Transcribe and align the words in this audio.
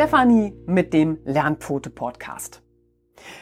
Stefanie 0.00 0.54
mit 0.64 0.94
dem 0.94 1.18
Lernpfote 1.26 1.90
Podcast. 1.90 2.62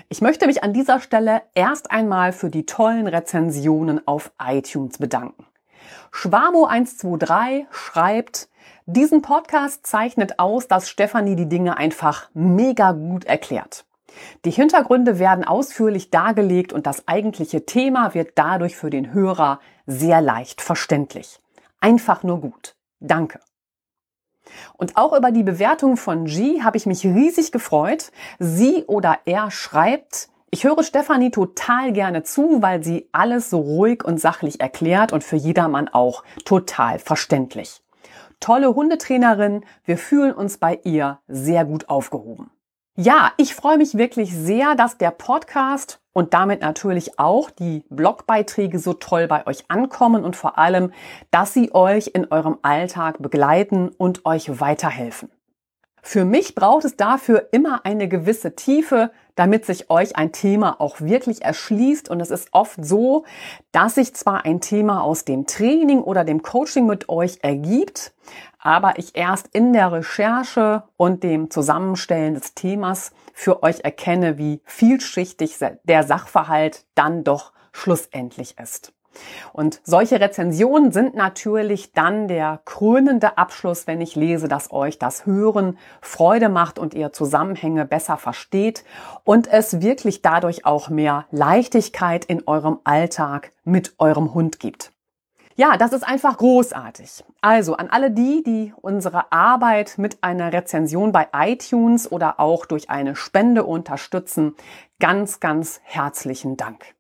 Ich 0.09 0.20
möchte 0.20 0.48
mich 0.48 0.64
an 0.64 0.73
dieser 0.73 0.98
Stelle 0.98 1.42
erst 1.55 1.92
einmal 1.92 2.33
für 2.33 2.50
die 2.50 2.66
tollen 2.66 3.06
Rezensionen 3.06 4.05
auf 4.09 4.33
iTunes 4.45 4.98
bedanken. 4.98 5.47
Schwamo123 6.12 7.66
schreibt, 7.70 8.48
diesen 8.86 9.23
Podcast 9.23 9.86
zeichnet 9.86 10.41
aus, 10.41 10.66
dass 10.66 10.88
Stefanie 10.88 11.36
die 11.36 11.48
Dinge 11.48 11.77
einfach 11.77 12.28
mega 12.34 12.91
gut 12.91 13.25
erklärt. 13.25 13.86
Die 14.45 14.50
Hintergründe 14.50 15.20
werden 15.20 15.45
ausführlich 15.45 16.11
dargelegt 16.11 16.72
und 16.72 16.88
das 16.88 17.06
eigentliche 17.06 17.66
Thema 17.66 18.14
wird 18.14 18.33
dadurch 18.34 18.77
für 18.77 18.91
den 18.91 19.12
Hörer 19.12 19.61
sehr 19.86 20.20
leicht 20.20 20.61
verständlich. 20.61 21.38
Einfach 21.78 22.25
nur 22.25 22.41
gut. 22.41 22.75
Danke. 22.98 23.38
Und 24.75 24.97
auch 24.97 25.16
über 25.16 25.30
die 25.30 25.43
Bewertung 25.43 25.97
von 25.97 26.25
G 26.25 26.62
habe 26.62 26.77
ich 26.77 26.87
mich 26.87 27.05
riesig 27.05 27.52
gefreut. 27.52 28.11
Sie 28.39 28.84
oder 28.87 29.19
er 29.25 29.51
schreibt, 29.51 30.28
ich 30.50 30.64
höre 30.64 30.83
Stefanie 30.83 31.31
total 31.31 31.92
gerne 31.92 32.22
zu, 32.22 32.62
weil 32.62 32.83
sie 32.83 33.09
alles 33.12 33.50
so 33.50 33.59
ruhig 33.61 34.03
und 34.05 34.19
sachlich 34.19 34.61
erklärt 34.61 35.12
und 35.12 35.22
für 35.22 35.37
jedermann 35.37 35.89
auch 35.89 36.25
total 36.45 36.98
verständlich. 36.98 37.83
Tolle 38.41 38.75
Hundetrainerin, 38.75 39.64
wir 39.84 39.98
fühlen 39.98 40.33
uns 40.33 40.59
bei 40.59 40.81
ihr 40.84 41.19
sehr 41.27 41.65
gut 41.65 41.89
aufgehoben. 41.89 42.50
Ja, 42.97 43.33
ich 43.37 43.55
freue 43.55 43.78
mich 43.78 43.97
wirklich 43.97 44.34
sehr, 44.34 44.75
dass 44.75 44.97
der 44.97 45.11
Podcast 45.11 46.00
und 46.19 46.34
damit 46.34 46.62
natürlich 46.62 47.16
auch 47.20 47.48
die 47.48 47.84
Blogbeiträge 47.91 48.80
so 48.80 48.92
toll 48.92 49.28
bei 49.28 49.47
euch 49.47 49.70
ankommen 49.70 50.25
und 50.25 50.34
vor 50.34 50.58
allem, 50.58 50.92
dass 51.30 51.55
sie 51.55 51.72
euch 51.72 52.08
in 52.12 52.33
eurem 52.33 52.58
Alltag 52.62 53.22
begleiten 53.22 53.91
und 53.91 54.27
euch 54.27 54.60
weiterhelfen. 54.60 55.30
Für 56.02 56.25
mich 56.25 56.56
braucht 56.56 56.84
es 56.84 56.97
dafür 56.97 57.50
immer 57.52 57.86
eine 57.86 58.08
gewisse 58.08 58.56
Tiefe, 58.56 59.12
damit 59.39 59.64
sich 59.64 59.89
euch 59.89 60.17
ein 60.17 60.33
Thema 60.33 60.81
auch 60.81 61.00
wirklich 61.00 61.42
erschließt. 61.42 62.08
Und 62.11 62.20
es 62.20 62.31
ist 62.31 62.48
oft 62.50 62.84
so, 62.84 63.25
dass 63.70 63.94
sich 63.94 64.12
zwar 64.14 64.44
ein 64.44 64.61
Thema 64.61 65.03
aus 65.03 65.25
dem 65.25 65.47
Training 65.47 66.00
oder 66.00 66.25
dem 66.25 66.42
Coaching 66.42 66.86
mit 66.86 67.08
euch 67.08 67.39
ergibt, 67.42 68.14
aber 68.59 68.98
ich 68.98 69.14
erst 69.16 69.47
in 69.48 69.72
der 69.72 69.92
Recherche 69.92 70.83
und 70.97 71.22
dem 71.22 71.50
Zusammenstellen 71.50 72.34
des 72.34 72.55
Themas 72.55 73.12
für 73.33 73.62
euch 73.62 73.81
erkenne, 73.81 74.39
wie 74.39 74.61
vielschichtig 74.64 75.56
der 75.84 76.03
Sachverhalt 76.03 76.84
dann 76.97 77.22
doch 77.22 77.53
schlussendlich 77.70 78.59
ist. 78.59 78.92
Und 79.53 79.81
solche 79.84 80.20
Rezensionen 80.20 80.92
sind 80.92 81.14
natürlich 81.14 81.92
dann 81.92 82.28
der 82.28 82.61
krönende 82.64 83.39
Abschluss, 83.39 83.87
wenn 83.87 84.00
ich 84.00 84.17
lese, 84.17 84.48
dass 84.48 84.73
euch 84.73 84.98
das 84.98 85.27
Hören 85.27 85.78
Freude 86.00 86.48
macht 86.48 86.78
und 86.78 86.95
ihr 86.95 87.12
Zusammenhänge 87.12 87.84
besser 87.84 88.17
versteht 88.17 88.84
und 89.25 89.47
es 89.47 89.81
wirklich 89.81 90.23
dadurch 90.23 90.65
auch 90.65 90.89
mehr 90.89 91.27
Leichtigkeit 91.31 92.25
in 92.25 92.47
eurem 92.47 92.78
Alltag 92.84 93.53
mit 93.65 93.94
eurem 93.99 94.34
Hund 94.34 94.60
gibt. 94.60 94.93
Ja, 95.56 95.77
das 95.77 95.93
ist 95.93 96.06
einfach 96.06 96.38
großartig. 96.38 97.25
Also 97.41 97.75
an 97.77 97.88
alle 97.91 98.12
die, 98.12 98.44
die 98.44 98.72
unsere 98.81 99.32
Arbeit 99.32 99.99
mit 99.99 100.22
einer 100.22 100.53
Rezension 100.53 101.11
bei 101.11 101.27
iTunes 101.34 102.12
oder 102.12 102.38
auch 102.38 102.65
durch 102.65 102.91
eine 102.91 103.16
Spende 103.16 103.65
unterstützen, 103.65 104.55
ganz, 105.00 105.41
ganz 105.41 105.81
herzlichen 105.82 106.56
Dank. 106.56 106.94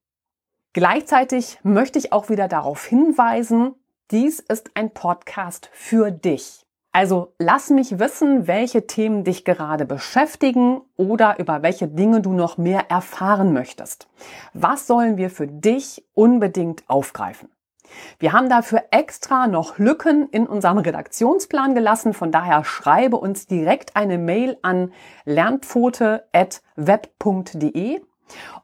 Gleichzeitig 0.78 1.58
möchte 1.64 1.98
ich 1.98 2.12
auch 2.12 2.28
wieder 2.28 2.46
darauf 2.46 2.86
hinweisen, 2.86 3.74
dies 4.12 4.38
ist 4.38 4.70
ein 4.74 4.94
Podcast 4.94 5.68
für 5.72 6.12
dich. 6.12 6.64
Also 6.92 7.34
lass 7.40 7.70
mich 7.70 7.98
wissen, 7.98 8.46
welche 8.46 8.86
Themen 8.86 9.24
dich 9.24 9.44
gerade 9.44 9.86
beschäftigen 9.86 10.82
oder 10.96 11.40
über 11.40 11.64
welche 11.64 11.88
Dinge 11.88 12.20
du 12.20 12.32
noch 12.32 12.58
mehr 12.58 12.92
erfahren 12.92 13.52
möchtest. 13.52 14.06
Was 14.52 14.86
sollen 14.86 15.16
wir 15.16 15.30
für 15.30 15.48
dich 15.48 16.06
unbedingt 16.14 16.88
aufgreifen? 16.88 17.48
Wir 18.20 18.32
haben 18.32 18.48
dafür 18.48 18.84
extra 18.92 19.48
noch 19.48 19.78
Lücken 19.78 20.28
in 20.28 20.46
unserem 20.46 20.78
Redaktionsplan 20.78 21.74
gelassen. 21.74 22.14
Von 22.14 22.30
daher 22.30 22.62
schreibe 22.62 23.16
uns 23.16 23.48
direkt 23.48 23.96
eine 23.96 24.16
Mail 24.16 24.58
an 24.62 24.92
lernpfote.web.de 25.24 28.00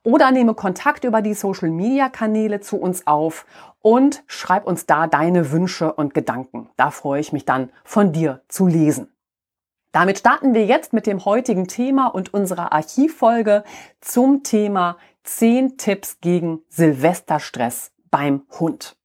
oder 0.02 0.30
nehme 0.30 0.54
Kontakt 0.54 1.04
über 1.04 1.22
die 1.22 1.34
Social 1.34 1.70
Media 1.70 2.08
Kanäle 2.08 2.60
zu 2.60 2.76
uns 2.76 3.06
auf 3.06 3.46
und 3.80 4.22
schreib 4.26 4.66
uns 4.66 4.86
da 4.86 5.06
deine 5.06 5.52
Wünsche 5.52 5.92
und 5.92 6.14
Gedanken. 6.14 6.70
Da 6.76 6.90
freue 6.90 7.20
ich 7.20 7.32
mich 7.32 7.44
dann 7.44 7.70
von 7.84 8.12
dir 8.12 8.42
zu 8.48 8.66
lesen. 8.66 9.08
Damit 9.92 10.18
starten 10.18 10.54
wir 10.54 10.64
jetzt 10.66 10.92
mit 10.92 11.06
dem 11.06 11.24
heutigen 11.24 11.68
Thema 11.68 12.08
und 12.08 12.34
unserer 12.34 12.72
Archivfolge 12.72 13.62
zum 14.00 14.42
Thema 14.42 14.96
10 15.22 15.78
Tipps 15.78 16.18
gegen 16.20 16.62
Silvesterstress 16.68 17.92
beim 18.10 18.42
Hund. 18.58 18.96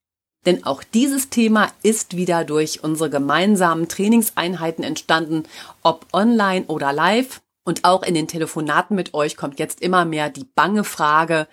Denn 0.46 0.66
auch 0.66 0.84
dieses 0.84 1.30
Thema 1.30 1.68
ist 1.84 2.16
wieder 2.16 2.44
durch 2.44 2.84
unsere 2.84 3.10
gemeinsamen 3.10 3.88
Trainingseinheiten 3.88 4.84
entstanden, 4.84 5.44
ob 5.84 6.08
online 6.14 6.66
oder 6.66 6.94
live. 6.94 7.42
Und 7.64 7.84
auch 7.84 8.04
in 8.04 8.14
den 8.14 8.28
Telefonaten 8.28 8.96
mit 8.96 9.14
euch 9.14 9.38
kommt 9.38 9.60
jetzt 9.60 9.82
immer 9.82 10.06
mehr 10.06 10.30
die 10.30 10.46
bange 10.56 10.84
Frage, 10.84 11.48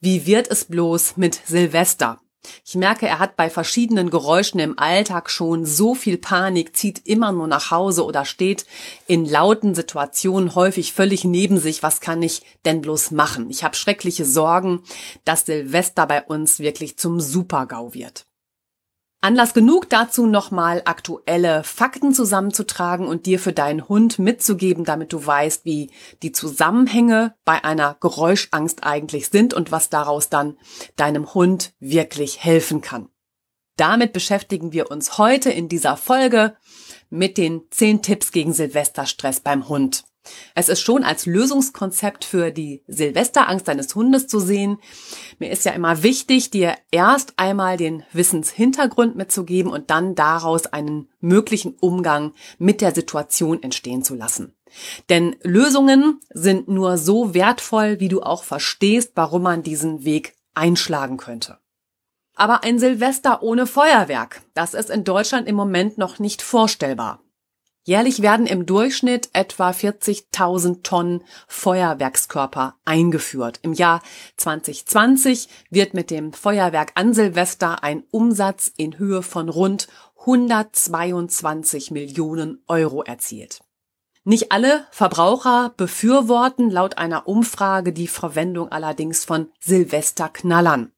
wie 0.00 0.26
wird 0.26 0.48
es 0.48 0.64
bloß 0.64 1.16
mit 1.16 1.40
Silvester? 1.46 2.20
Ich 2.64 2.74
merke, 2.74 3.06
er 3.06 3.18
hat 3.18 3.36
bei 3.36 3.50
verschiedenen 3.50 4.10
Geräuschen 4.10 4.60
im 4.60 4.78
Alltag 4.78 5.30
schon 5.30 5.66
so 5.66 5.94
viel 5.94 6.16
Panik, 6.16 6.74
zieht 6.74 7.06
immer 7.06 7.32
nur 7.32 7.46
nach 7.46 7.70
Hause 7.70 8.04
oder 8.04 8.24
steht 8.24 8.64
in 9.06 9.26
lauten 9.26 9.74
Situationen 9.74 10.54
häufig 10.54 10.92
völlig 10.92 11.24
neben 11.24 11.58
sich. 11.58 11.82
Was 11.82 12.00
kann 12.00 12.22
ich 12.22 12.42
denn 12.64 12.80
bloß 12.80 13.10
machen? 13.10 13.50
Ich 13.50 13.62
habe 13.62 13.76
schreckliche 13.76 14.24
Sorgen, 14.24 14.82
dass 15.24 15.46
Silvester 15.46 16.06
bei 16.06 16.22
uns 16.22 16.60
wirklich 16.60 16.96
zum 16.96 17.20
Supergau 17.20 17.92
wird. 17.92 18.26
Anlass 19.22 19.52
genug 19.52 19.90
dazu, 19.90 20.26
nochmal 20.26 20.80
aktuelle 20.86 21.62
Fakten 21.62 22.14
zusammenzutragen 22.14 23.06
und 23.06 23.26
dir 23.26 23.38
für 23.38 23.52
deinen 23.52 23.86
Hund 23.86 24.18
mitzugeben, 24.18 24.84
damit 24.84 25.12
du 25.12 25.24
weißt, 25.24 25.66
wie 25.66 25.90
die 26.22 26.32
Zusammenhänge 26.32 27.34
bei 27.44 27.62
einer 27.62 27.98
Geräuschangst 28.00 28.82
eigentlich 28.82 29.28
sind 29.28 29.52
und 29.52 29.72
was 29.72 29.90
daraus 29.90 30.30
dann 30.30 30.56
deinem 30.96 31.34
Hund 31.34 31.74
wirklich 31.80 32.42
helfen 32.42 32.80
kann. 32.80 33.10
Damit 33.76 34.14
beschäftigen 34.14 34.72
wir 34.72 34.90
uns 34.90 35.18
heute 35.18 35.50
in 35.50 35.68
dieser 35.68 35.98
Folge 35.98 36.56
mit 37.10 37.36
den 37.36 37.62
10 37.70 38.00
Tipps 38.00 38.32
gegen 38.32 38.54
Silvesterstress 38.54 39.40
beim 39.40 39.68
Hund. 39.68 40.04
Es 40.54 40.68
ist 40.68 40.80
schon 40.80 41.02
als 41.02 41.26
Lösungskonzept 41.26 42.24
für 42.24 42.50
die 42.50 42.82
Silvesterangst 42.86 43.66
deines 43.66 43.94
Hundes 43.94 44.26
zu 44.26 44.38
sehen. 44.38 44.78
Mir 45.38 45.50
ist 45.50 45.64
ja 45.64 45.72
immer 45.72 46.02
wichtig, 46.02 46.50
dir 46.50 46.74
erst 46.90 47.34
einmal 47.36 47.76
den 47.76 48.04
Wissenshintergrund 48.12 49.16
mitzugeben 49.16 49.72
und 49.72 49.90
dann 49.90 50.14
daraus 50.14 50.66
einen 50.66 51.08
möglichen 51.20 51.74
Umgang 51.80 52.32
mit 52.58 52.80
der 52.80 52.94
Situation 52.94 53.62
entstehen 53.62 54.02
zu 54.02 54.14
lassen. 54.14 54.54
Denn 55.08 55.36
Lösungen 55.42 56.20
sind 56.32 56.68
nur 56.68 56.98
so 56.98 57.34
wertvoll, 57.34 57.98
wie 58.00 58.08
du 58.08 58.22
auch 58.22 58.44
verstehst, 58.44 59.12
warum 59.14 59.42
man 59.42 59.62
diesen 59.62 60.04
Weg 60.04 60.36
einschlagen 60.54 61.16
könnte. 61.16 61.58
Aber 62.34 62.62
ein 62.62 62.78
Silvester 62.78 63.42
ohne 63.42 63.66
Feuerwerk, 63.66 64.42
das 64.54 64.74
ist 64.74 64.90
in 64.90 65.04
Deutschland 65.04 65.48
im 65.48 65.56
Moment 65.56 65.98
noch 65.98 66.18
nicht 66.18 66.42
vorstellbar. 66.42 67.22
Jährlich 67.84 68.20
werden 68.20 68.46
im 68.46 68.66
Durchschnitt 68.66 69.30
etwa 69.32 69.70
40.000 69.70 70.82
Tonnen 70.82 71.24
Feuerwerkskörper 71.48 72.76
eingeführt. 72.84 73.58
Im 73.62 73.72
Jahr 73.72 74.02
2020 74.36 75.48
wird 75.70 75.94
mit 75.94 76.10
dem 76.10 76.34
Feuerwerk 76.34 76.92
an 76.94 77.14
Silvester 77.14 77.82
ein 77.82 78.04
Umsatz 78.10 78.70
in 78.76 78.98
Höhe 78.98 79.22
von 79.22 79.48
rund 79.48 79.88
122 80.20 81.90
Millionen 81.90 82.62
Euro 82.68 83.02
erzielt. 83.02 83.60
Nicht 84.24 84.52
alle 84.52 84.86
Verbraucher 84.90 85.72
befürworten 85.78 86.70
laut 86.70 86.98
einer 86.98 87.26
Umfrage 87.26 87.94
die 87.94 88.08
Verwendung 88.08 88.70
allerdings 88.70 89.24
von 89.24 89.50
Silvesterknallern. 89.60 90.92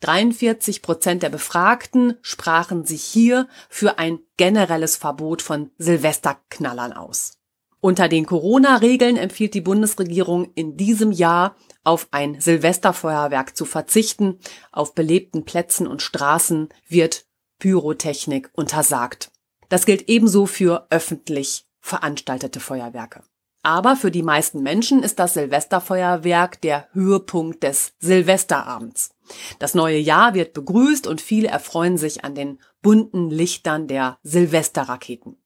43 0.00 0.82
Prozent 0.82 1.22
der 1.22 1.30
Befragten 1.30 2.16
sprachen 2.22 2.84
sich 2.84 3.02
hier 3.02 3.48
für 3.68 3.98
ein 3.98 4.20
generelles 4.36 4.96
Verbot 4.96 5.42
von 5.42 5.70
Silvesterknallern 5.78 6.92
aus. 6.92 7.38
Unter 7.80 8.08
den 8.08 8.26
Corona-Regeln 8.26 9.16
empfiehlt 9.16 9.54
die 9.54 9.60
Bundesregierung 9.60 10.50
in 10.54 10.76
diesem 10.76 11.12
Jahr 11.12 11.54
auf 11.84 12.08
ein 12.10 12.40
Silvesterfeuerwerk 12.40 13.56
zu 13.56 13.64
verzichten. 13.64 14.40
Auf 14.72 14.94
belebten 14.94 15.44
Plätzen 15.44 15.86
und 15.86 16.02
Straßen 16.02 16.68
wird 16.88 17.26
Pyrotechnik 17.58 18.50
untersagt. 18.54 19.30
Das 19.68 19.86
gilt 19.86 20.08
ebenso 20.08 20.46
für 20.46 20.86
öffentlich 20.90 21.66
veranstaltete 21.80 22.60
Feuerwerke. 22.60 23.22
Aber 23.62 23.96
für 23.96 24.10
die 24.10 24.22
meisten 24.22 24.62
Menschen 24.62 25.02
ist 25.02 25.18
das 25.18 25.34
Silvesterfeuerwerk 25.34 26.60
der 26.60 26.88
Höhepunkt 26.92 27.62
des 27.62 27.94
Silvesterabends. 27.98 29.10
Das 29.58 29.74
neue 29.74 29.98
Jahr 29.98 30.34
wird 30.34 30.52
begrüßt 30.52 31.06
und 31.06 31.20
viele 31.20 31.48
erfreuen 31.48 31.98
sich 31.98 32.24
an 32.24 32.34
den 32.34 32.58
bunten 32.82 33.30
Lichtern 33.30 33.86
der 33.88 34.18
Silvesterraketen. 34.22 35.36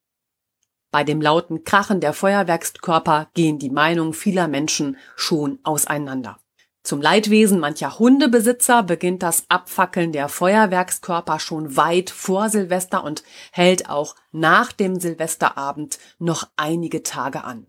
Bei 0.91 1.05
dem 1.05 1.21
lauten 1.21 1.65
Krachen 1.65 2.01
der 2.01 2.13
Feuerwerkskörper 2.13 3.31
gehen 3.35 3.59
die 3.59 3.71
Meinungen 3.71 4.13
vieler 4.13 4.49
Menschen 4.49 4.97
schon 5.15 5.61
auseinander. 5.63 6.39
Zum 6.83 7.03
Leidwesen 7.03 7.61
mancher 7.61 7.99
Hundebesitzer 7.99 8.83
beginnt 8.83 9.23
das 9.23 9.45
Abfackeln 9.49 10.13
der 10.13 10.29
Feuerwerkskörper 10.29 11.39
schon 11.39 11.77
weit 11.77 12.11
vor 12.11 12.49
Silvester 12.49 13.05
und 13.05 13.23
hält 13.53 13.89
auch 13.89 14.17
nach 14.33 14.73
dem 14.73 14.99
Silvesterabend 14.99 15.99
noch 16.19 16.49
einige 16.57 17.03
Tage 17.03 17.45
an. 17.45 17.67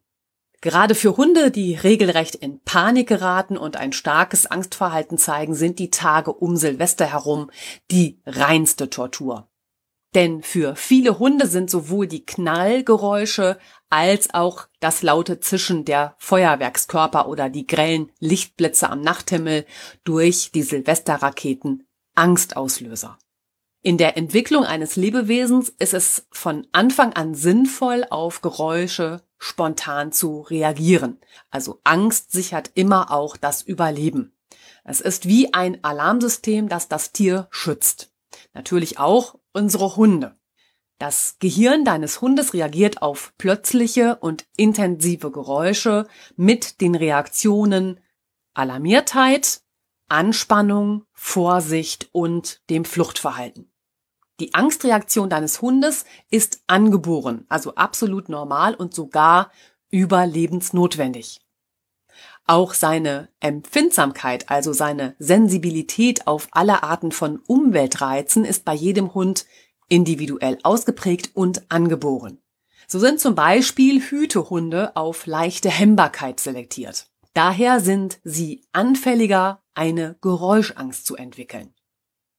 Gerade 0.61 0.93
für 0.93 1.17
Hunde, 1.17 1.49
die 1.49 1.73
regelrecht 1.73 2.35
in 2.35 2.61
Panik 2.61 3.07
geraten 3.07 3.57
und 3.57 3.77
ein 3.77 3.93
starkes 3.93 4.45
Angstverhalten 4.45 5.17
zeigen, 5.17 5.55
sind 5.55 5.79
die 5.79 5.89
Tage 5.89 6.31
um 6.31 6.55
Silvester 6.55 7.11
herum 7.11 7.49
die 7.89 8.21
reinste 8.27 8.91
Tortur. 8.91 9.49
Denn 10.13 10.43
für 10.43 10.75
viele 10.75 11.19
Hunde 11.19 11.47
sind 11.47 11.71
sowohl 11.71 12.05
die 12.05 12.25
Knallgeräusche 12.25 13.57
als 13.89 14.33
auch 14.33 14.67
das 14.79 15.01
laute 15.01 15.39
Zischen 15.39 15.83
der 15.83 16.15
Feuerwerkskörper 16.19 17.27
oder 17.27 17.49
die 17.49 17.65
grellen 17.65 18.11
Lichtblitze 18.19 18.89
am 18.89 19.01
Nachthimmel 19.01 19.65
durch 20.03 20.51
die 20.51 20.63
Silvesterraketen 20.63 21.87
Angstauslöser. 22.13 23.17
In 23.81 23.97
der 23.97 24.15
Entwicklung 24.15 24.63
eines 24.63 24.95
Lebewesens 24.95 25.69
ist 25.69 25.95
es 25.95 26.27
von 26.29 26.67
Anfang 26.71 27.13
an 27.13 27.33
sinnvoll, 27.33 28.05
auf 28.09 28.41
Geräusche 28.41 29.23
spontan 29.41 30.11
zu 30.11 30.41
reagieren. 30.41 31.19
Also 31.49 31.81
Angst 31.83 32.31
sichert 32.31 32.69
immer 32.75 33.11
auch 33.11 33.37
das 33.37 33.63
Überleben. 33.63 34.37
Es 34.83 35.01
ist 35.01 35.27
wie 35.27 35.51
ein 35.53 35.83
Alarmsystem, 35.83 36.69
das 36.69 36.87
das 36.87 37.11
Tier 37.11 37.47
schützt. 37.49 38.13
Natürlich 38.53 38.99
auch 38.99 39.39
unsere 39.51 39.95
Hunde. 39.95 40.35
Das 40.99 41.37
Gehirn 41.39 41.83
deines 41.83 42.21
Hundes 42.21 42.53
reagiert 42.53 43.01
auf 43.01 43.33
plötzliche 43.39 44.17
und 44.17 44.45
intensive 44.57 45.31
Geräusche 45.31 46.07
mit 46.35 46.79
den 46.79 46.93
Reaktionen 46.93 47.99
Alarmiertheit, 48.53 49.61
Anspannung, 50.07 51.05
Vorsicht 51.13 52.09
und 52.11 52.61
dem 52.69 52.85
Fluchtverhalten. 52.85 53.70
Die 54.41 54.55
Angstreaktion 54.55 55.29
deines 55.29 55.61
Hundes 55.61 56.03
ist 56.31 56.63
angeboren, 56.65 57.45
also 57.47 57.75
absolut 57.75 58.27
normal 58.27 58.73
und 58.73 58.91
sogar 58.91 59.51
überlebensnotwendig. 59.91 61.41
Auch 62.47 62.73
seine 62.73 63.29
Empfindsamkeit, 63.39 64.49
also 64.49 64.73
seine 64.73 65.15
Sensibilität 65.19 66.25
auf 66.25 66.47
alle 66.53 66.81
Arten 66.81 67.11
von 67.11 67.37
Umweltreizen 67.45 68.43
ist 68.43 68.65
bei 68.65 68.73
jedem 68.73 69.13
Hund 69.13 69.45
individuell 69.89 70.57
ausgeprägt 70.63 71.29
und 71.35 71.71
angeboren. 71.71 72.39
So 72.87 72.97
sind 72.97 73.19
zum 73.19 73.35
Beispiel 73.35 74.01
Hütehunde 74.01 74.95
auf 74.95 75.27
leichte 75.27 75.69
Hemmbarkeit 75.69 76.39
selektiert. 76.39 77.11
Daher 77.35 77.79
sind 77.79 78.19
sie 78.23 78.63
anfälliger, 78.71 79.61
eine 79.75 80.17
Geräuschangst 80.19 81.05
zu 81.05 81.15
entwickeln. 81.15 81.75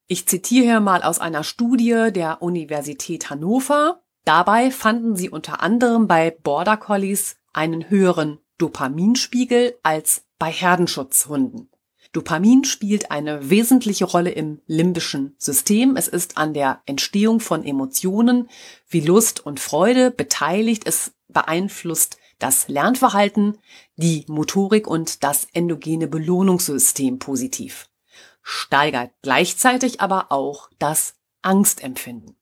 Ich 0.06 0.26
zitiere 0.26 0.64
hier 0.64 0.80
mal 0.80 1.02
aus 1.02 1.18
einer 1.18 1.44
Studie 1.44 2.10
der 2.12 2.42
Universität 2.42 3.30
Hannover. 3.30 4.02
Dabei 4.24 4.70
fanden 4.70 5.16
sie 5.16 5.30
unter 5.30 5.62
anderem 5.62 6.06
bei 6.06 6.30
Border 6.30 6.76
Collies 6.76 7.36
einen 7.52 7.90
höheren 7.90 8.38
Dopaminspiegel 8.58 9.74
als 9.82 10.24
bei 10.38 10.50
Herdenschutzhunden. 10.50 11.68
Dopamin 12.12 12.64
spielt 12.64 13.10
eine 13.10 13.48
wesentliche 13.48 14.04
Rolle 14.04 14.30
im 14.30 14.60
limbischen 14.66 15.34
System. 15.38 15.96
Es 15.96 16.08
ist 16.08 16.36
an 16.36 16.52
der 16.52 16.82
Entstehung 16.84 17.40
von 17.40 17.64
Emotionen 17.64 18.50
wie 18.88 19.00
Lust 19.00 19.44
und 19.44 19.60
Freude 19.60 20.10
beteiligt. 20.10 20.86
Es 20.86 21.12
beeinflusst 21.28 22.18
das 22.38 22.68
Lernverhalten, 22.68 23.56
die 23.96 24.26
Motorik 24.28 24.86
und 24.86 25.24
das 25.24 25.46
endogene 25.54 26.06
Belohnungssystem 26.06 27.18
positiv, 27.18 27.88
steigert 28.42 29.10
gleichzeitig 29.22 30.00
aber 30.00 30.30
auch 30.30 30.68
das 30.78 31.14
Angstempfinden. 31.42 32.36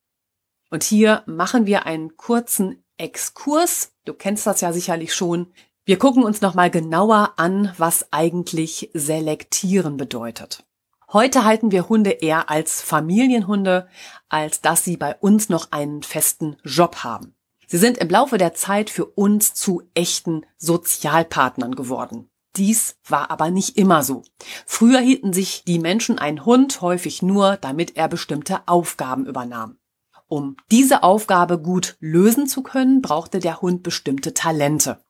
Und 0.70 0.82
hier 0.82 1.23
machen 1.26 1.67
wir 1.67 1.87
einen 1.87 2.17
kurzen 2.17 2.82
Exkurs. 2.97 3.93
Du 4.05 4.14
kennst 4.14 4.47
das 4.47 4.61
ja 4.61 4.73
sicherlich 4.73 5.14
schon. 5.14 5.52
Wir 5.85 5.99
gucken 5.99 6.23
uns 6.23 6.41
nochmal 6.41 6.70
genauer 6.70 7.35
an, 7.37 7.75
was 7.76 8.12
eigentlich 8.12 8.91
selektieren 8.94 9.97
bedeutet. 9.97 10.64
Heute 11.12 11.44
halten 11.44 11.73
wir 11.73 11.88
Hunde 11.88 12.11
eher 12.11 12.50
als 12.50 12.82
Familienhunde, 12.82 13.88
als 14.29 14.61
dass 14.61 14.85
sie 14.85 14.96
bei 14.96 15.17
uns 15.17 15.49
noch 15.49 15.73
einen 15.73 16.05
festen 16.05 16.56
Job 16.62 16.99
haben. 16.99 17.35
Sie 17.67 17.79
sind 17.79 17.99
im 17.99 18.08
Laufe 18.08 18.38
der 18.38 18.55
Zeit 18.55 18.91
für 18.91 19.06
uns 19.06 19.55
zu 19.55 19.82
echten 19.94 20.46
Sozialpartnern 20.58 21.75
geworden. 21.75 22.31
Dies 22.56 22.97
war 23.06 23.31
aber 23.31 23.50
nicht 23.50 23.76
immer 23.76 24.02
so. 24.02 24.23
Früher 24.67 24.99
hielten 24.99 25.32
sich 25.32 25.64
die 25.64 25.79
Menschen 25.79 26.19
einen 26.19 26.44
Hund 26.44 26.81
häufig 26.81 27.23
nur, 27.23 27.56
damit 27.56 27.97
er 27.97 28.08
bestimmte 28.08 28.67
Aufgaben 28.67 29.26
übernahm. 29.26 29.81
Um 30.31 30.56
diese 30.70 31.02
Aufgabe 31.02 31.61
gut 31.61 31.97
lösen 31.99 32.47
zu 32.47 32.62
können, 32.62 33.02
brauchte 33.02 33.41
der 33.41 33.61
Hund 33.62 33.82
bestimmte 33.82 34.32
Talente. 34.32 35.05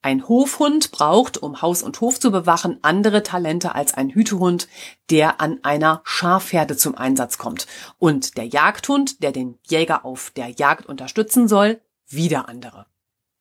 Ein 0.00 0.26
Hofhund 0.28 0.92
braucht, 0.92 1.36
um 1.36 1.60
Haus 1.60 1.82
und 1.82 2.00
Hof 2.00 2.18
zu 2.18 2.30
bewachen, 2.30 2.78
andere 2.80 3.22
Talente 3.22 3.74
als 3.74 3.92
ein 3.92 4.08
Hütehund, 4.08 4.68
der 5.10 5.42
an 5.42 5.60
einer 5.62 6.00
Schafherde 6.04 6.74
zum 6.74 6.96
Einsatz 6.96 7.36
kommt. 7.36 7.66
Und 7.98 8.38
der 8.38 8.46
Jagdhund, 8.46 9.22
der 9.22 9.32
den 9.32 9.58
Jäger 9.62 10.06
auf 10.06 10.30
der 10.30 10.48
Jagd 10.48 10.86
unterstützen 10.86 11.48
soll, 11.48 11.82
wieder 12.08 12.48
andere. 12.48 12.86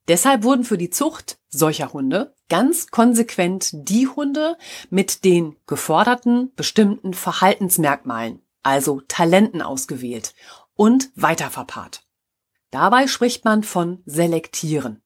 Deshalb 0.08 0.44
wurden 0.44 0.64
für 0.64 0.78
die 0.78 0.90
Zucht 0.90 1.40
solcher 1.50 1.94
Hunde 1.94 2.36
ganz 2.50 2.88
konsequent 2.88 3.70
die 3.74 4.08
Hunde 4.08 4.58
mit 4.90 5.24
den 5.24 5.56
geforderten 5.68 6.54
bestimmten 6.56 7.14
Verhaltensmerkmalen, 7.14 8.42
also 8.64 9.02
Talenten 9.08 9.62
ausgewählt 9.62 10.34
und 10.76 11.12
weiterverpaart. 11.16 12.04
Dabei 12.72 13.08
spricht 13.08 13.46
man 13.46 13.64
von 13.64 14.02
Selektieren. 14.06 15.02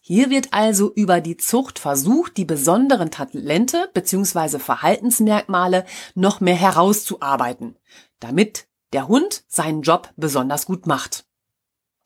Hier 0.00 0.30
wird 0.30 0.52
also 0.52 0.92
über 0.94 1.20
die 1.20 1.36
Zucht 1.36 1.80
versucht, 1.80 2.36
die 2.36 2.44
besonderen 2.44 3.10
Talente 3.10 3.90
bzw. 3.92 4.60
Verhaltensmerkmale 4.60 5.84
noch 6.14 6.40
mehr 6.40 6.54
herauszuarbeiten, 6.54 7.76
damit 8.20 8.68
der 8.92 9.08
Hund 9.08 9.42
seinen 9.48 9.82
Job 9.82 10.12
besonders 10.16 10.66
gut 10.66 10.86
macht. 10.86 11.25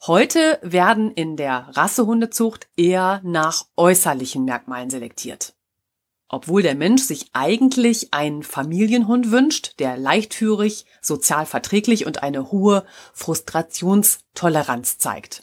Heute 0.06 0.58
werden 0.62 1.10
in 1.10 1.36
der 1.36 1.68
Rassehundezucht 1.76 2.68
eher 2.74 3.20
nach 3.22 3.66
äußerlichen 3.76 4.46
Merkmalen 4.46 4.88
selektiert. 4.88 5.54
Obwohl 6.26 6.62
der 6.62 6.74
Mensch 6.74 7.02
sich 7.02 7.28
eigentlich 7.34 8.14
einen 8.14 8.42
Familienhund 8.42 9.30
wünscht, 9.30 9.78
der 9.78 9.98
leichtführig, 9.98 10.86
sozial 11.02 11.44
verträglich 11.44 12.06
und 12.06 12.22
eine 12.22 12.50
hohe 12.50 12.86
Frustrationstoleranz 13.12 14.96
zeigt. 14.96 15.42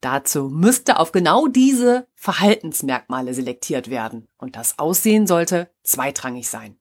Dazu 0.00 0.48
müsste 0.48 1.00
auf 1.00 1.10
genau 1.10 1.48
diese 1.48 2.06
Verhaltensmerkmale 2.14 3.34
selektiert 3.34 3.90
werden 3.90 4.26
und 4.38 4.54
das 4.54 4.78
Aussehen 4.78 5.26
sollte 5.26 5.70
zweitrangig 5.82 6.48
sein. 6.48 6.78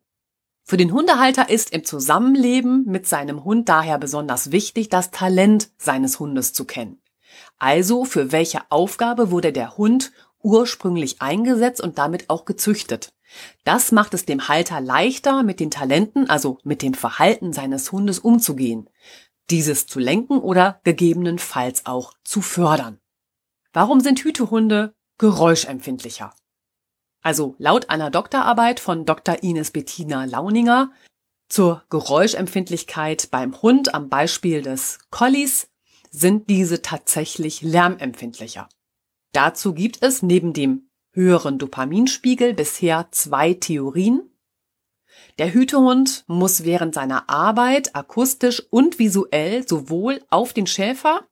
Für 0.71 0.77
den 0.77 0.93
Hundehalter 0.93 1.49
ist 1.49 1.71
im 1.71 1.83
Zusammenleben 1.83 2.85
mit 2.85 3.05
seinem 3.05 3.43
Hund 3.43 3.67
daher 3.67 3.97
besonders 3.97 4.53
wichtig, 4.53 4.87
das 4.87 5.11
Talent 5.11 5.69
seines 5.77 6.17
Hundes 6.17 6.53
zu 6.53 6.63
kennen. 6.63 7.01
Also 7.57 8.05
für 8.05 8.31
welche 8.31 8.61
Aufgabe 8.69 9.31
wurde 9.31 9.51
der 9.51 9.75
Hund 9.75 10.13
ursprünglich 10.41 11.21
eingesetzt 11.21 11.81
und 11.81 11.97
damit 11.97 12.29
auch 12.29 12.45
gezüchtet. 12.45 13.13
Das 13.65 13.91
macht 13.91 14.13
es 14.13 14.23
dem 14.23 14.47
Halter 14.47 14.79
leichter, 14.79 15.43
mit 15.43 15.59
den 15.59 15.71
Talenten, 15.71 16.29
also 16.29 16.57
mit 16.63 16.83
dem 16.83 16.93
Verhalten 16.93 17.51
seines 17.51 17.91
Hundes 17.91 18.19
umzugehen, 18.19 18.89
dieses 19.49 19.87
zu 19.87 19.99
lenken 19.99 20.37
oder 20.37 20.79
gegebenenfalls 20.85 21.85
auch 21.85 22.13
zu 22.23 22.41
fördern. 22.41 22.97
Warum 23.73 23.99
sind 23.99 24.21
Hütehunde 24.21 24.95
geräuschempfindlicher? 25.17 26.33
Also 27.21 27.55
laut 27.59 27.89
einer 27.89 28.09
Doktorarbeit 28.09 28.79
von 28.79 29.05
Dr. 29.05 29.43
Ines 29.43 29.71
Bettina 29.71 30.25
Launinger 30.25 30.91
zur 31.49 31.83
Geräuschempfindlichkeit 31.89 33.29
beim 33.29 33.61
Hund 33.61 33.93
am 33.93 34.07
Beispiel 34.07 34.61
des 34.61 34.99
Collies 35.09 35.67
sind 36.09 36.49
diese 36.49 36.81
tatsächlich 36.81 37.61
lärmempfindlicher. 37.61 38.69
Dazu 39.33 39.73
gibt 39.73 40.01
es 40.01 40.23
neben 40.23 40.53
dem 40.53 40.89
höheren 41.13 41.59
Dopaminspiegel 41.59 42.53
bisher 42.53 43.09
zwei 43.11 43.53
Theorien. 43.53 44.29
Der 45.39 45.53
Hütehund 45.53 46.23
muss 46.27 46.63
während 46.63 46.95
seiner 46.95 47.29
Arbeit 47.29 47.95
akustisch 47.95 48.63
und 48.69 48.97
visuell 48.97 49.67
sowohl 49.67 50.23
auf 50.29 50.53
den 50.53 50.67
Schäfer 50.67 51.27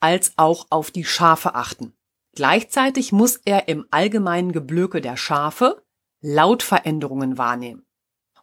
als 0.00 0.34
auch 0.36 0.66
auf 0.70 0.90
die 0.90 1.04
Schafe 1.04 1.54
achten. 1.54 1.94
Gleichzeitig 2.34 3.12
muss 3.12 3.36
er 3.44 3.68
im 3.68 3.86
allgemeinen 3.90 4.52
Geblöke 4.52 5.00
der 5.00 5.16
Schafe 5.16 5.84
Lautveränderungen 6.20 7.38
wahrnehmen. 7.38 7.86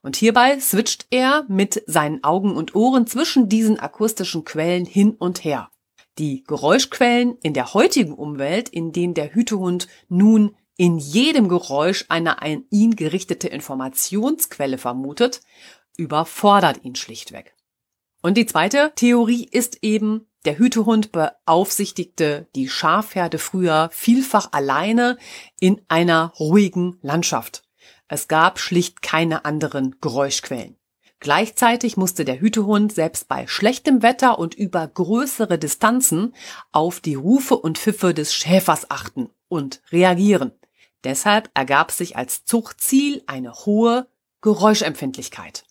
Und 0.01 0.15
hierbei 0.15 0.59
switcht 0.59 1.07
er 1.11 1.45
mit 1.47 1.83
seinen 1.85 2.23
Augen 2.23 2.55
und 2.55 2.75
Ohren 2.75 3.05
zwischen 3.05 3.49
diesen 3.49 3.79
akustischen 3.79 4.45
Quellen 4.45 4.85
hin 4.85 5.11
und 5.11 5.43
her. 5.43 5.69
Die 6.17 6.43
Geräuschquellen 6.43 7.37
in 7.41 7.53
der 7.53 7.73
heutigen 7.73 8.13
Umwelt, 8.13 8.69
in 8.69 8.91
denen 8.91 9.13
der 9.13 9.33
Hütehund 9.33 9.87
nun 10.09 10.55
in 10.77 10.97
jedem 10.97 11.47
Geräusch 11.49 12.05
eine 12.09 12.41
an 12.41 12.65
ihn 12.71 12.95
gerichtete 12.95 13.47
Informationsquelle 13.47 14.77
vermutet, 14.77 15.41
überfordert 15.97 16.83
ihn 16.83 16.95
schlichtweg. 16.95 17.55
Und 18.21 18.37
die 18.37 18.45
zweite 18.45 18.91
Theorie 18.95 19.47
ist 19.49 19.79
eben, 19.83 20.27
der 20.45 20.57
Hütehund 20.57 21.11
beaufsichtigte 21.11 22.47
die 22.55 22.67
Schafherde 22.67 23.37
früher 23.37 23.89
vielfach 23.91 24.49
alleine 24.51 25.17
in 25.59 25.81
einer 25.87 26.33
ruhigen 26.39 26.97
Landschaft. 27.01 27.63
Es 28.07 28.27
gab 28.27 28.59
schlicht 28.59 29.01
keine 29.01 29.45
anderen 29.45 29.95
Geräuschquellen. 30.01 30.77
Gleichzeitig 31.19 31.97
musste 31.97 32.25
der 32.25 32.41
Hütehund 32.41 32.91
selbst 32.91 33.27
bei 33.27 33.45
schlechtem 33.45 34.01
Wetter 34.01 34.39
und 34.39 34.55
über 34.55 34.87
größere 34.87 35.59
Distanzen 35.59 36.33
auf 36.71 36.99
die 36.99 37.13
Rufe 37.13 37.55
und 37.55 37.77
Pfiffe 37.77 38.15
des 38.15 38.33
Schäfers 38.33 38.89
achten 38.89 39.29
und 39.47 39.83
reagieren. 39.91 40.51
Deshalb 41.03 41.51
ergab 41.53 41.91
sich 41.91 42.17
als 42.17 42.43
Zuchtziel 42.45 43.23
eine 43.27 43.53
hohe 43.53 44.07
Geräuschempfindlichkeit. 44.41 45.63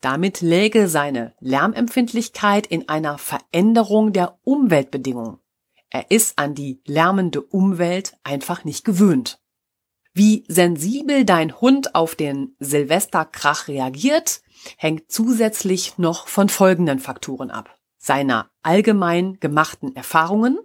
Damit 0.00 0.40
läge 0.40 0.88
seine 0.88 1.34
Lärmempfindlichkeit 1.40 2.66
in 2.66 2.88
einer 2.88 3.18
Veränderung 3.18 4.12
der 4.12 4.38
Umweltbedingungen. 4.44 5.38
Er 5.90 6.10
ist 6.10 6.38
an 6.38 6.54
die 6.54 6.82
lärmende 6.86 7.40
Umwelt 7.40 8.16
einfach 8.22 8.64
nicht 8.64 8.84
gewöhnt. 8.84 9.40
Wie 10.12 10.44
sensibel 10.48 11.24
dein 11.24 11.60
Hund 11.60 11.94
auf 11.94 12.14
den 12.14 12.56
Silvesterkrach 12.58 13.68
reagiert, 13.68 14.40
hängt 14.78 15.10
zusätzlich 15.12 15.98
noch 15.98 16.26
von 16.28 16.48
folgenden 16.48 16.98
Faktoren 16.98 17.50
ab. 17.50 17.76
Seiner 17.98 18.50
allgemein 18.62 19.38
gemachten 19.40 19.94
Erfahrungen, 19.94 20.58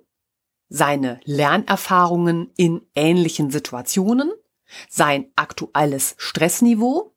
seine 0.70 1.20
Lernerfahrungen 1.26 2.52
in 2.56 2.82
ähnlichen 2.96 3.52
Situationen, 3.52 4.32
sein 4.90 5.32
aktuelles 5.36 6.16
Stressniveau, 6.18 7.11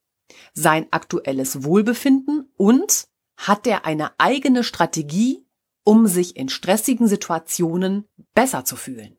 sein 0.53 0.87
aktuelles 0.91 1.65
Wohlbefinden 1.65 2.51
und 2.57 3.09
hat 3.37 3.67
er 3.67 3.85
eine 3.85 4.19
eigene 4.19 4.65
Strategie, 4.65 5.47
um 5.85 6.07
sich 6.07 6.37
in 6.37 6.49
stressigen 6.49 7.09
Situationen 7.09 8.09
besser 8.35 8.65
zu 8.65 8.77
fühlen. 8.77 9.17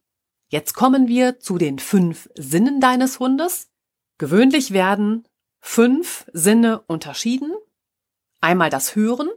Jetzt 0.48 0.74
kommen 0.74 1.08
wir 1.08 1.40
zu 1.40 1.58
den 1.58 1.80
fünf 1.80 2.30
Sinnen 2.36 2.80
deines 2.80 3.20
Hundes. 3.20 3.70
Gewöhnlich 4.18 4.72
werden 4.72 5.28
fünf 5.60 6.26
Sinne 6.32 6.82
unterschieden. 6.82 7.54
Einmal 8.42 8.70
das 8.70 8.96
Hören. 8.96 9.30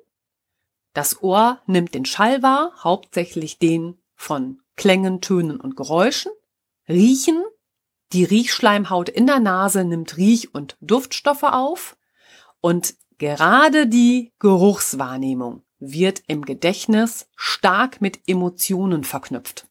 Das 0.92 1.22
Ohr 1.22 1.60
nimmt 1.66 1.94
den 1.94 2.04
Schall 2.04 2.42
wahr, 2.42 2.72
hauptsächlich 2.82 3.58
den 3.58 3.98
von 4.14 4.62
Klängen, 4.76 5.20
Tönen 5.20 5.60
und 5.60 5.76
Geräuschen. 5.76 6.32
Riechen. 6.88 7.42
Die 8.12 8.24
Riechschleimhaut 8.24 9.08
in 9.08 9.26
der 9.26 9.40
Nase 9.40 9.84
nimmt 9.84 10.16
Riech- 10.16 10.54
und 10.54 10.76
Duftstoffe 10.80 11.42
auf. 11.42 11.96
Und 12.60 12.94
gerade 13.18 13.86
die 13.86 14.32
Geruchswahrnehmung 14.38 15.62
wird 15.78 16.22
im 16.26 16.44
Gedächtnis 16.44 17.28
stark 17.36 18.00
mit 18.00 18.20
Emotionen 18.26 19.04
verknüpft. 19.04 19.66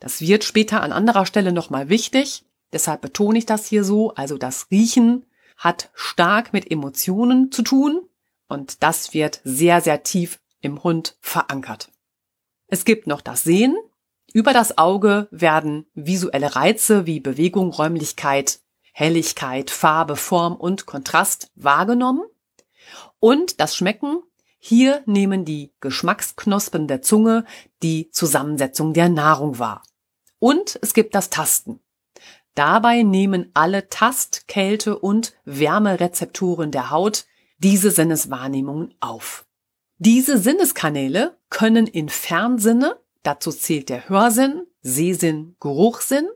Das 0.00 0.20
wird 0.20 0.44
später 0.44 0.82
an 0.82 0.92
anderer 0.92 1.26
Stelle 1.26 1.52
nochmal 1.52 1.88
wichtig. 1.88 2.44
Deshalb 2.72 3.00
betone 3.00 3.38
ich 3.38 3.46
das 3.46 3.66
hier 3.66 3.84
so. 3.84 4.14
Also 4.14 4.38
das 4.38 4.70
Riechen 4.70 5.24
hat 5.56 5.90
stark 5.94 6.52
mit 6.52 6.70
Emotionen 6.70 7.50
zu 7.50 7.62
tun 7.62 8.08
und 8.48 8.82
das 8.82 9.14
wird 9.14 9.40
sehr, 9.44 9.80
sehr 9.80 10.02
tief 10.02 10.40
im 10.60 10.82
Hund 10.82 11.16
verankert. 11.20 11.90
Es 12.66 12.84
gibt 12.84 13.06
noch 13.06 13.20
das 13.20 13.44
Sehen. 13.44 13.76
Über 14.32 14.52
das 14.52 14.76
Auge 14.76 15.28
werden 15.30 15.86
visuelle 15.94 16.54
Reize 16.54 17.06
wie 17.06 17.20
Bewegung, 17.20 17.70
Räumlichkeit, 17.70 18.60
Helligkeit, 18.92 19.70
Farbe, 19.70 20.16
Form 20.16 20.56
und 20.56 20.86
Kontrast 20.86 21.50
wahrgenommen. 21.54 22.24
Und 23.20 23.60
das 23.60 23.74
Schmecken 23.76 24.22
hier 24.58 25.02
nehmen 25.06 25.44
die 25.44 25.72
Geschmacksknospen 25.80 26.88
der 26.88 27.00
Zunge 27.00 27.44
die 27.82 28.10
Zusammensetzung 28.10 28.92
der 28.92 29.08
Nahrung 29.08 29.58
wahr. 29.58 29.82
Und 30.40 30.78
es 30.82 30.94
gibt 30.94 31.14
das 31.14 31.30
Tasten. 31.30 31.80
Dabei 32.54 33.02
nehmen 33.02 33.50
alle 33.54 33.88
Tast-, 33.88 34.48
Kälte- 34.48 34.98
und 34.98 35.34
Wärmerezeptoren 35.44 36.72
der 36.72 36.90
Haut 36.90 37.24
diese 37.58 37.90
Sinneswahrnehmungen 37.90 38.94
auf. 39.00 39.46
Diese 39.98 40.38
Sinneskanäle 40.38 41.38
können 41.50 41.86
in 41.86 42.08
Fernsinne, 42.08 42.98
dazu 43.28 43.52
zählt 43.52 43.90
der 43.90 44.08
Hörsinn, 44.08 44.66
Sehsinn, 44.80 45.54
Geruchssinn 45.60 46.28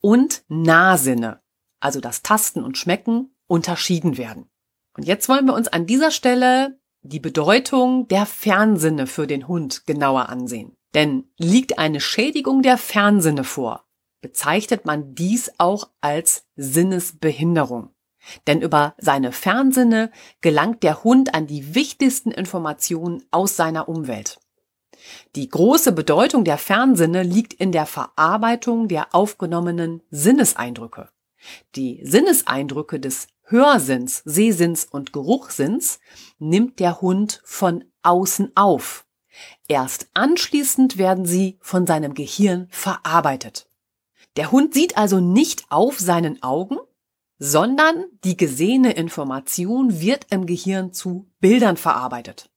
und 0.00 0.44
Nahsinne, 0.48 1.42
also 1.78 2.00
das 2.00 2.22
Tasten 2.22 2.64
und 2.64 2.78
Schmecken, 2.78 3.36
unterschieden 3.46 4.16
werden. 4.16 4.48
Und 4.96 5.04
jetzt 5.04 5.28
wollen 5.28 5.46
wir 5.46 5.54
uns 5.54 5.68
an 5.68 5.86
dieser 5.86 6.10
Stelle 6.10 6.78
die 7.02 7.20
Bedeutung 7.20 8.08
der 8.08 8.24
Fernsinne 8.24 9.06
für 9.06 9.26
den 9.26 9.46
Hund 9.46 9.86
genauer 9.86 10.30
ansehen. 10.30 10.74
Denn 10.94 11.30
liegt 11.36 11.78
eine 11.78 12.00
Schädigung 12.00 12.62
der 12.62 12.78
Fernsinne 12.78 13.44
vor, 13.44 13.84
bezeichnet 14.22 14.86
man 14.86 15.14
dies 15.14 15.52
auch 15.58 15.90
als 16.00 16.46
Sinnesbehinderung. 16.56 17.90
Denn 18.46 18.62
über 18.62 18.94
seine 18.98 19.32
Fernsinne 19.32 20.10
gelangt 20.40 20.82
der 20.82 21.04
Hund 21.04 21.34
an 21.34 21.46
die 21.46 21.74
wichtigsten 21.74 22.30
Informationen 22.30 23.22
aus 23.30 23.56
seiner 23.56 23.88
Umwelt. 23.88 24.38
Die 25.34 25.48
große 25.48 25.92
Bedeutung 25.92 26.44
der 26.44 26.58
Fernsinne 26.58 27.22
liegt 27.22 27.54
in 27.54 27.72
der 27.72 27.86
Verarbeitung 27.86 28.88
der 28.88 29.14
aufgenommenen 29.14 30.02
Sinneseindrücke. 30.10 31.08
Die 31.74 32.00
Sinneseindrücke 32.04 33.00
des 33.00 33.28
Hörsinns, 33.44 34.22
Sehsinns 34.24 34.84
und 34.84 35.12
Geruchsinns 35.12 36.00
nimmt 36.38 36.78
der 36.78 37.00
Hund 37.00 37.42
von 37.44 37.84
außen 38.02 38.52
auf. 38.54 39.04
Erst 39.68 40.08
anschließend 40.14 40.98
werden 40.98 41.26
sie 41.26 41.58
von 41.60 41.86
seinem 41.86 42.14
Gehirn 42.14 42.68
verarbeitet. 42.70 43.66
Der 44.36 44.50
Hund 44.52 44.74
sieht 44.74 44.96
also 44.96 45.20
nicht 45.20 45.64
auf 45.70 45.98
seinen 45.98 46.42
Augen, 46.42 46.78
sondern 47.38 48.04
die 48.24 48.36
gesehene 48.36 48.92
Information 48.92 50.00
wird 50.00 50.26
im 50.30 50.46
Gehirn 50.46 50.92
zu 50.92 51.26
Bildern 51.40 51.76
verarbeitet. 51.76 52.51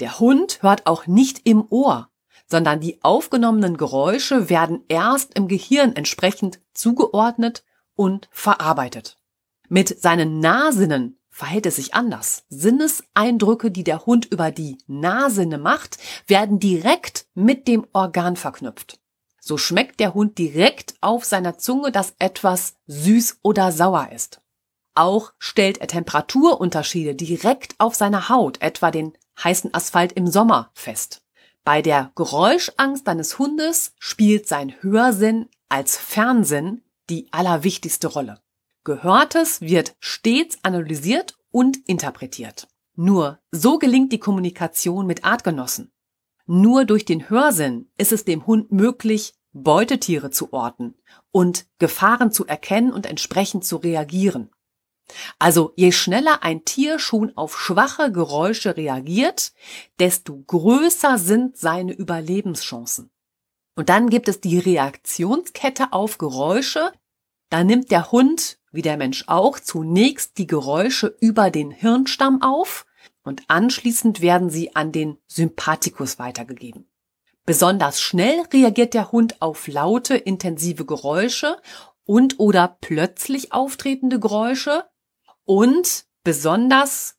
Der 0.00 0.18
Hund 0.18 0.62
hört 0.62 0.86
auch 0.86 1.06
nicht 1.06 1.42
im 1.44 1.66
Ohr, 1.68 2.08
sondern 2.46 2.80
die 2.80 3.02
aufgenommenen 3.04 3.76
Geräusche 3.76 4.48
werden 4.48 4.82
erst 4.88 5.34
im 5.34 5.46
Gehirn 5.46 5.94
entsprechend 5.94 6.58
zugeordnet 6.72 7.64
und 7.94 8.28
verarbeitet. 8.32 9.18
Mit 9.68 10.00
seinen 10.00 10.40
Nahsinnen 10.40 11.18
verhält 11.28 11.66
es 11.66 11.76
sich 11.76 11.94
anders. 11.94 12.44
Sinneseindrücke, 12.48 13.70
die 13.70 13.84
der 13.84 14.06
Hund 14.06 14.24
über 14.24 14.50
die 14.50 14.78
Nahsinne 14.86 15.58
macht, 15.58 15.98
werden 16.26 16.58
direkt 16.58 17.26
mit 17.34 17.68
dem 17.68 17.86
Organ 17.92 18.36
verknüpft. 18.36 18.98
So 19.38 19.58
schmeckt 19.58 20.00
der 20.00 20.14
Hund 20.14 20.38
direkt 20.38 20.94
auf 21.02 21.24
seiner 21.24 21.58
Zunge, 21.58 21.92
dass 21.92 22.14
etwas 22.18 22.74
süß 22.86 23.38
oder 23.42 23.70
sauer 23.70 24.08
ist. 24.12 24.40
Auch 24.94 25.32
stellt 25.38 25.78
er 25.78 25.86
Temperaturunterschiede 25.86 27.14
direkt 27.14 27.74
auf 27.78 27.94
seiner 27.94 28.28
Haut, 28.28 28.60
etwa 28.60 28.90
den 28.90 29.12
heißen 29.42 29.74
Asphalt 29.74 30.12
im 30.12 30.26
Sommer, 30.26 30.70
fest. 30.74 31.22
Bei 31.64 31.82
der 31.82 32.12
Geräuschangst 32.14 33.06
deines 33.06 33.38
Hundes 33.38 33.92
spielt 33.98 34.48
sein 34.48 34.74
Hörsinn 34.80 35.48
als 35.68 35.96
Fernsinn 35.96 36.82
die 37.10 37.28
allerwichtigste 37.32 38.08
Rolle. 38.08 38.40
Gehörtes 38.84 39.60
wird 39.60 39.94
stets 40.00 40.58
analysiert 40.62 41.36
und 41.50 41.76
interpretiert. 41.88 42.68
Nur 42.94 43.38
so 43.50 43.78
gelingt 43.78 44.12
die 44.12 44.18
Kommunikation 44.18 45.06
mit 45.06 45.24
Artgenossen. 45.24 45.92
Nur 46.46 46.84
durch 46.84 47.04
den 47.04 47.28
Hörsinn 47.28 47.90
ist 47.96 48.12
es 48.12 48.24
dem 48.24 48.46
Hund 48.46 48.72
möglich, 48.72 49.34
Beutetiere 49.52 50.30
zu 50.30 50.52
orten 50.52 50.94
und 51.32 51.66
Gefahren 51.78 52.30
zu 52.30 52.46
erkennen 52.46 52.92
und 52.92 53.06
entsprechend 53.06 53.64
zu 53.64 53.76
reagieren. 53.76 54.50
Also 55.38 55.72
je 55.76 55.92
schneller 55.92 56.42
ein 56.42 56.64
Tier 56.64 56.98
schon 56.98 57.36
auf 57.36 57.58
schwache 57.58 58.12
Geräusche 58.12 58.76
reagiert, 58.76 59.52
desto 59.98 60.42
größer 60.46 61.18
sind 61.18 61.56
seine 61.56 61.92
Überlebenschancen. 61.92 63.10
Und 63.76 63.88
dann 63.88 64.10
gibt 64.10 64.28
es 64.28 64.40
die 64.40 64.58
Reaktionskette 64.58 65.92
auf 65.92 66.18
Geräusche. 66.18 66.92
Da 67.48 67.64
nimmt 67.64 67.90
der 67.90 68.12
Hund 68.12 68.60
wie 68.72 68.82
der 68.82 68.96
Mensch 68.96 69.24
auch, 69.26 69.58
zunächst 69.58 70.38
die 70.38 70.46
Geräusche 70.46 71.16
über 71.20 71.50
den 71.50 71.70
Hirnstamm 71.70 72.42
auf 72.42 72.86
und 73.22 73.42
anschließend 73.48 74.20
werden 74.20 74.50
sie 74.50 74.74
an 74.76 74.92
den 74.92 75.18
Sympathikus 75.26 76.18
weitergegeben. 76.18 76.88
Besonders 77.44 78.00
schnell 78.00 78.42
reagiert 78.52 78.94
der 78.94 79.12
Hund 79.12 79.42
auf 79.42 79.66
laute, 79.66 80.16
intensive 80.16 80.84
Geräusche 80.84 81.56
und 82.04 82.38
oder 82.38 82.76
plötzlich 82.80 83.52
auftretende 83.52 84.20
Geräusche 84.20 84.84
und 85.50 86.04
besonders 86.22 87.16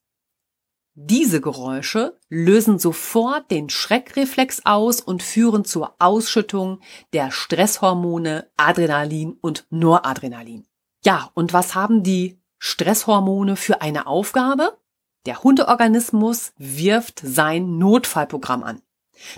Diese 0.94 1.42
Geräusche 1.42 2.18
lösen 2.30 2.78
sofort 2.78 3.50
den 3.50 3.68
Schreckreflex 3.68 4.62
aus 4.64 5.02
und 5.02 5.22
führen 5.22 5.66
zur 5.66 5.94
Ausschüttung 5.98 6.80
der 7.12 7.30
Stresshormone 7.30 8.50
Adrenalin 8.56 9.36
und 9.42 9.66
Noradrenalin. 9.68 10.66
Ja, 11.04 11.30
und 11.34 11.52
was 11.52 11.74
haben 11.74 12.02
die 12.02 12.40
Stresshormone 12.58 13.56
für 13.56 13.82
eine 13.82 14.06
Aufgabe? 14.06 14.78
Der 15.26 15.42
Hundeorganismus 15.42 16.54
wirft 16.56 17.20
sein 17.22 17.76
Notfallprogramm 17.76 18.62
an. 18.62 18.80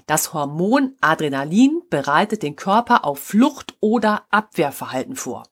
Das 0.06 0.32
Hormon 0.32 0.94
Adrenalin 1.00 1.82
bereitet 1.90 2.44
den 2.44 2.54
Körper 2.54 3.04
auf 3.04 3.18
Flucht- 3.18 3.76
oder 3.80 4.24
Abwehrverhalten 4.30 5.16
vor. 5.16 5.42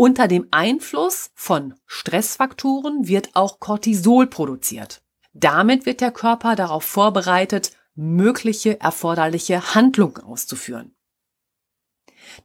Unter 0.00 0.28
dem 0.28 0.48
Einfluss 0.50 1.30
von 1.34 1.74
Stressfaktoren 1.84 3.06
wird 3.06 3.36
auch 3.36 3.60
Cortisol 3.60 4.28
produziert. 4.28 5.02
Damit 5.34 5.84
wird 5.84 6.00
der 6.00 6.10
Körper 6.10 6.56
darauf 6.56 6.84
vorbereitet, 6.84 7.72
mögliche 7.94 8.80
erforderliche 8.80 9.74
Handlungen 9.74 10.22
auszuführen. 10.22 10.94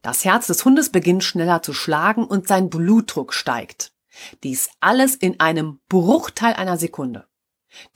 Das 0.02 0.26
Herz 0.26 0.48
des 0.48 0.66
Hundes 0.66 0.90
beginnt 0.90 1.24
schneller 1.24 1.62
zu 1.62 1.72
schlagen 1.72 2.26
und 2.26 2.46
sein 2.46 2.68
Blutdruck 2.68 3.32
steigt. 3.32 3.94
Dies 4.42 4.68
alles 4.80 5.14
in 5.14 5.40
einem 5.40 5.80
Bruchteil 5.88 6.52
einer 6.52 6.76
Sekunde. 6.76 7.26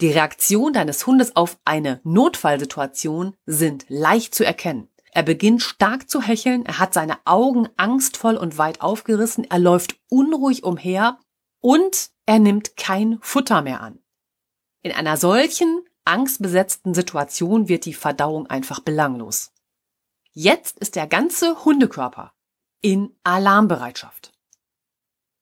Die 0.00 0.10
Reaktion 0.10 0.72
deines 0.72 1.06
Hundes 1.06 1.36
auf 1.36 1.58
eine 1.66 2.00
Notfallsituation 2.02 3.36
sind 3.44 3.84
leicht 3.88 4.34
zu 4.34 4.42
erkennen. 4.42 4.88
Er 5.12 5.22
beginnt 5.22 5.62
stark 5.62 6.08
zu 6.08 6.22
hecheln, 6.22 6.64
er 6.66 6.78
hat 6.78 6.94
seine 6.94 7.18
Augen 7.24 7.68
angstvoll 7.76 8.36
und 8.36 8.58
weit 8.58 8.80
aufgerissen, 8.80 9.44
er 9.44 9.58
läuft 9.58 9.96
unruhig 10.08 10.62
umher 10.62 11.18
und 11.60 12.10
er 12.26 12.38
nimmt 12.38 12.76
kein 12.76 13.18
Futter 13.20 13.62
mehr 13.62 13.80
an. 13.80 13.98
In 14.82 14.92
einer 14.92 15.16
solchen 15.16 15.84
angstbesetzten 16.04 16.94
Situation 16.94 17.68
wird 17.68 17.84
die 17.84 17.94
Verdauung 17.94 18.46
einfach 18.46 18.80
belanglos. 18.80 19.52
Jetzt 20.32 20.78
ist 20.78 20.96
der 20.96 21.06
ganze 21.06 21.64
Hundekörper 21.64 22.32
in 22.80 23.14
Alarmbereitschaft. 23.24 24.32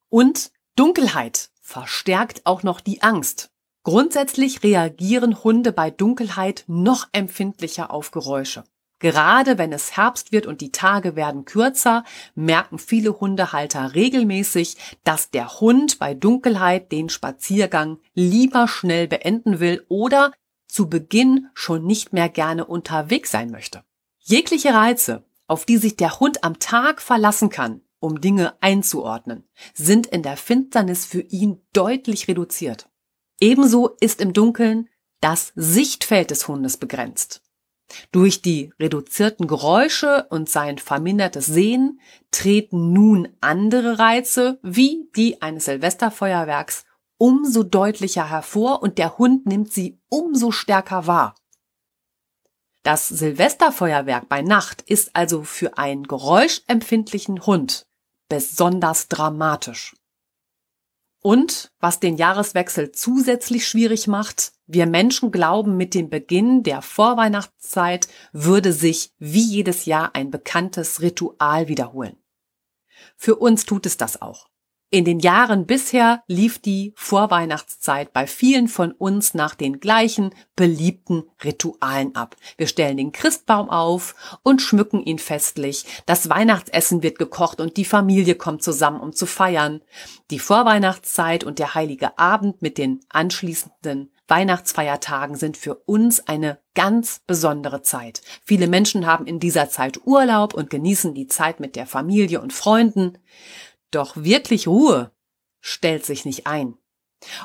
Und 0.09 0.51
Dunkelheit 0.77 1.51
verstärkt 1.61 2.47
auch 2.47 2.63
noch 2.63 2.81
die 2.81 3.03
Angst. 3.03 3.51
Grundsätzlich 3.83 4.63
reagieren 4.63 5.45
Hunde 5.45 5.73
bei 5.73 5.91
Dunkelheit 5.91 6.65
noch 6.67 7.09
empfindlicher 7.13 7.91
auf 7.91 8.11
Geräusche. 8.11 8.65
Gerade 9.01 9.59
wenn 9.59 9.73
es 9.73 9.97
Herbst 9.97 10.33
wird 10.33 10.47
und 10.47 10.61
die 10.61 10.73
Tage 10.73 11.15
werden 11.15 11.45
kürzer, 11.45 12.05
merken 12.35 12.79
viele 12.79 13.21
Hundehalter 13.21 13.95
regelmäßig, 13.95 14.77
dass 15.05 15.31
der 15.31 15.61
Hund 15.61 15.99
bei 15.99 16.15
Dunkelheit 16.15 16.91
den 16.91 17.09
Spaziergang 17.09 17.99
lieber 18.15 18.67
schnell 18.67 19.07
beenden 19.07 19.61
will 19.61 19.85
oder 19.89 20.33
zu 20.67 20.89
Beginn 20.89 21.49
schon 21.55 21.87
nicht 21.87 22.13
mehr 22.13 22.29
gerne 22.29 22.65
unterwegs 22.65 23.31
sein 23.31 23.51
möchte. 23.51 23.85
Jegliche 24.19 24.75
Reize, 24.75 25.25
auf 25.47 25.65
die 25.65 25.79
sich 25.79 25.97
der 25.97 26.21
Hund 26.21 26.45
am 26.45 26.59
Tag 26.59 27.01
verlassen 27.01 27.51
kann, 27.51 27.81
um 28.01 28.21
Dinge 28.21 28.55
einzuordnen, 28.61 29.49
sind 29.75 30.07
in 30.09 30.23
der 30.23 30.37
Finsternis 30.37 31.07
für 31.07 31.21
ihn 31.21 31.63
deutlich 31.73 32.29
reduziert. 32.29 32.89
Ebenso 33.41 33.97
ist 34.01 34.21
im 34.21 34.33
Dunkeln 34.33 34.89
das 35.21 35.53
Sichtfeld 35.55 36.31
des 36.31 36.47
Hundes 36.47 36.77
begrenzt. 36.77 37.43
Durch 38.13 38.43
die 38.43 38.73
reduzierten 38.79 39.47
Geräusche 39.47 40.27
und 40.31 40.49
sein 40.49 40.79
vermindertes 40.79 41.47
Sehen 41.47 42.01
treten 42.31 42.93
nun 42.93 43.29
andere 43.41 43.99
Reize 43.99 44.59
wie 44.63 45.09
die 45.17 45.41
eines 45.43 45.67
Silvesterfeuerwerks 45.67 46.85
umso 47.19 47.65
deutlicher 47.65 48.31
hervor 48.31 48.83
und 48.83 48.99
der 48.99 49.19
Hund 49.19 49.47
nimmt 49.47 49.73
sie 49.73 49.99
umso 50.09 50.53
stärker 50.53 51.07
wahr. 51.07 51.35
Das 52.85 53.09
Silvesterfeuerwerk 53.09 54.29
bei 54.29 54.41
Nacht 54.41 54.83
ist 54.83 55.15
also 55.15 55.43
für 55.43 55.77
einen 55.77 56.05
geräuschempfindlichen 56.05 57.45
Hund 57.45 57.87
besonders 58.29 59.09
dramatisch. 59.09 59.97
Und 61.21 61.73
was 61.81 62.01
den 62.01 62.17
Jahreswechsel 62.17 62.93
zusätzlich 62.93 63.67
schwierig 63.67 64.07
macht, 64.07 64.53
wir 64.67 64.87
Menschen 64.87 65.33
glauben, 65.33 65.77
mit 65.77 65.95
dem 65.95 66.11
Beginn 66.11 66.63
der 66.63 66.83
Vorweihnachtszeit 66.83 68.09
würde 68.33 68.73
sich 68.73 69.13
wie 69.19 69.43
jedes 69.43 69.87
Jahr 69.87 70.15
ein 70.15 70.31
bekanntes 70.31 71.01
Ritual 71.01 71.69
wiederholen. 71.69 72.17
Für 73.17 73.37
uns 73.37 73.65
tut 73.65 73.87
es 73.87 73.97
das 73.97 74.23
auch. 74.23 74.49
In 74.91 75.05
den 75.05 75.21
Jahren 75.21 75.67
bisher 75.67 76.23
lief 76.29 76.61
die 76.61 76.95
Vorweihnachtszeit 76.97 78.15
bei 78.15 78.27
vielen 78.27 78.69
von 78.69 78.93
uns 78.93 79.35
nach 79.35 79.55
den 79.55 79.81
gleichen 79.81 80.31
beliebten 80.57 81.25
Ritualen 81.45 82.17
ab. 82.17 82.37
Wir 82.57 82.67
stellen 82.69 82.97
den 82.97 83.13
Christbaum 83.13 83.69
auf 83.69 84.39
und 84.43 84.63
schmücken 84.63 85.03
ihn 85.03 85.19
festlich. 85.19 85.85
Das 86.07 86.31
Weihnachtsessen 86.31 87.03
wird 87.03 87.19
gekocht 87.19 87.61
und 87.61 87.77
die 87.77 87.85
Familie 87.85 88.35
kommt 88.35 88.63
zusammen, 88.63 89.01
um 89.01 89.13
zu 89.13 89.27
feiern. 89.27 89.83
Die 90.31 90.39
Vorweihnachtszeit 90.39 91.45
und 91.45 91.59
der 91.59 91.75
heilige 91.75 92.19
Abend 92.19 92.63
mit 92.63 92.79
den 92.79 93.01
anschließenden 93.11 94.11
Weihnachtsfeiertagen 94.27 95.37
sind 95.37 95.59
für 95.59 95.75
uns 95.75 96.27
eine 96.27 96.59
ganz 96.75 97.21
besondere 97.27 97.83
Zeit. 97.83 98.23
Viele 98.45 98.69
Menschen 98.69 99.07
haben 99.07 99.27
in 99.27 99.41
dieser 99.41 99.69
Zeit 99.69 100.01
Urlaub 100.07 100.55
und 100.55 100.71
genießen 100.71 101.15
die 101.15 101.27
Zeit 101.27 101.61
mit 101.61 101.77
der 101.77 101.87
Familie 101.87 102.41
und 102.41 102.53
Freunden. 102.53 103.19
Doch 103.91 104.17
wirklich 104.17 104.69
Ruhe 104.69 105.13
stellt 105.61 106.05
sich 106.05 106.25
nicht 106.25 106.47
ein. 106.47 106.77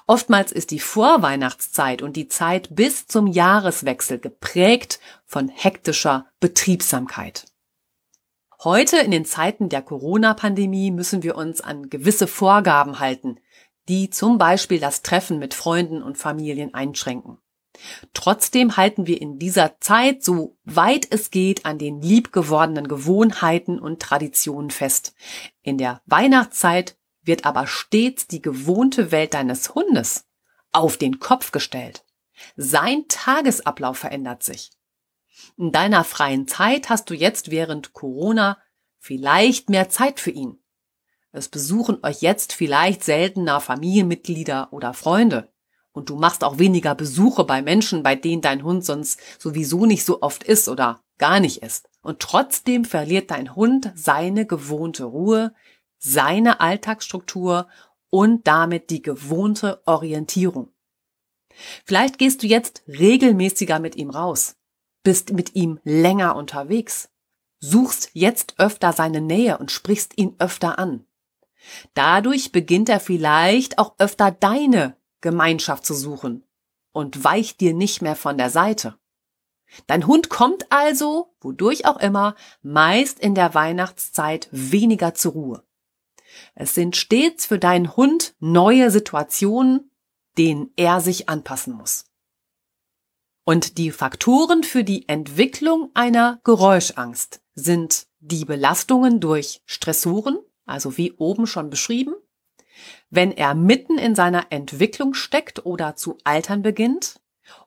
Oftmals 0.05 0.51
ist 0.51 0.71
die 0.71 0.79
Vorweihnachtszeit 0.79 2.01
und 2.01 2.15
die 2.15 2.27
Zeit 2.27 2.75
bis 2.75 3.07
zum 3.07 3.27
Jahreswechsel 3.27 4.19
geprägt 4.19 4.99
von 5.25 5.49
hektischer 5.49 6.27
Betriebsamkeit. 6.39 7.45
Heute 8.63 8.97
in 8.97 9.11
den 9.11 9.25
Zeiten 9.25 9.69
der 9.69 9.81
Corona-Pandemie 9.81 10.91
müssen 10.91 11.23
wir 11.23 11.35
uns 11.35 11.59
an 11.59 11.89
gewisse 11.89 12.27
Vorgaben 12.27 12.99
halten, 12.99 13.39
die 13.89 14.09
zum 14.09 14.37
Beispiel 14.37 14.79
das 14.79 15.01
Treffen 15.01 15.39
mit 15.39 15.53
Freunden 15.53 16.01
und 16.01 16.17
Familien 16.17 16.73
einschränken. 16.73 17.39
Trotzdem 18.13 18.77
halten 18.77 19.07
wir 19.07 19.19
in 19.21 19.39
dieser 19.39 19.79
Zeit, 19.79 20.23
so 20.23 20.57
weit 20.63 21.07
es 21.09 21.31
geht, 21.31 21.65
an 21.65 21.77
den 21.77 22.01
liebgewordenen 22.01 22.87
Gewohnheiten 22.87 23.79
und 23.79 24.01
Traditionen 24.01 24.69
fest. 24.69 25.15
In 25.61 25.77
der 25.77 26.01
Weihnachtszeit 26.05 26.97
wird 27.23 27.45
aber 27.45 27.67
stets 27.67 28.27
die 28.27 28.41
gewohnte 28.41 29.11
Welt 29.11 29.33
deines 29.33 29.73
Hundes 29.73 30.27
auf 30.71 30.97
den 30.97 31.19
Kopf 31.19 31.51
gestellt. 31.51 32.03
Sein 32.55 33.05
Tagesablauf 33.07 33.99
verändert 33.99 34.43
sich. 34.43 34.71
In 35.57 35.71
deiner 35.71 36.03
freien 36.03 36.47
Zeit 36.47 36.89
hast 36.89 37.09
du 37.09 37.13
jetzt 37.13 37.51
während 37.51 37.93
Corona 37.93 38.57
vielleicht 38.99 39.69
mehr 39.69 39.89
Zeit 39.89 40.19
für 40.19 40.31
ihn. 40.31 40.59
Es 41.31 41.49
besuchen 41.49 41.99
euch 42.03 42.21
jetzt 42.21 42.53
vielleicht 42.53 43.03
seltener 43.03 43.59
Familienmitglieder 43.59 44.71
oder 44.71 44.93
Freunde. 44.93 45.52
Und 45.93 46.09
du 46.09 46.15
machst 46.15 46.43
auch 46.43 46.57
weniger 46.57 46.95
Besuche 46.95 47.45
bei 47.45 47.61
Menschen, 47.61 48.03
bei 48.03 48.15
denen 48.15 48.41
dein 48.41 48.63
Hund 48.63 48.83
sonst 48.83 49.19
sowieso 49.39 49.85
nicht 49.85 50.03
so 50.03 50.21
oft 50.21 50.43
ist 50.43 50.67
oder 50.67 51.01
gar 51.19 51.39
nicht 51.39 51.61
ist. 51.63 51.87
Und 52.01 52.19
trotzdem 52.19 52.83
verliert 52.83 53.31
dein 53.31 53.55
Hund 53.55 53.93
seine 53.95 54.45
gewohnte 54.45 55.05
Ruhe, 55.05 55.53
seine 55.99 56.59
Alltagsstruktur 56.59 57.67
und 58.09 58.47
damit 58.47 58.89
die 58.89 59.01
gewohnte 59.01 59.81
Orientierung. 59.85 60.73
Vielleicht 61.85 62.17
gehst 62.17 62.43
du 62.43 62.47
jetzt 62.47 62.83
regelmäßiger 62.87 63.79
mit 63.79 63.95
ihm 63.95 64.09
raus, 64.09 64.55
bist 65.03 65.31
mit 65.31 65.55
ihm 65.55 65.79
länger 65.83 66.35
unterwegs, 66.35 67.09
suchst 67.59 68.09
jetzt 68.13 68.55
öfter 68.57 68.91
seine 68.91 69.21
Nähe 69.21 69.59
und 69.59 69.71
sprichst 69.71 70.17
ihn 70.17 70.35
öfter 70.39 70.79
an. 70.79 71.05
Dadurch 71.93 72.51
beginnt 72.51 72.89
er 72.89 72.99
vielleicht 72.99 73.77
auch 73.77 73.95
öfter 73.99 74.31
deine 74.31 74.97
Gemeinschaft 75.23 75.85
zu 75.85 75.95
suchen 75.95 76.45
und 76.91 77.23
weicht 77.23 77.61
dir 77.61 77.73
nicht 77.73 78.03
mehr 78.03 78.15
von 78.15 78.37
der 78.37 78.51
Seite. 78.51 78.99
Dein 79.87 80.05
Hund 80.05 80.29
kommt 80.29 80.71
also, 80.71 81.33
wodurch 81.41 81.87
auch 81.87 81.97
immer, 81.97 82.35
meist 82.61 83.19
in 83.19 83.33
der 83.33 83.55
Weihnachtszeit 83.55 84.47
weniger 84.51 85.15
zur 85.15 85.31
Ruhe. 85.31 85.63
Es 86.53 86.75
sind 86.75 86.95
stets 86.95 87.47
für 87.47 87.57
deinen 87.57 87.95
Hund 87.95 88.35
neue 88.39 88.91
Situationen, 88.91 89.89
denen 90.37 90.71
er 90.75 91.01
sich 91.01 91.29
anpassen 91.29 91.73
muss. 91.73 92.05
Und 93.45 93.77
die 93.77 93.91
Faktoren 93.91 94.63
für 94.63 94.83
die 94.83 95.07
Entwicklung 95.09 95.89
einer 95.93 96.39
Geräuschangst 96.43 97.41
sind 97.55 98.07
die 98.19 98.45
Belastungen 98.45 99.19
durch 99.19 99.61
Stressoren, 99.65 100.37
also 100.65 100.97
wie 100.97 101.13
oben 101.13 101.45
schon 101.45 101.69
beschrieben, 101.69 102.15
wenn 103.15 103.31
er 103.31 103.53
mitten 103.53 103.99
in 103.99 104.15
seiner 104.15 104.47
Entwicklung 104.49 105.13
steckt 105.13 105.67
oder 105.67 105.95
zu 105.95 106.17
altern 106.23 106.63
beginnt 106.63 107.21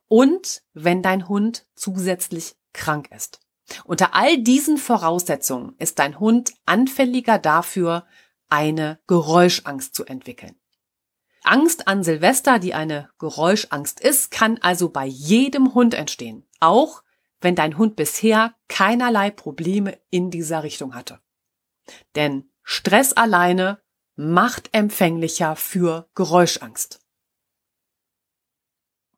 und 0.09 0.63
wenn 0.75 1.03
dein 1.03 1.29
Hund 1.29 1.67
zusätzlich 1.77 2.57
krank 2.73 3.11
ist. 3.15 3.39
Unter 3.85 4.13
all 4.15 4.39
diesen 4.39 4.77
Voraussetzungen 4.77 5.77
ist 5.79 6.01
dein 6.01 6.19
Hund 6.19 6.53
anfälliger 6.67 7.39
dafür, 7.39 8.07
eine 8.49 8.99
Geräuschangst 9.07 9.95
zu 9.95 10.05
entwickeln. 10.05 10.57
Angst 11.45 11.87
an 11.87 12.03
Silvester, 12.03 12.59
die 12.59 12.75
eine 12.75 13.09
Geräuschangst 13.21 14.01
ist, 14.01 14.33
kann 14.33 14.59
also 14.63 14.89
bei 14.89 15.07
jedem 15.07 15.75
Hund 15.75 15.95
entstehen. 15.95 16.45
Auch 16.59 17.05
wenn 17.41 17.55
dein 17.55 17.79
Hund 17.79 17.95
bisher 17.95 18.53
keinerlei 18.67 19.31
Probleme 19.31 19.97
in 20.11 20.33
dieser 20.33 20.65
Richtung 20.65 20.97
hatte. 20.97 21.21
Denn 22.17 22.51
Stress 22.65 23.13
alleine 23.13 23.79
macht 24.17 24.71
empfänglicher 24.73 25.57
für 25.57 26.09
Geräuschangst. 26.15 27.01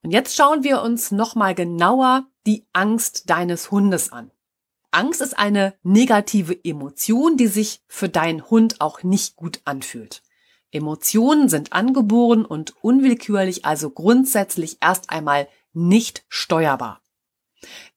Und 0.02 0.10
jetzt 0.10 0.36
schauen 0.36 0.64
wir 0.64 0.82
uns 0.82 1.10
nochmal 1.10 1.54
genauer 1.54 2.26
die 2.46 2.66
Angst 2.72 3.30
deines 3.30 3.70
Hundes 3.70 4.12
an. 4.12 4.30
Angst 4.90 5.20
ist 5.20 5.38
eine 5.38 5.74
negative 5.82 6.64
Emotion, 6.64 7.36
die 7.36 7.46
sich 7.46 7.82
für 7.88 8.08
deinen 8.08 8.48
Hund 8.48 8.80
auch 8.80 9.02
nicht 9.02 9.36
gut 9.36 9.60
anfühlt. 9.64 10.22
Emotionen 10.70 11.48
sind 11.48 11.72
angeboren 11.72 12.44
und 12.44 12.74
unwillkürlich, 12.82 13.64
also 13.64 13.90
grundsätzlich 13.90 14.78
erst 14.80 15.10
einmal 15.10 15.48
nicht 15.72 16.24
steuerbar. 16.28 17.02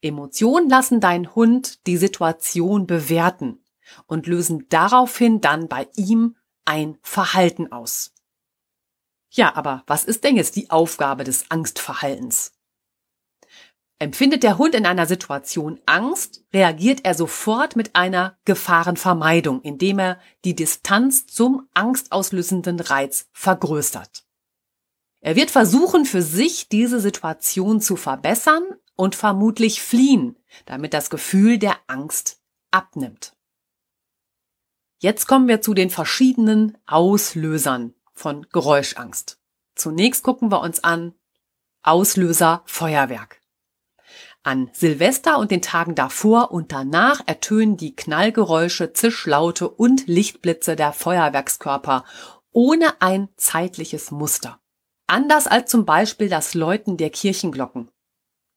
Emotionen 0.02 0.70
lassen 0.70 1.00
deinen 1.00 1.34
Hund 1.36 1.86
die 1.88 1.98
Situation 1.98 2.88
bewerten 2.88 3.64
und 4.06 4.28
lösen 4.28 4.68
daraufhin 4.70 5.42
dann 5.42 5.68
bei 5.68 5.88
ihm 5.96 6.36
ein 6.66 6.98
Verhalten 7.02 7.72
aus. 7.72 8.14
Ja, 9.30 9.56
aber 9.56 9.84
was 9.88 10.04
ist 10.04 10.24
denn 10.24 10.36
jetzt 10.36 10.56
die 10.56 10.70
Aufgabe 10.70 11.24
des 11.24 11.50
Angstverhaltens? 11.50 12.54
Empfindet 14.02 14.42
der 14.42 14.58
Hund 14.58 14.74
in 14.74 14.88
einer 14.88 15.06
Situation 15.06 15.80
Angst, 15.86 16.44
reagiert 16.52 17.02
er 17.06 17.14
sofort 17.14 17.76
mit 17.76 17.96
einer 17.96 18.36
Gefahrenvermeidung, 18.46 19.62
indem 19.62 20.00
er 20.00 20.20
die 20.44 20.56
Distanz 20.56 21.28
zum 21.28 21.70
angstauslösenden 21.76 22.80
Reiz 22.80 23.30
vergrößert. 23.32 24.26
Er 25.20 25.36
wird 25.36 25.52
versuchen, 25.52 26.06
für 26.06 26.24
sich 26.24 26.68
diese 26.68 27.00
Situation 27.00 27.80
zu 27.80 27.96
verbessern 27.96 28.64
und 28.96 29.14
vermutlich 29.14 29.84
fliehen, 29.84 30.36
damit 30.66 30.96
das 30.96 31.12
Gefühl 31.12 31.60
der 31.60 31.78
Angst 31.86 32.42
abnimmt. 32.72 33.38
Jetzt 35.04 35.28
kommen 35.28 35.48
wir 35.48 35.62
zu 35.62 35.74
den 35.74 35.90
verschiedenen 35.90 36.78
Auslösern 36.86 37.96
von 38.14 38.46
Geräuschangst. 38.52 39.40
Zunächst 39.74 40.22
gucken 40.22 40.52
wir 40.52 40.62
uns 40.62 40.84
an 40.84 41.16
Auslöser 41.82 42.62
Feuerwerk. 42.68 43.42
An 44.44 44.70
Silvester 44.74 45.40
und 45.40 45.50
den 45.50 45.64
Tagen 45.64 45.96
davor 45.96 46.52
und 46.52 46.72
danach 46.72 47.22
ertönen 47.26 47.78
die 47.78 47.96
Knallgeräusche, 47.96 48.94
Zischlaute 48.94 49.68
und 49.70 50.06
Lichtblitze 50.06 50.76
der 50.76 50.94
Feuerwerkskörper 50.94 52.06
ohne 52.52 53.02
ein 53.02 53.30
zeitliches 53.38 54.12
Muster. 54.12 54.60
Anders 55.08 55.48
als 55.48 55.72
zum 55.72 55.84
Beispiel 55.84 56.30
das 56.30 56.54
Läuten 56.54 56.98
der 56.98 57.10
Kirchenglocken, 57.10 57.90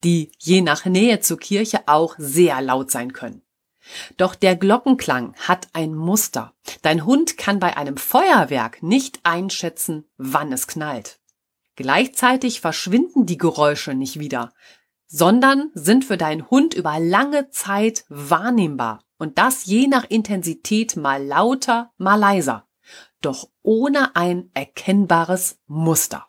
die 0.04 0.30
je 0.38 0.60
nach 0.60 0.84
Nähe 0.84 1.20
zur 1.20 1.38
Kirche 1.38 1.84
auch 1.86 2.16
sehr 2.18 2.60
laut 2.60 2.90
sein 2.90 3.14
können. 3.14 3.43
Doch 4.16 4.34
der 4.34 4.56
Glockenklang 4.56 5.34
hat 5.36 5.68
ein 5.72 5.94
Muster. 5.94 6.54
Dein 6.82 7.04
Hund 7.04 7.36
kann 7.36 7.58
bei 7.58 7.76
einem 7.76 7.96
Feuerwerk 7.96 8.82
nicht 8.82 9.20
einschätzen, 9.24 10.04
wann 10.16 10.52
es 10.52 10.66
knallt. 10.66 11.20
Gleichzeitig 11.76 12.60
verschwinden 12.60 13.26
die 13.26 13.38
Geräusche 13.38 13.94
nicht 13.94 14.18
wieder, 14.18 14.52
sondern 15.06 15.70
sind 15.74 16.04
für 16.04 16.16
deinen 16.16 16.48
Hund 16.50 16.74
über 16.74 16.98
lange 16.98 17.50
Zeit 17.50 18.04
wahrnehmbar 18.08 19.04
und 19.18 19.38
das 19.38 19.64
je 19.66 19.86
nach 19.86 20.04
Intensität 20.04 20.96
mal 20.96 21.24
lauter, 21.24 21.92
mal 21.96 22.16
leiser, 22.16 22.66
doch 23.20 23.48
ohne 23.62 24.16
ein 24.16 24.50
erkennbares 24.54 25.58
Muster. 25.66 26.26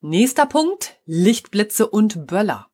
Nächster 0.00 0.46
Punkt, 0.46 0.98
Lichtblitze 1.06 1.88
und 1.88 2.26
Böller. 2.26 2.68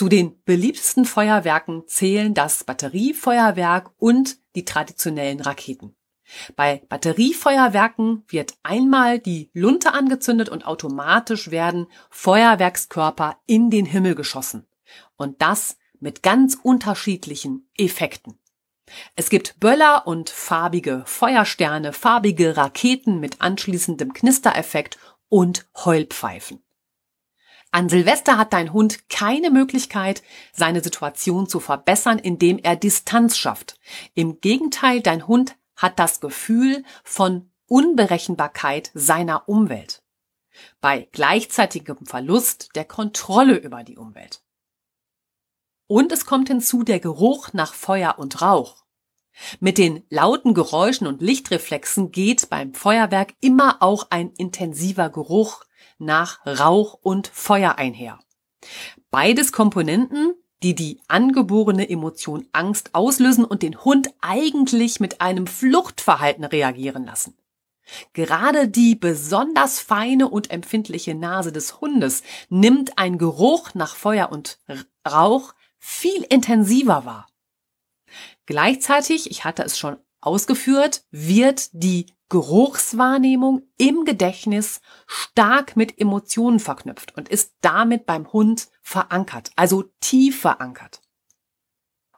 Zu 0.00 0.08
den 0.08 0.42
beliebtesten 0.44 1.04
Feuerwerken 1.04 1.86
zählen 1.86 2.32
das 2.32 2.64
Batteriefeuerwerk 2.64 3.90
und 3.98 4.38
die 4.54 4.64
traditionellen 4.64 5.40
Raketen. 5.40 5.94
Bei 6.56 6.80
Batteriefeuerwerken 6.88 8.24
wird 8.28 8.54
einmal 8.62 9.18
die 9.18 9.50
Lunte 9.52 9.92
angezündet 9.92 10.48
und 10.48 10.66
automatisch 10.66 11.50
werden 11.50 11.86
Feuerwerkskörper 12.08 13.36
in 13.44 13.68
den 13.68 13.84
Himmel 13.84 14.14
geschossen. 14.14 14.66
Und 15.18 15.42
das 15.42 15.76
mit 15.98 16.22
ganz 16.22 16.56
unterschiedlichen 16.62 17.68
Effekten. 17.76 18.38
Es 19.16 19.28
gibt 19.28 19.60
Böller 19.60 20.06
und 20.06 20.30
farbige 20.30 21.02
Feuersterne, 21.04 21.92
farbige 21.92 22.56
Raketen 22.56 23.20
mit 23.20 23.42
anschließendem 23.42 24.14
Knistereffekt 24.14 24.98
und 25.28 25.68
Heulpfeifen. 25.84 26.62
An 27.72 27.88
Silvester 27.88 28.36
hat 28.36 28.52
dein 28.52 28.72
Hund 28.72 29.08
keine 29.08 29.50
Möglichkeit, 29.50 30.22
seine 30.52 30.82
Situation 30.82 31.48
zu 31.48 31.60
verbessern, 31.60 32.18
indem 32.18 32.58
er 32.58 32.74
Distanz 32.74 33.36
schafft. 33.36 33.78
Im 34.14 34.40
Gegenteil, 34.40 35.00
dein 35.00 35.28
Hund 35.28 35.56
hat 35.76 35.98
das 35.98 36.20
Gefühl 36.20 36.84
von 37.04 37.50
Unberechenbarkeit 37.66 38.90
seiner 38.94 39.48
Umwelt. 39.48 40.02
Bei 40.80 41.08
gleichzeitigem 41.12 42.04
Verlust 42.04 42.70
der 42.74 42.84
Kontrolle 42.84 43.56
über 43.56 43.84
die 43.84 43.96
Umwelt. 43.96 44.42
Und 45.86 46.10
es 46.10 46.26
kommt 46.26 46.48
hinzu 46.48 46.82
der 46.82 46.98
Geruch 46.98 47.52
nach 47.52 47.74
Feuer 47.74 48.16
und 48.18 48.42
Rauch. 48.42 48.79
Mit 49.60 49.78
den 49.78 50.02
lauten 50.10 50.54
Geräuschen 50.54 51.06
und 51.06 51.22
Lichtreflexen 51.22 52.10
geht 52.10 52.50
beim 52.50 52.74
Feuerwerk 52.74 53.34
immer 53.40 53.78
auch 53.80 54.08
ein 54.10 54.30
intensiver 54.36 55.08
Geruch 55.08 55.64
nach 55.98 56.44
Rauch 56.46 56.98
und 57.02 57.28
Feuer 57.28 57.76
einher. 57.76 58.18
Beides 59.10 59.52
Komponenten, 59.52 60.34
die 60.62 60.74
die 60.74 61.00
angeborene 61.08 61.88
Emotion 61.88 62.46
Angst 62.52 62.94
auslösen 62.94 63.44
und 63.44 63.62
den 63.62 63.82
Hund 63.84 64.10
eigentlich 64.20 65.00
mit 65.00 65.20
einem 65.20 65.46
Fluchtverhalten 65.46 66.44
reagieren 66.44 67.06
lassen. 67.06 67.36
Gerade 68.12 68.68
die 68.68 68.94
besonders 68.94 69.80
feine 69.80 70.28
und 70.28 70.50
empfindliche 70.50 71.14
Nase 71.14 71.50
des 71.50 71.80
Hundes 71.80 72.22
nimmt 72.48 72.98
ein 72.98 73.18
Geruch 73.18 73.74
nach 73.74 73.96
Feuer 73.96 74.30
und 74.30 74.58
Rauch 75.08 75.54
viel 75.78 76.22
intensiver 76.28 77.04
wahr. 77.04 77.26
Gleichzeitig, 78.46 79.30
ich 79.30 79.44
hatte 79.44 79.62
es 79.62 79.78
schon 79.78 79.98
ausgeführt, 80.20 81.04
wird 81.10 81.68
die 81.72 82.06
Geruchswahrnehmung 82.28 83.62
im 83.76 84.04
Gedächtnis 84.04 84.80
stark 85.06 85.76
mit 85.76 85.98
Emotionen 85.98 86.60
verknüpft 86.60 87.16
und 87.16 87.28
ist 87.28 87.54
damit 87.60 88.06
beim 88.06 88.32
Hund 88.32 88.68
verankert, 88.82 89.50
also 89.56 89.84
tief 90.00 90.40
verankert. 90.40 91.02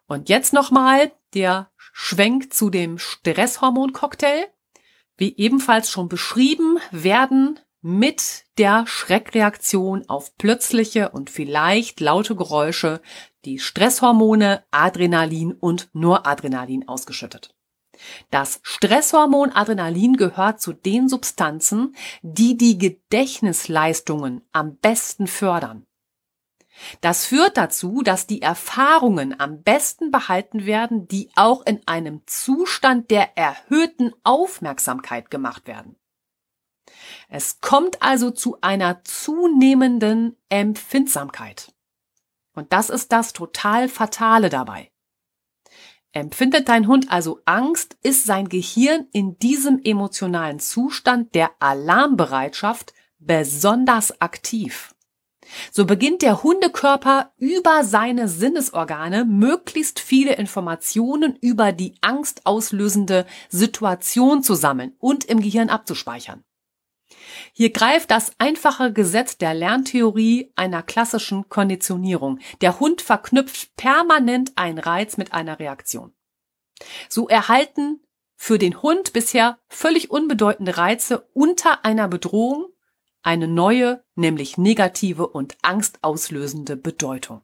Und 0.06 0.28
jetzt 0.28 0.52
nochmal 0.52 1.12
der 1.32 1.70
Schwenk 1.76 2.52
zu 2.52 2.68
dem 2.68 2.98
Stresshormoncocktail. 2.98 4.46
Wie 5.16 5.37
ebenfalls 5.37 5.90
schon 5.90 6.08
beschrieben, 6.08 6.78
werden 6.90 7.58
mit 7.80 8.44
der 8.58 8.87
Schreckreaktion 8.87 10.08
auf 10.08 10.37
plötzliche 10.37 11.11
und 11.11 11.30
vielleicht 11.30 12.00
laute 12.00 12.37
Geräusche 12.37 13.00
die 13.44 13.59
Stresshormone 13.59 14.64
Adrenalin 14.70 15.52
und 15.52 15.90
Noradrenalin 15.92 16.88
ausgeschüttet. 16.88 17.55
Das 18.31 18.61
Stresshormon 18.62 19.50
Adrenalin 19.50 20.16
gehört 20.16 20.61
zu 20.61 20.72
den 20.72 21.09
Substanzen, 21.09 21.94
die 22.22 22.57
die 22.57 22.78
Gedächtnisleistungen 22.78 24.42
am 24.52 24.76
besten 24.76 25.26
fördern. 25.26 25.87
Das 27.00 27.26
führt 27.26 27.59
dazu, 27.59 28.02
dass 28.02 28.26
die 28.26 28.40
Erfahrungen 28.40 29.38
am 29.38 29.62
besten 29.62 30.11
behalten 30.11 30.64
werden, 30.64 31.07
die 31.07 31.31
auch 31.37 31.64
in 31.66 31.81
einem 31.87 32.22
Zustand 32.26 33.11
der 33.11 33.37
erhöhten 33.37 34.12
Aufmerksamkeit 34.24 35.31
gemacht 35.31 35.66
werden. 35.66 35.96
Es 37.28 37.61
kommt 37.61 38.02
also 38.02 38.31
zu 38.31 38.59
einer 38.62 39.05
zunehmenden 39.05 40.37
Empfindsamkeit. 40.48 41.72
Und 42.55 42.73
das 42.73 42.91
ist 42.91 43.12
das 43.12 43.33
total 43.33 43.88
Fatale 43.88 44.49
dabei. 44.49 44.91
Empfindet 46.12 46.69
dein 46.69 46.87
Hund 46.87 47.11
also 47.11 47.41
Angst, 47.47 47.97
ist 48.03 48.27
sein 48.27 48.49
Gehirn 48.49 49.07
in 49.12 49.38
diesem 49.38 49.81
emotionalen 49.83 50.61
Zustand 50.61 51.35
der 51.35 51.51
Alarmbereitschaft 51.59 52.93
besonders 53.19 54.21
aktiv. 54.21 54.95
So 55.71 55.87
beginnt 55.87 56.23
der 56.23 56.43
Hundekörper 56.43 57.33
über 57.38 57.83
seine 57.85 58.29
Sinnesorgane 58.29 59.25
möglichst 59.25 60.01
viele 60.01 60.35
Informationen 60.35 61.37
über 61.41 61.73
die 61.73 61.95
angstauslösende 62.01 63.27
Situation 63.49 64.43
zu 64.43 64.55
sammeln 64.55 64.95
und 64.99 65.25
im 65.25 65.41
Gehirn 65.41 65.71
abzuspeichern. 65.71 66.45
Hier 67.53 67.71
greift 67.71 68.11
das 68.11 68.33
einfache 68.38 68.93
Gesetz 68.93 69.37
der 69.37 69.53
Lerntheorie 69.53 70.53
einer 70.57 70.83
klassischen 70.83 71.49
Konditionierung. 71.51 72.38
Der 72.62 72.81
Hund 72.81 73.03
verknüpft 73.03 73.77
permanent 73.77 74.53
einen 74.57 74.79
Reiz 74.79 75.19
mit 75.19 75.35
einer 75.35 75.59
Reaktion. 75.59 76.15
So 77.09 77.29
erhalten 77.29 78.01
für 78.37 78.59
den 78.59 78.83
Hund 78.83 79.12
bisher 79.12 79.59
völlig 79.69 80.11
unbedeutende 80.11 80.79
Reize 80.79 81.29
unter 81.35 81.85
einer 81.85 82.09
Bedrohung 82.09 82.67
eine 83.23 83.47
neue, 83.47 84.03
nämlich 84.17 84.59
negative 84.59 85.29
und 85.29 85.57
angstauslösende 85.62 86.77
Bedeutung. 86.77 87.43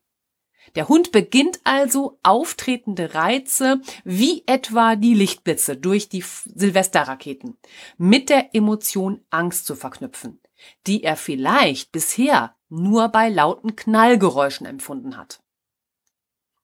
Der 0.74 0.88
Hund 0.88 1.12
beginnt 1.12 1.60
also 1.64 2.18
auftretende 2.22 3.14
Reize 3.14 3.80
wie 4.04 4.42
etwa 4.46 4.96
die 4.96 5.14
Lichtblitze 5.14 5.76
durch 5.76 6.08
die 6.08 6.22
Silvesterraketen 6.22 7.56
mit 7.96 8.28
der 8.28 8.54
Emotion 8.54 9.20
Angst 9.30 9.66
zu 9.66 9.74
verknüpfen, 9.74 10.40
die 10.86 11.02
er 11.02 11.16
vielleicht 11.16 11.92
bisher 11.92 12.54
nur 12.68 13.08
bei 13.08 13.28
lauten 13.28 13.76
Knallgeräuschen 13.76 14.66
empfunden 14.66 15.16
hat. 15.16 15.40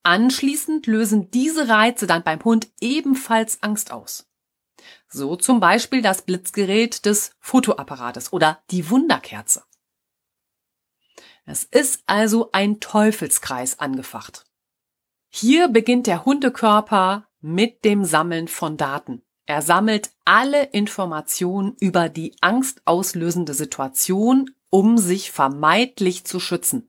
Anschließend 0.03 0.87
lösen 0.87 1.31
diese 1.31 1.69
Reize 1.69 2.07
dann 2.07 2.23
beim 2.23 2.45
Hund 2.45 2.69
ebenfalls 2.81 3.63
Angst 3.63 3.91
aus. 3.91 4.29
So 5.09 5.37
zum 5.37 5.61
Beispiel 5.61 6.03
das 6.03 6.23
Blitzgerät 6.23 7.07
des 7.07 7.31
Fotoapparates 7.41 8.33
oder 8.33 8.63
die 8.71 8.91
Wunderkerze. 8.91 9.63
Es 11.47 11.65
ist 11.65 12.03
also 12.07 12.51
ein 12.53 12.81
Teufelskreis 12.81 13.79
angefacht. 13.79 14.45
Hier 15.29 15.69
beginnt 15.69 16.07
der 16.07 16.25
Hundekörper 16.25 17.27
mit 17.41 17.85
dem 17.85 18.05
Sammeln 18.05 18.49
von 18.49 18.77
Daten. 18.77 19.23
Er 19.47 19.61
sammelt 19.61 20.11
alle 20.25 20.65
Informationen 20.65 21.77
über 21.81 22.09
die 22.09 22.35
angstauslösende 22.41 23.53
Situation, 23.53 24.51
um 24.71 24.97
sich 24.97 25.31
vermeidlich 25.31 26.25
zu 26.25 26.41
schützen. 26.41 26.89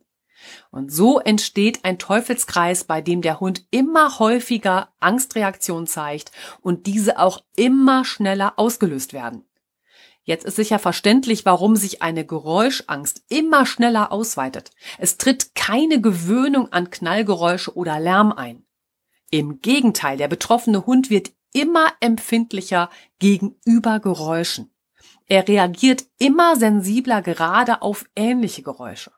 Und 0.71 0.91
so 0.91 1.19
entsteht 1.19 1.83
ein 1.83 1.99
Teufelskreis, 1.99 2.83
bei 2.83 3.01
dem 3.01 3.21
der 3.21 3.39
Hund 3.39 3.65
immer 3.71 4.19
häufiger 4.19 4.93
Angstreaktionen 4.99 5.87
zeigt 5.87 6.31
und 6.61 6.87
diese 6.87 7.19
auch 7.19 7.43
immer 7.55 8.05
schneller 8.05 8.53
ausgelöst 8.57 9.13
werden. 9.13 9.44
Jetzt 10.25 10.43
ist 10.43 10.55
sicher 10.55 10.79
verständlich, 10.79 11.45
warum 11.45 11.75
sich 11.75 12.01
eine 12.01 12.25
Geräuschangst 12.25 13.23
immer 13.29 13.67
schneller 13.67 14.11
ausweitet. 14.11 14.71
Es 14.97 15.17
tritt 15.17 15.53
keine 15.53 16.01
Gewöhnung 16.01 16.73
an 16.73 16.89
Knallgeräusche 16.89 17.75
oder 17.75 17.99
Lärm 17.99 18.31
ein. 18.31 18.65
Im 19.29 19.61
Gegenteil, 19.61 20.17
der 20.17 20.27
betroffene 20.27 20.87
Hund 20.87 21.11
wird 21.11 21.31
immer 21.53 21.93
empfindlicher 21.99 22.89
gegenüber 23.19 23.99
Geräuschen. 23.99 24.73
Er 25.27 25.47
reagiert 25.47 26.05
immer 26.17 26.55
sensibler 26.55 27.21
gerade 27.21 27.83
auf 27.83 28.05
ähnliche 28.15 28.63
Geräusche, 28.63 29.11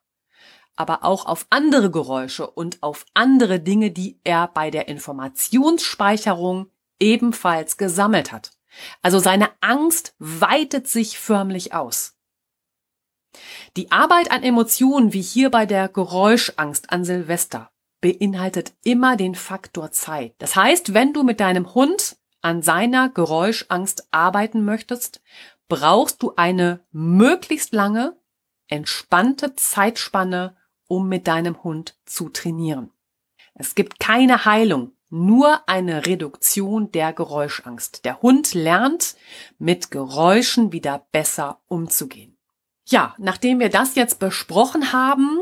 aber 0.75 1.05
auch 1.05 1.25
auf 1.25 1.47
andere 1.49 1.89
Geräusche 1.89 2.49
und 2.49 2.83
auf 2.83 3.05
andere 3.13 3.61
Dinge, 3.61 3.91
die 3.91 4.19
er 4.25 4.47
bei 4.49 4.71
der 4.71 4.89
Informationsspeicherung 4.89 6.69
ebenfalls 6.99 7.77
gesammelt 7.77 8.31
hat. 8.33 8.56
Also 9.01 9.19
seine 9.19 9.49
Angst 9.61 10.15
weitet 10.19 10.87
sich 10.87 11.17
förmlich 11.17 11.73
aus. 11.73 12.15
Die 13.75 13.91
Arbeit 13.91 14.31
an 14.31 14.43
Emotionen, 14.43 15.13
wie 15.13 15.21
hier 15.21 15.51
bei 15.51 15.65
der 15.65 15.89
Geräuschangst 15.89 16.91
an 16.91 17.03
Silvester, 17.03 17.71
beinhaltet 18.01 18.73
immer 18.83 19.17
den 19.17 19.35
Faktor 19.35 19.91
Zeit. 19.91 20.35
Das 20.39 20.55
heißt, 20.55 20.93
wenn 20.93 21.13
du 21.13 21.23
mit 21.23 21.39
deinem 21.39 21.73
Hund 21.73 22.17
an 22.41 22.61
seiner 22.61 23.09
Geräuschangst 23.09 24.07
arbeiten 24.11 24.63
möchtest, 24.63 25.21
brauchst 25.67 26.21
du 26.23 26.33
eine 26.35 26.85
möglichst 26.91 27.73
lange, 27.73 28.17
entspannte 28.67 29.55
Zeitspanne, 29.55 30.55
um 30.87 31.09
mit 31.09 31.27
deinem 31.27 31.63
Hund 31.63 31.97
zu 32.05 32.29
trainieren. 32.29 32.91
Es 33.53 33.75
gibt 33.75 33.99
keine 33.99 34.45
Heilung 34.45 34.96
nur 35.09 35.67
eine 35.67 36.05
Reduktion 36.05 36.91
der 36.91 37.13
Geräuschangst. 37.13 38.05
Der 38.05 38.21
Hund 38.21 38.53
lernt, 38.53 39.15
mit 39.57 39.91
Geräuschen 39.91 40.71
wieder 40.71 41.05
besser 41.11 41.61
umzugehen. 41.67 42.37
Ja, 42.85 43.15
nachdem 43.17 43.59
wir 43.59 43.69
das 43.69 43.95
jetzt 43.95 44.19
besprochen 44.19 44.93
haben, 44.93 45.41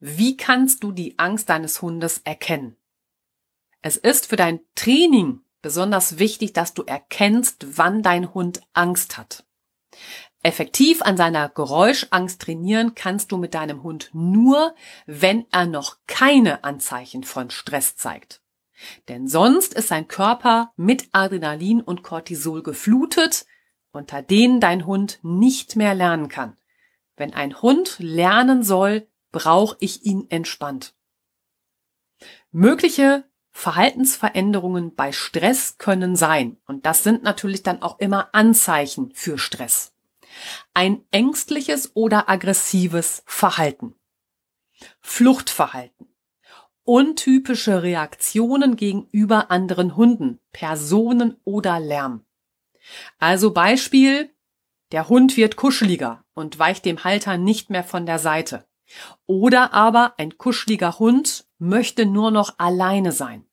wie 0.00 0.36
kannst 0.36 0.82
du 0.84 0.92
die 0.92 1.18
Angst 1.18 1.48
deines 1.48 1.80
Hundes 1.80 2.18
erkennen? 2.24 2.76
Es 3.80 3.96
ist 3.96 4.26
für 4.26 4.36
dein 4.36 4.60
Training 4.74 5.40
besonders 5.62 6.18
wichtig, 6.18 6.52
dass 6.52 6.74
du 6.74 6.82
erkennst, 6.82 7.78
wann 7.78 8.02
dein 8.02 8.34
Hund 8.34 8.60
Angst 8.74 9.16
hat. 9.16 9.44
Effektiv 10.42 11.00
an 11.00 11.16
seiner 11.16 11.48
Geräuschangst 11.48 12.42
trainieren 12.42 12.94
kannst 12.94 13.32
du 13.32 13.38
mit 13.38 13.54
deinem 13.54 13.82
Hund 13.82 14.10
nur, 14.12 14.74
wenn 15.06 15.46
er 15.50 15.64
noch 15.64 15.96
keine 16.06 16.64
Anzeichen 16.64 17.24
von 17.24 17.48
Stress 17.48 17.96
zeigt. 17.96 18.42
Denn 19.08 19.28
sonst 19.28 19.74
ist 19.74 19.88
sein 19.88 20.08
Körper 20.08 20.72
mit 20.76 21.08
Adrenalin 21.12 21.80
und 21.80 22.02
Cortisol 22.02 22.62
geflutet, 22.62 23.46
unter 23.92 24.22
denen 24.22 24.60
dein 24.60 24.86
Hund 24.86 25.20
nicht 25.22 25.76
mehr 25.76 25.94
lernen 25.94 26.28
kann. 26.28 26.56
Wenn 27.16 27.32
ein 27.32 27.62
Hund 27.62 27.96
lernen 28.00 28.62
soll, 28.62 29.08
brauche 29.30 29.76
ich 29.80 30.04
ihn 30.04 30.26
entspannt. 30.30 30.94
Mögliche 32.50 33.24
Verhaltensveränderungen 33.50 34.96
bei 34.96 35.12
Stress 35.12 35.78
können 35.78 36.16
sein, 36.16 36.56
und 36.66 36.86
das 36.86 37.04
sind 37.04 37.22
natürlich 37.22 37.62
dann 37.62 37.82
auch 37.82 38.00
immer 38.00 38.34
Anzeichen 38.34 39.12
für 39.14 39.38
Stress. 39.38 39.92
Ein 40.72 41.04
ängstliches 41.12 41.94
oder 41.94 42.28
aggressives 42.28 43.22
Verhalten. 43.26 43.94
Fluchtverhalten 45.00 46.13
untypische 46.84 47.82
Reaktionen 47.82 48.76
gegenüber 48.76 49.50
anderen 49.50 49.96
Hunden, 49.96 50.40
Personen 50.52 51.36
oder 51.44 51.80
Lärm. 51.80 52.24
Also 53.18 53.52
Beispiel, 53.52 54.30
der 54.92 55.08
Hund 55.08 55.36
wird 55.36 55.56
kuscheliger 55.56 56.24
und 56.34 56.58
weicht 56.58 56.84
dem 56.84 57.02
Halter 57.02 57.38
nicht 57.38 57.70
mehr 57.70 57.84
von 57.84 58.06
der 58.06 58.18
Seite. 58.18 58.66
Oder 59.26 59.72
aber 59.72 60.14
ein 60.18 60.36
kuscheliger 60.36 60.98
Hund 60.98 61.46
möchte 61.58 62.06
nur 62.06 62.30
noch 62.30 62.58
alleine 62.58 63.12
sein. 63.12 63.46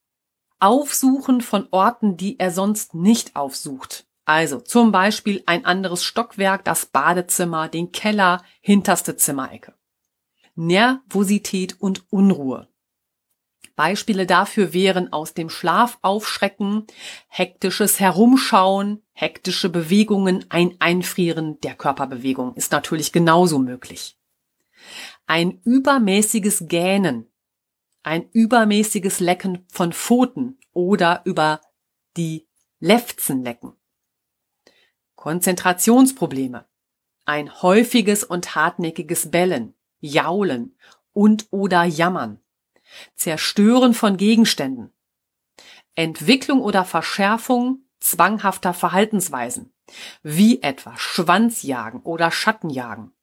Aufsuchen 0.60 1.42
von 1.42 1.68
Orten, 1.72 2.18
die 2.18 2.38
er 2.38 2.52
sonst 2.52 2.94
nicht 2.94 3.36
aufsucht. 3.36 4.06
Also 4.26 4.60
zum 4.60 4.92
Beispiel 4.92 5.42
ein 5.46 5.66
anderes 5.66 6.04
Stockwerk, 6.04 6.64
das 6.64 6.86
Badezimmer, 6.86 7.68
den 7.70 7.92
Keller, 7.92 8.44
hinterste 8.62 9.16
Zimmerecke. 9.16 9.74
Nervosität 10.56 11.82
und 11.82 12.06
Unruhe. 12.12 12.71
Beispiele 13.82 14.28
dafür 14.28 14.74
wären 14.74 15.12
aus 15.12 15.34
dem 15.34 15.50
Schlaf 15.50 15.98
aufschrecken, 16.04 16.86
hektisches 17.28 18.00
Herumschauen, 18.00 19.02
hektische 19.12 19.70
Bewegungen, 19.70 20.46
ein 20.50 20.76
Einfrieren 20.78 21.60
der 21.62 21.74
Körperbewegung 21.74 22.54
ist 22.54 22.72
natürlich 22.72 23.12
genauso 23.12 23.58
möglich. 23.58 24.20
Ein 25.26 25.62
übermäßiges 25.64 26.68
Gähnen, 26.68 27.26
ein 28.04 28.30
übermäßiges 28.30 29.20
Lecken 29.20 29.66
von 29.68 29.94
Pfoten 29.94 30.60
oder 30.74 31.24
über 31.26 31.60
die 32.18 32.48
Lefzen 32.80 33.44
lecken. 33.44 33.74
Konzentrationsprobleme, 35.16 36.68
ein 37.26 37.64
häufiges 37.64 38.24
und 38.24 38.54
hartnäckiges 38.54 39.32
Bellen, 39.32 39.74
Jaulen 40.02 40.78
und 41.14 41.48
oder 41.50 41.84
Jammern. 41.84 42.40
Zerstören 43.16 43.94
von 43.94 44.18
Gegenständen, 44.18 44.94
Entwicklung 45.96 46.62
oder 46.62 46.86
Verschärfung 46.86 47.86
zwanghafter 48.00 48.74
Verhaltensweisen, 48.74 49.74
wie 50.24 50.62
etwa 50.62 50.98
Schwanzjagen 50.98 52.02
oder 52.02 52.32
Schattenjagen. 52.32 53.14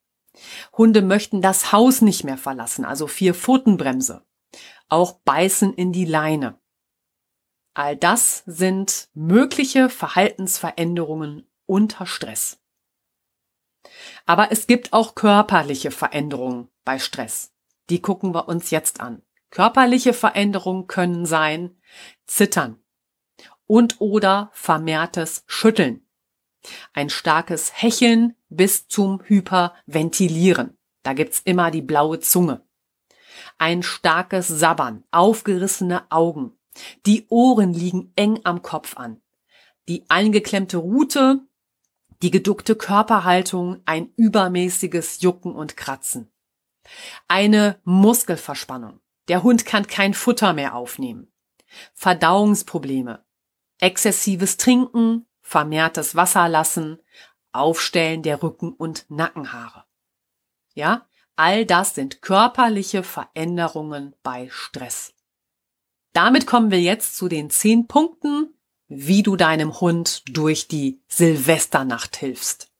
Hunde 0.77 1.01
möchten 1.01 1.41
das 1.41 1.71
Haus 1.71 2.01
nicht 2.01 2.23
mehr 2.23 2.37
verlassen, 2.37 2.85
also 2.85 3.07
vier 3.07 3.33
Pfotenbremse. 3.33 4.25
Auch 4.87 5.19
beißen 5.25 5.73
in 5.73 5.91
die 5.91 6.05
Leine. 6.05 6.59
All 7.73 7.95
das 7.95 8.43
sind 8.45 9.09
mögliche 9.13 9.89
Verhaltensveränderungen 9.89 11.47
unter 11.65 12.05
Stress. 12.05 12.59
Aber 14.25 14.51
es 14.51 14.67
gibt 14.67 14.93
auch 14.93 15.15
körperliche 15.15 15.91
Veränderungen 15.91 16.69
bei 16.83 16.99
Stress. 16.99 17.53
Die 17.89 18.01
gucken 18.01 18.33
wir 18.33 18.47
uns 18.47 18.71
jetzt 18.71 18.99
an. 18.99 19.21
Körperliche 19.49 20.13
Veränderungen 20.13 20.87
können 20.87 21.25
sein 21.25 21.75
Zittern 22.27 22.79
und 23.65 23.99
oder 23.99 24.49
vermehrtes 24.53 25.43
Schütteln. 25.47 26.05
Ein 26.93 27.09
starkes 27.09 27.71
Hecheln 27.81 28.35
bis 28.49 28.87
zum 28.87 29.21
Hyperventilieren. 29.23 30.77
Da 31.03 31.13
gibt's 31.13 31.41
immer 31.45 31.71
die 31.71 31.81
blaue 31.81 32.19
Zunge. 32.19 32.65
Ein 33.57 33.83
starkes 33.83 34.47
Sabbern, 34.47 35.03
aufgerissene 35.11 36.11
Augen. 36.11 36.57
Die 37.05 37.27
Ohren 37.29 37.73
liegen 37.73 38.11
eng 38.15 38.39
am 38.43 38.61
Kopf 38.61 38.97
an. 38.97 39.21
Die 39.87 40.05
eingeklemmte 40.09 40.77
Rute, 40.77 41.41
die 42.21 42.31
geduckte 42.31 42.75
Körperhaltung, 42.75 43.81
ein 43.85 44.11
übermäßiges 44.17 45.21
Jucken 45.21 45.55
und 45.55 45.77
Kratzen. 45.77 46.31
Eine 47.27 47.79
Muskelverspannung. 47.83 48.99
Der 49.29 49.43
Hund 49.43 49.65
kann 49.65 49.87
kein 49.87 50.13
Futter 50.13 50.53
mehr 50.53 50.75
aufnehmen. 50.75 51.31
Verdauungsprobleme, 51.93 53.23
exzessives 53.79 54.57
Trinken, 54.57 55.27
vermehrtes 55.41 56.15
Wasser 56.15 56.49
lassen, 56.49 56.99
Aufstellen 57.51 58.23
der 58.23 58.43
Rücken- 58.43 58.73
und 58.73 59.05
Nackenhaare. 59.09 59.85
Ja, 60.73 61.07
all 61.35 61.65
das 61.65 61.95
sind 61.95 62.21
körperliche 62.21 63.03
Veränderungen 63.03 64.15
bei 64.23 64.49
Stress. 64.51 65.13
Damit 66.11 66.47
kommen 66.47 66.71
wir 66.71 66.81
jetzt 66.81 67.15
zu 67.15 67.27
den 67.27 67.49
zehn 67.49 67.87
Punkten, 67.87 68.55
wie 68.87 69.21
du 69.21 69.35
deinem 69.35 69.79
Hund 69.79 70.23
durch 70.27 70.67
die 70.67 71.01
Silvesternacht 71.07 72.17
hilfst. 72.17 72.71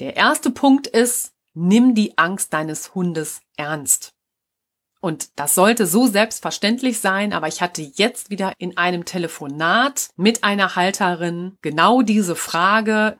Der 0.00 0.16
erste 0.16 0.50
Punkt 0.50 0.86
ist, 0.86 1.34
nimm 1.52 1.94
die 1.94 2.16
Angst 2.16 2.54
deines 2.54 2.94
Hundes 2.94 3.42
ernst. 3.56 4.17
Und 5.00 5.38
das 5.38 5.54
sollte 5.54 5.86
so 5.86 6.06
selbstverständlich 6.06 7.00
sein, 7.00 7.32
aber 7.32 7.46
ich 7.46 7.62
hatte 7.62 7.82
jetzt 7.82 8.30
wieder 8.30 8.52
in 8.58 8.76
einem 8.76 9.04
Telefonat 9.04 10.08
mit 10.16 10.42
einer 10.42 10.74
Halterin 10.74 11.56
genau 11.62 12.02
diese 12.02 12.34
Frage, 12.34 13.18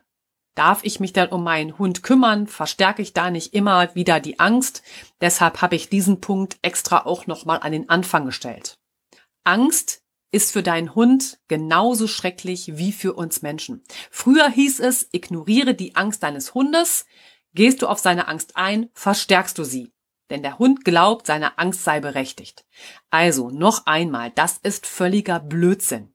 darf 0.55 0.83
ich 0.83 0.99
mich 0.99 1.13
dann 1.13 1.29
um 1.29 1.43
meinen 1.43 1.77
Hund 1.77 2.03
kümmern? 2.03 2.47
Verstärke 2.47 3.01
ich 3.01 3.13
da 3.13 3.31
nicht 3.31 3.53
immer 3.53 3.95
wieder 3.95 4.19
die 4.19 4.39
Angst? 4.39 4.83
Deshalb 5.21 5.61
habe 5.61 5.77
ich 5.77 5.89
diesen 5.89 6.19
Punkt 6.19 6.57
extra 6.61 7.05
auch 7.05 7.27
nochmal 7.27 7.59
an 7.61 7.71
den 7.71 7.87
Anfang 7.87 8.25
gestellt. 8.25 8.75
Angst 9.45 10.03
ist 10.31 10.51
für 10.51 10.61
deinen 10.61 10.95
Hund 10.95 11.39
genauso 11.47 12.07
schrecklich 12.07 12.77
wie 12.77 12.91
für 12.91 13.13
uns 13.13 13.41
Menschen. 13.41 13.83
Früher 14.11 14.49
hieß 14.49 14.81
es, 14.81 15.07
ignoriere 15.11 15.73
die 15.73 15.95
Angst 15.95 16.23
deines 16.23 16.53
Hundes. 16.53 17.05
Gehst 17.53 17.81
du 17.81 17.87
auf 17.87 17.99
seine 17.99 18.27
Angst 18.27 18.57
ein, 18.57 18.89
verstärkst 18.93 19.57
du 19.57 19.63
sie. 19.63 19.91
Denn 20.29 20.43
der 20.43 20.59
Hund 20.59 20.85
glaubt, 20.85 21.25
seine 21.27 21.57
Angst 21.57 21.83
sei 21.83 21.99
berechtigt. 21.99 22.65
Also 23.09 23.49
noch 23.49 23.85
einmal, 23.85 24.31
das 24.31 24.57
ist 24.57 24.85
völliger 24.85 25.39
Blödsinn. 25.39 26.13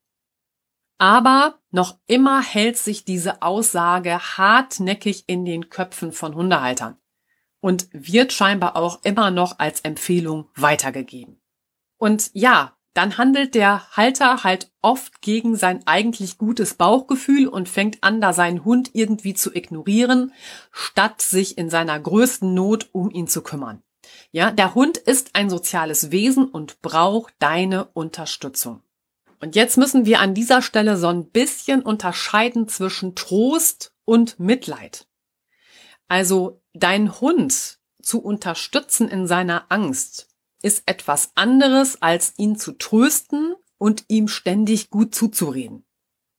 Aber 0.98 1.59
noch 1.70 1.98
immer 2.07 2.40
hält 2.40 2.77
sich 2.77 3.05
diese 3.05 3.42
Aussage 3.42 4.18
hartnäckig 4.18 5.24
in 5.27 5.44
den 5.44 5.68
Köpfen 5.68 6.12
von 6.12 6.35
Hundehaltern 6.35 6.96
und 7.61 7.88
wird 7.92 8.33
scheinbar 8.33 8.77
auch 8.77 9.03
immer 9.05 9.31
noch 9.31 9.59
als 9.59 9.81
Empfehlung 9.81 10.50
weitergegeben. 10.55 11.40
Und 11.98 12.31
ja, 12.33 12.77
dann 12.94 13.18
handelt 13.18 13.55
der 13.57 13.90
Halter 13.96 14.44
halt 14.44 14.70
oft 14.81 15.20
gegen 15.20 15.57
sein 15.57 15.83
eigentlich 15.85 16.38
gutes 16.38 16.74
Bauchgefühl 16.74 17.48
und 17.48 17.68
fängt 17.68 18.05
an, 18.05 18.20
da 18.20 18.33
seinen 18.33 18.64
Hund 18.64 18.90
irgendwie 18.92 19.35
zu 19.35 19.53
ignorieren, 19.53 20.33
statt 20.70 21.20
sich 21.20 21.59
in 21.59 21.70
seiner 21.70 21.98
größten 21.98 22.55
Not 22.55 22.88
um 22.92 23.11
ihn 23.11 23.27
zu 23.27 23.42
kümmern. 23.42 23.83
Ja, 24.34 24.50
der 24.50 24.74
Hund 24.74 24.96
ist 24.96 25.36
ein 25.36 25.48
soziales 25.48 26.10
Wesen 26.10 26.48
und 26.48 26.82
braucht 26.82 27.32
deine 27.38 27.84
Unterstützung. 27.92 28.82
Und 29.40 29.54
jetzt 29.54 29.78
müssen 29.78 30.06
wir 30.06 30.18
an 30.18 30.34
dieser 30.34 30.60
Stelle 30.60 30.96
so 30.96 31.06
ein 31.06 31.30
bisschen 31.30 31.82
unterscheiden 31.82 32.66
zwischen 32.66 33.14
Trost 33.14 33.94
und 34.04 34.40
Mitleid. 34.40 35.06
Also 36.08 36.60
dein 36.72 37.20
Hund 37.20 37.78
zu 38.02 38.20
unterstützen 38.20 39.08
in 39.08 39.28
seiner 39.28 39.66
Angst 39.68 40.26
ist 40.62 40.82
etwas 40.86 41.30
anderes, 41.36 42.02
als 42.02 42.34
ihn 42.36 42.56
zu 42.56 42.72
trösten 42.72 43.54
und 43.78 44.04
ihm 44.08 44.26
ständig 44.26 44.90
gut 44.90 45.14
zuzureden. 45.14 45.84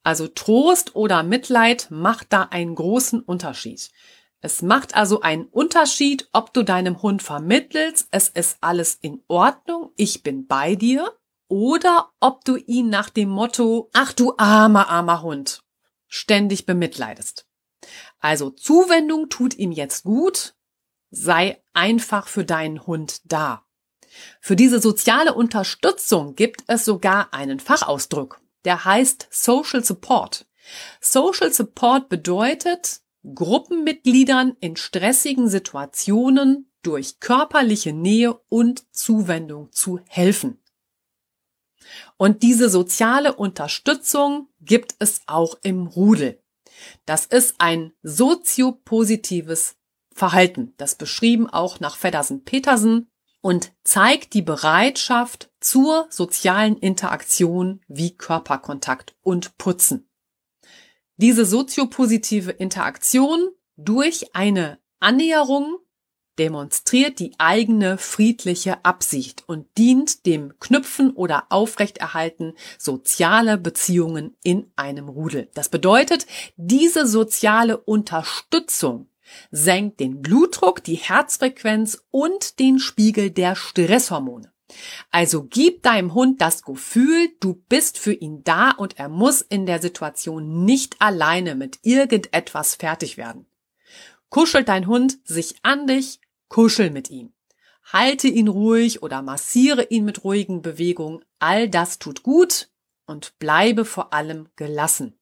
Also 0.03 0.27
Trost 0.27 0.97
oder 0.97 1.23
Mitleid 1.23 1.87
macht 1.91 2.33
da 2.33 2.43
einen 2.43 2.75
großen 2.75 3.21
Unterschied. 3.21 3.89
Es 4.45 4.61
macht 4.61 4.93
also 4.93 5.21
einen 5.21 5.45
Unterschied, 5.45 6.29
ob 6.31 6.53
du 6.53 6.61
deinem 6.61 7.01
Hund 7.01 7.23
vermittelst, 7.23 8.07
es 8.11 8.29
ist 8.29 8.59
alles 8.61 8.93
in 8.93 9.23
Ordnung, 9.27 9.91
ich 9.95 10.21
bin 10.21 10.45
bei 10.45 10.75
dir, 10.75 11.17
oder 11.47 12.11
ob 12.19 12.45
du 12.45 12.55
ihn 12.55 12.89
nach 12.89 13.09
dem 13.09 13.29
Motto, 13.29 13.89
ach 13.93 14.13
du 14.13 14.35
armer, 14.37 14.87
armer 14.87 15.23
Hund, 15.23 15.61
ständig 16.07 16.67
bemitleidest. 16.67 17.47
Also 18.19 18.51
Zuwendung 18.51 19.29
tut 19.29 19.55
ihm 19.55 19.71
jetzt 19.71 20.03
gut, 20.03 20.53
sei 21.09 21.63
einfach 21.73 22.27
für 22.27 22.45
deinen 22.45 22.85
Hund 22.85 23.21
da. 23.23 23.65
Für 24.41 24.55
diese 24.55 24.79
soziale 24.79 25.33
Unterstützung 25.33 26.35
gibt 26.35 26.65
es 26.67 26.85
sogar 26.85 27.33
einen 27.33 27.59
Fachausdruck, 27.59 28.39
der 28.63 28.85
heißt 28.85 29.27
Social 29.31 29.83
Support. 29.83 30.45
Social 31.01 31.51
Support 31.51 32.09
bedeutet, 32.09 33.01
Gruppenmitgliedern 33.33 34.55
in 34.59 34.75
stressigen 34.75 35.49
Situationen 35.49 36.71
durch 36.81 37.19
körperliche 37.19 37.93
Nähe 37.93 38.33
und 38.49 38.85
Zuwendung 38.95 39.71
zu 39.71 39.99
helfen. 40.07 40.61
Und 42.17 42.43
diese 42.43 42.69
soziale 42.69 43.33
Unterstützung 43.33 44.49
gibt 44.61 44.95
es 44.99 45.21
auch 45.27 45.57
im 45.63 45.87
Rudel. 45.87 46.41
Das 47.05 47.25
ist 47.25 47.55
ein 47.59 47.93
soziopositives 48.03 49.75
Verhalten, 50.13 50.73
das 50.77 50.95
beschrieben 50.95 51.49
auch 51.49 51.79
nach 51.79 51.97
Feddersen-Petersen 51.97 53.09
und 53.41 53.73
zeigt 53.83 54.33
die 54.33 54.41
Bereitschaft 54.41 55.51
zur 55.59 56.07
sozialen 56.09 56.77
Interaktion 56.77 57.81
wie 57.87 58.15
Körperkontakt 58.15 59.15
und 59.21 59.57
Putzen. 59.57 60.09
Diese 61.17 61.45
soziopositive 61.45 62.51
Interaktion 62.51 63.49
durch 63.77 64.35
eine 64.35 64.79
Annäherung 64.99 65.77
demonstriert 66.37 67.19
die 67.19 67.33
eigene 67.37 67.97
friedliche 67.97 68.83
Absicht 68.83 69.43
und 69.47 69.67
dient 69.77 70.25
dem 70.25 70.59
Knüpfen 70.59 71.11
oder 71.11 71.45
Aufrechterhalten 71.49 72.53
sozialer 72.77 73.55
Beziehungen 73.55 74.35
in 74.43 74.71
einem 74.75 75.07
Rudel. 75.07 75.49
Das 75.53 75.69
bedeutet, 75.69 76.27
diese 76.57 77.07
soziale 77.07 77.77
Unterstützung 77.77 79.09
senkt 79.51 80.01
den 80.01 80.21
Blutdruck, 80.21 80.83
die 80.83 80.95
Herzfrequenz 80.95 82.05
und 82.11 82.59
den 82.59 82.79
Spiegel 82.79 83.31
der 83.31 83.55
Stresshormone. 83.55 84.54
Also 85.11 85.43
gib 85.43 85.83
deinem 85.83 86.13
Hund 86.13 86.41
das 86.41 86.63
Gefühl, 86.63 87.29
du 87.39 87.53
bist 87.69 87.99
für 87.99 88.13
ihn 88.13 88.43
da 88.43 88.71
und 88.71 88.97
er 88.97 89.09
muss 89.09 89.41
in 89.41 89.65
der 89.65 89.81
Situation 89.81 90.65
nicht 90.65 91.01
alleine 91.01 91.55
mit 91.55 91.79
irgendetwas 91.83 92.75
fertig 92.75 93.17
werden. 93.17 93.45
Kuschelt 94.29 94.67
dein 94.67 94.87
Hund 94.87 95.19
sich 95.23 95.55
an 95.61 95.87
dich, 95.87 96.19
kuschel 96.49 96.89
mit 96.89 97.09
ihm. 97.09 97.31
Halte 97.93 98.27
ihn 98.27 98.47
ruhig 98.47 99.03
oder 99.03 99.21
massiere 99.21 99.83
ihn 99.83 100.05
mit 100.05 100.23
ruhigen 100.23 100.61
Bewegungen. 100.61 101.23
All 101.37 101.69
das 101.69 101.99
tut 101.99 102.23
gut 102.23 102.69
und 103.05 103.37
bleibe 103.37 103.85
vor 103.85 104.13
allem 104.13 104.49
gelassen. 104.55 105.17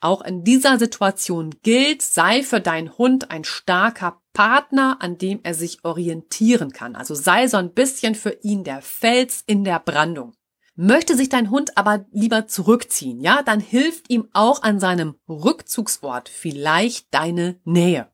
Auch 0.00 0.20
in 0.20 0.44
dieser 0.44 0.78
Situation 0.78 1.54
gilt, 1.62 2.02
sei 2.02 2.42
für 2.42 2.60
deinen 2.60 2.98
Hund 2.98 3.30
ein 3.30 3.44
starker 3.44 4.20
Partner, 4.34 4.98
an 5.00 5.16
dem 5.16 5.40
er 5.42 5.54
sich 5.54 5.84
orientieren 5.84 6.72
kann. 6.72 6.94
Also 6.94 7.14
sei 7.14 7.48
so 7.48 7.56
ein 7.56 7.72
bisschen 7.72 8.14
für 8.14 8.36
ihn 8.42 8.64
der 8.64 8.82
Fels 8.82 9.42
in 9.46 9.64
der 9.64 9.78
Brandung. 9.78 10.34
Möchte 10.76 11.16
sich 11.16 11.28
dein 11.28 11.50
Hund 11.50 11.78
aber 11.78 12.04
lieber 12.10 12.48
zurückziehen, 12.48 13.20
ja, 13.20 13.42
dann 13.42 13.60
hilft 13.60 14.10
ihm 14.10 14.28
auch 14.32 14.62
an 14.62 14.80
seinem 14.80 15.14
Rückzugsort 15.28 16.28
vielleicht 16.28 17.14
deine 17.14 17.60
Nähe. 17.64 18.10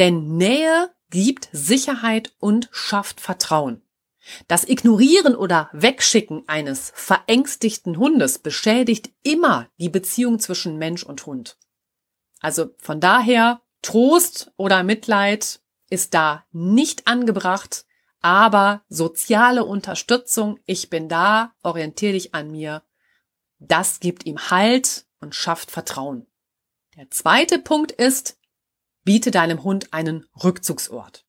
Denn 0.00 0.36
Nähe 0.36 0.90
gibt 1.10 1.48
Sicherheit 1.52 2.34
und 2.40 2.68
schafft 2.72 3.20
Vertrauen. 3.20 3.80
Das 4.48 4.64
Ignorieren 4.64 5.36
oder 5.36 5.70
Wegschicken 5.72 6.42
eines 6.48 6.92
verängstigten 6.94 7.98
Hundes 7.98 8.40
beschädigt 8.40 9.10
immer 9.22 9.68
die 9.78 9.90
Beziehung 9.90 10.40
zwischen 10.40 10.78
Mensch 10.78 11.04
und 11.04 11.26
Hund. 11.26 11.58
Also 12.40 12.70
von 12.78 13.00
daher, 13.00 13.60
Trost 13.84 14.50
oder 14.56 14.82
Mitleid 14.82 15.60
ist 15.90 16.14
da 16.14 16.44
nicht 16.52 17.06
angebracht, 17.06 17.84
aber 18.20 18.82
soziale 18.88 19.64
Unterstützung, 19.64 20.58
ich 20.64 20.88
bin 20.88 21.08
da, 21.08 21.52
orientiere 21.62 22.14
dich 22.14 22.34
an 22.34 22.50
mir, 22.50 22.82
das 23.58 24.00
gibt 24.00 24.24
ihm 24.24 24.50
Halt 24.50 25.06
und 25.20 25.34
schafft 25.34 25.70
Vertrauen. 25.70 26.26
Der 26.96 27.10
zweite 27.10 27.58
Punkt 27.58 27.92
ist, 27.92 28.38
biete 29.04 29.30
deinem 29.30 29.62
Hund 29.62 29.92
einen 29.92 30.26
Rückzugsort. 30.42 31.26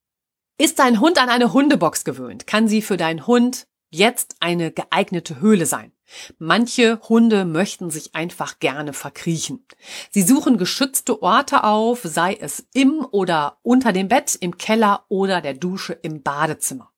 Ist 0.58 0.80
dein 0.80 1.01
Hund 1.01 1.18
an 1.18 1.28
eine 1.28 1.51
Hundebox 1.51 2.06
gewöhnt, 2.06 2.47
kann 2.47 2.70
sie 2.70 2.82
für 2.82 2.95
deinen 2.95 3.28
Hund 3.28 3.68
jetzt 3.96 4.36
eine 4.39 4.72
geeignete 4.72 5.39
Höhle 5.39 5.66
sein. 5.66 5.91
Manche 6.38 7.00
Hunde 7.10 7.46
möchten 7.46 7.89
sich 7.89 8.14
einfach 8.14 8.60
gerne 8.60 8.93
verkriechen. 8.93 9.66
Sie 10.12 10.22
suchen 10.22 10.58
geschützte 10.58 11.22
Orte 11.22 11.64
auf, 11.64 12.02
sei 12.04 12.38
es 12.39 12.68
im 12.74 13.06
oder 13.12 13.58
unter 13.64 13.91
dem 13.91 14.08
Bett, 14.08 14.36
im 14.36 14.58
Keller 14.58 15.06
oder 15.10 15.41
der 15.41 15.56
Dusche 15.56 15.93
im 15.93 16.22
Badezimmer. 16.22 16.91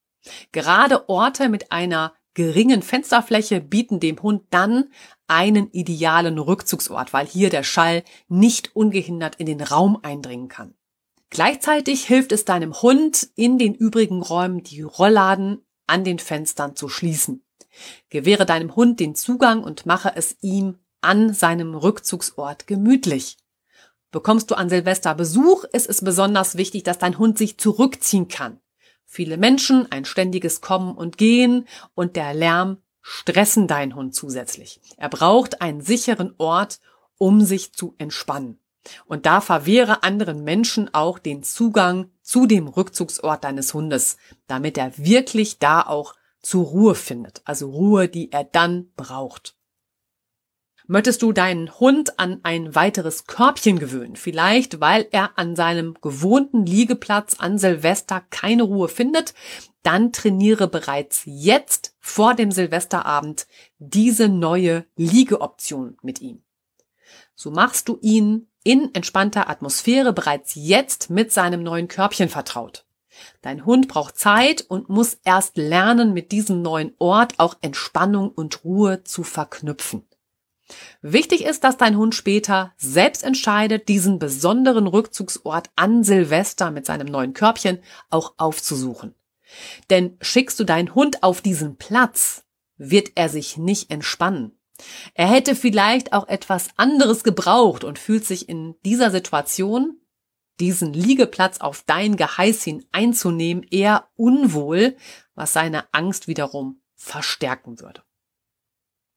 Gerade 0.52 1.08
Orte 1.08 1.48
mit 1.48 1.72
einer 1.72 2.14
geringen 2.34 2.82
Fensterfläche 2.82 3.62
bieten 3.62 4.00
dem 4.00 4.22
Hund 4.22 4.44
dann 4.50 4.92
einen 5.28 5.72
idealen 5.72 6.38
Rückzugsort, 6.38 7.14
weil 7.14 7.26
hier 7.26 7.50
der 7.50 7.64
Schall 7.64 8.04
nicht 8.28 8.76
ungehindert 8.76 9.36
in 9.36 9.46
den 9.46 9.62
Raum 9.62 9.98
eindringen 10.02 10.48
kann. 10.48 10.76
Gleichzeitig 11.30 12.06
hilft 12.06 12.32
es 12.32 12.46
deinem 12.46 12.82
Hund, 12.82 13.28
in 13.36 13.58
den 13.58 13.74
übrigen 13.74 14.22
Räumen 14.22 14.64
die 14.64 14.82
Rollladen 14.82 15.66
an 15.88 16.04
den 16.04 16.20
Fenstern 16.20 16.76
zu 16.76 16.90
schließen. 16.90 17.44
Gewähre 18.10 18.46
deinem 18.46 18.76
Hund 18.76 19.00
den 19.00 19.16
Zugang 19.16 19.64
und 19.64 19.86
mache 19.86 20.12
es 20.16 20.38
ihm 20.42 20.78
an 21.02 21.34
seinem 21.34 21.76
Rückzugsort 21.76 22.68
gemütlich. 22.68 23.38
Bekommst 24.12 24.50
du 24.52 24.56
an 24.56 24.70
Silvester 24.70 25.14
Besuch, 25.16 25.64
ist 25.66 25.90
es 25.90 26.04
besonders 26.04 26.58
wichtig, 26.58 26.84
dass 26.84 26.98
dein 26.98 27.18
Hund 27.18 27.38
sich 27.38 27.58
zurückziehen 27.58 28.28
kann. 28.28 28.60
Viele 29.06 29.38
Menschen, 29.38 29.92
ein 29.92 30.06
ständiges 30.06 30.62
Kommen 30.62 30.96
und 30.96 31.18
Gehen 31.18 31.68
und 31.94 32.16
der 32.16 32.34
Lärm 32.34 32.78
stressen 33.02 33.68
deinen 33.68 33.96
Hund 33.96 34.16
zusätzlich. 34.16 34.82
Er 34.98 35.10
braucht 35.10 35.62
einen 35.62 35.82
sicheren 35.82 36.34
Ort, 36.38 36.80
um 37.18 37.42
sich 37.42 37.74
zu 37.74 37.96
entspannen. 37.98 38.60
Und 39.06 39.26
da 39.26 39.42
verwehre 39.42 40.04
anderen 40.04 40.44
Menschen 40.44 40.94
auch 40.94 41.20
den 41.20 41.44
Zugang 41.44 42.10
zu 42.28 42.46
dem 42.46 42.68
Rückzugsort 42.68 43.46
deines 43.46 43.74
Hundes, 43.74 44.18
damit 44.48 44.78
er 44.78 44.98
wirklich 44.98 45.60
da 45.60 45.82
auch 45.82 46.14
zur 46.42 46.66
Ruhe 46.66 46.94
findet, 46.94 47.42
also 47.46 47.70
Ruhe, 47.70 48.10
die 48.10 48.34
er 48.34 48.44
dann 48.44 48.92
braucht. 48.98 49.56
Möchtest 50.88 51.22
du 51.22 51.32
deinen 51.32 51.80
Hund 51.80 52.20
an 52.20 52.42
ein 52.44 52.76
weiteres 52.76 53.28
Körbchen 53.28 53.80
gewöhnen? 53.80 54.18
Vielleicht, 54.18 54.82
weil 54.82 55.08
er 55.12 55.38
an 55.38 55.56
seinem 55.56 55.96
gewohnten 56.02 56.66
Liegeplatz 56.66 57.36
an 57.40 57.58
Silvester 57.58 58.22
keine 58.30 58.64
Ruhe 58.64 58.90
findet? 58.90 59.34
Dann 59.84 60.12
trainiere 60.12 60.68
bereits 60.68 61.22
jetzt 61.26 61.96
vor 62.00 62.36
dem 62.36 62.52
Silvesterabend 62.52 63.48
diese 63.80 64.28
neue 64.28 64.86
Liegeoption 64.98 65.98
mit 66.02 66.20
ihm. 66.20 66.44
So 67.36 67.52
machst 67.52 67.88
du 67.88 67.98
ihn 68.02 68.50
in 68.68 68.94
entspannter 68.94 69.50
Atmosphäre 69.50 70.12
bereits 70.12 70.52
jetzt 70.56 71.10
mit 71.10 71.32
seinem 71.32 71.64
neuen 71.64 71.88
Körbchen 71.88 72.28
vertraut. 72.28 72.86
Dein 73.42 73.66
Hund 73.66 73.88
braucht 73.88 74.20
Zeit 74.20 74.66
und 74.68 74.90
muss 74.90 75.18
erst 75.24 75.56
lernen, 75.56 76.14
mit 76.14 76.34
diesem 76.34 76.62
neuen 76.62 76.94
Ort 77.00 77.36
auch 77.38 77.56
Entspannung 77.62 78.30
und 78.30 78.66
Ruhe 78.66 79.06
zu 79.06 79.24
verknüpfen. 79.24 80.06
Wichtig 81.02 81.46
ist, 81.46 81.64
dass 81.64 81.78
dein 81.78 81.96
Hund 81.96 82.14
später 82.14 82.74
selbst 82.76 83.24
entscheidet, 83.24 83.88
diesen 83.88 84.20
besonderen 84.20 84.88
Rückzugsort 84.88 85.70
an 85.78 86.04
Silvester 86.04 86.70
mit 86.70 86.86
seinem 86.86 87.08
neuen 87.08 87.34
Körbchen 87.34 87.80
auch 88.10 88.34
aufzusuchen. 88.36 89.16
Denn 89.90 90.18
schickst 90.20 90.60
du 90.60 90.66
deinen 90.66 90.94
Hund 90.94 91.24
auf 91.24 91.42
diesen 91.42 91.78
Platz, 91.78 92.44
wird 92.76 93.14
er 93.16 93.30
sich 93.30 93.56
nicht 93.56 93.92
entspannen. 93.92 94.57
Er 95.14 95.28
hätte 95.28 95.56
vielleicht 95.56 96.14
auch 96.14 96.28
etwas 96.28 96.70
anderes 96.78 97.24
gebraucht 97.24 97.84
und 97.84 98.00
fühlt 98.00 98.26
sich 98.26 98.48
in 98.48 98.76
dieser 98.86 99.12
Situation, 99.12 100.00
diesen 100.60 100.94
Liegeplatz 100.94 101.60
auf 101.60 101.84
dein 101.86 102.16
Geheiß 102.16 102.64
hin 102.64 102.86
einzunehmen, 102.92 103.64
eher 103.64 104.10
unwohl, 104.16 104.96
was 105.36 105.54
seine 105.54 105.92
Angst 105.94 106.28
wiederum 106.28 106.82
verstärken 106.96 107.80
würde. 107.80 108.04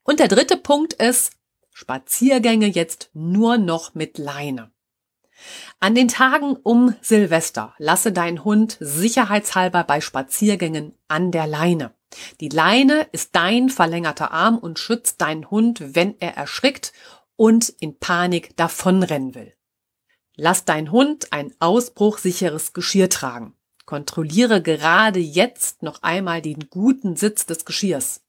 Und 0.02 0.20
der 0.20 0.28
dritte 0.28 0.56
Punkt 0.56 0.94
ist, 0.94 1.32
Spaziergänge 1.72 2.66
jetzt 2.66 3.11
nur 3.14 3.56
noch 3.56 3.94
mit 3.94 4.18
Leine. 4.18 4.72
An 5.78 5.94
den 5.94 6.08
Tagen 6.08 6.56
um 6.56 6.94
Silvester 7.00 7.74
lasse 7.78 8.12
dein 8.12 8.44
Hund 8.44 8.76
sicherheitshalber 8.80 9.84
bei 9.84 10.00
Spaziergängen 10.00 10.94
an 11.08 11.32
der 11.32 11.46
Leine. 11.46 11.94
Die 12.40 12.48
Leine 12.48 13.06
ist 13.12 13.36
dein 13.36 13.68
verlängerter 13.68 14.32
Arm 14.32 14.58
und 14.58 14.78
schützt 14.78 15.20
deinen 15.20 15.50
Hund, 15.50 15.94
wenn 15.94 16.18
er 16.20 16.36
erschrickt 16.36 16.92
und 17.36 17.68
in 17.68 17.98
Panik 17.98 18.56
davonrennen 18.56 19.34
will. 19.34 19.54
Lass 20.36 20.64
dein 20.64 20.90
Hund 20.90 21.32
ein 21.32 21.54
ausbruchsicheres 21.58 22.72
Geschirr 22.72 23.08
tragen. 23.08 23.54
Kontrolliere 23.84 24.62
gerade 24.62 25.18
jetzt 25.18 25.82
noch 25.82 26.02
einmal 26.02 26.42
den 26.42 26.68
guten 26.70 27.16
Sitz 27.16 27.46
des 27.46 27.64
Geschirrs. 27.64 28.22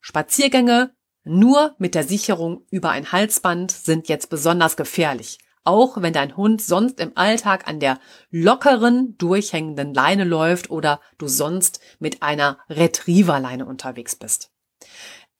Spaziergänge 0.00 0.94
nur 1.24 1.74
mit 1.78 1.94
der 1.94 2.04
Sicherung 2.04 2.64
über 2.70 2.90
ein 2.90 3.12
Halsband 3.12 3.70
sind 3.70 4.08
jetzt 4.08 4.30
besonders 4.30 4.76
gefährlich 4.76 5.38
auch 5.68 6.00
wenn 6.00 6.14
dein 6.14 6.34
Hund 6.34 6.62
sonst 6.62 6.98
im 6.98 7.12
Alltag 7.14 7.68
an 7.68 7.78
der 7.78 8.00
lockeren, 8.30 9.18
durchhängenden 9.18 9.92
Leine 9.92 10.24
läuft 10.24 10.70
oder 10.70 11.00
du 11.18 11.28
sonst 11.28 11.80
mit 11.98 12.22
einer 12.22 12.58
Retrieverleine 12.70 13.66
unterwegs 13.66 14.16
bist. 14.16 14.50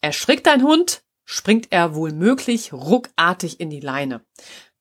Erschrickt 0.03 0.47
dein 0.47 0.63
Hund, 0.63 1.03
springt 1.25 1.69
er 1.71 1.95
wohl 1.95 2.13
möglich 2.13 2.75
ruckartig 2.75 3.59
in 3.59 3.71
die 3.71 3.81
Leine. 3.81 4.21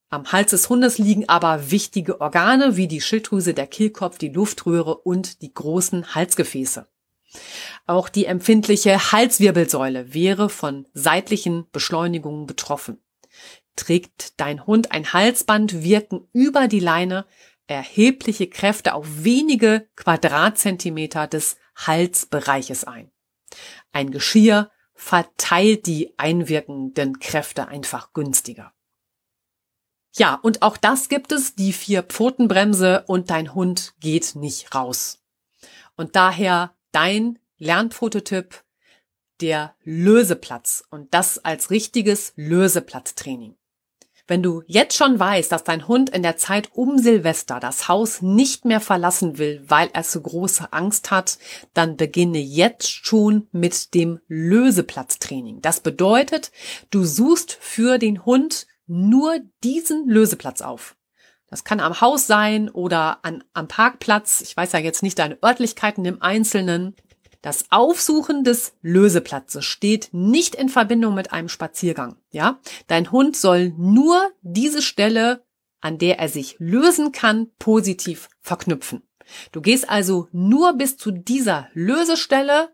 Am 0.09 0.33
Hals 0.33 0.51
des 0.51 0.69
Hundes 0.69 0.97
liegen 0.97 1.29
aber 1.29 1.71
wichtige 1.71 2.19
Organe 2.19 2.75
wie 2.75 2.89
die 2.89 3.01
Schilddrüse, 3.01 3.53
der 3.53 3.67
Kehlkopf, 3.67 4.17
die 4.17 4.29
Luftröhre 4.29 4.97
und 4.97 5.41
die 5.41 5.53
großen 5.53 6.13
Halsgefäße. 6.13 6.87
Auch 7.85 8.09
die 8.09 8.25
empfindliche 8.25 9.13
Halswirbelsäule 9.13 10.13
wäre 10.13 10.49
von 10.49 10.87
seitlichen 10.93 11.69
Beschleunigungen 11.71 12.47
betroffen. 12.47 13.01
Trägt 13.77 14.37
dein 14.41 14.65
Hund 14.67 14.91
ein 14.91 15.13
Halsband, 15.13 15.83
wirken 15.83 16.27
über 16.33 16.67
die 16.67 16.81
Leine 16.81 17.25
erhebliche 17.67 18.47
Kräfte 18.47 18.93
auf 18.93 19.05
wenige 19.23 19.87
Quadratzentimeter 19.95 21.27
des 21.27 21.57
Halsbereiches 21.75 22.83
ein. 22.83 23.11
Ein 23.93 24.11
Geschirr 24.11 24.71
verteilt 24.93 25.85
die 25.85 26.17
einwirkenden 26.17 27.19
Kräfte 27.19 27.67
einfach 27.67 28.13
günstiger. 28.13 28.73
Ja, 30.15 30.33
und 30.33 30.63
auch 30.63 30.77
das 30.77 31.09
gibt 31.09 31.31
es, 31.31 31.53
die 31.53 31.71
vier 31.71 32.01
Pfotenbremse 32.01 33.03
und 33.05 33.29
dein 33.29 33.53
Hund 33.53 33.93
geht 33.99 34.35
nicht 34.35 34.73
raus. 34.73 35.23
Und 35.95 36.15
daher 36.15 36.75
dein 36.91 37.37
Lernprototyp, 37.57 38.63
der 39.41 39.75
Löseplatz 39.83 40.83
und 40.89 41.13
das 41.13 41.37
als 41.37 41.69
richtiges 41.69 42.33
Löseplatztraining. 42.35 43.55
Wenn 44.27 44.43
du 44.43 44.61
jetzt 44.67 44.97
schon 44.97 45.17
weißt, 45.17 45.51
dass 45.51 45.63
dein 45.63 45.87
Hund 45.87 46.09
in 46.09 46.21
der 46.21 46.35
Zeit 46.35 46.69
um 46.73 46.97
Silvester 46.97 47.61
das 47.61 47.87
Haus 47.87 48.21
nicht 48.21 48.65
mehr 48.65 48.81
verlassen 48.81 49.37
will, 49.37 49.63
weil 49.67 49.89
er 49.93 50.03
zu 50.03 50.21
große 50.21 50.73
Angst 50.73 51.11
hat, 51.11 51.37
dann 51.73 51.95
beginne 51.95 52.39
jetzt 52.39 52.89
schon 52.89 53.47
mit 53.53 53.93
dem 53.93 54.19
Löseplatztraining. 54.27 55.61
Das 55.61 55.79
bedeutet, 55.79 56.51
du 56.89 57.05
suchst 57.05 57.57
für 57.61 57.97
den 57.97 58.25
Hund 58.25 58.67
nur 58.85 59.39
diesen 59.63 60.09
Löseplatz 60.09 60.61
auf. 60.61 60.97
Das 61.49 61.63
kann 61.63 61.79
am 61.79 62.01
Haus 62.01 62.27
sein 62.27 62.69
oder 62.69 63.19
an, 63.23 63.43
am 63.53 63.69
Parkplatz. 63.69 64.41
Ich 64.41 64.57
weiß 64.57 64.73
ja 64.73 64.79
jetzt 64.79 65.03
nicht 65.03 65.17
deine 65.17 65.41
Örtlichkeiten 65.41 66.03
im 66.03 66.21
Einzelnen. 66.21 66.95
Das 67.41 67.65
Aufsuchen 67.69 68.43
des 68.43 68.73
Löseplatzes 68.81 69.63
steht 69.63 70.09
nicht 70.11 70.55
in 70.55 70.69
Verbindung 70.69 71.13
mit 71.13 71.31
einem 71.31 71.49
Spaziergang. 71.49 72.17
Ja, 72.31 72.59
dein 72.87 73.11
Hund 73.11 73.35
soll 73.35 73.73
nur 73.77 74.31
diese 74.41 74.81
Stelle, 74.81 75.43
an 75.79 75.97
der 75.97 76.19
er 76.19 76.29
sich 76.29 76.55
lösen 76.57 77.11
kann, 77.11 77.51
positiv 77.59 78.29
verknüpfen. 78.41 79.03
Du 79.51 79.61
gehst 79.61 79.89
also 79.89 80.27
nur 80.31 80.73
bis 80.73 80.97
zu 80.97 81.11
dieser 81.11 81.69
Lösestelle 81.73 82.73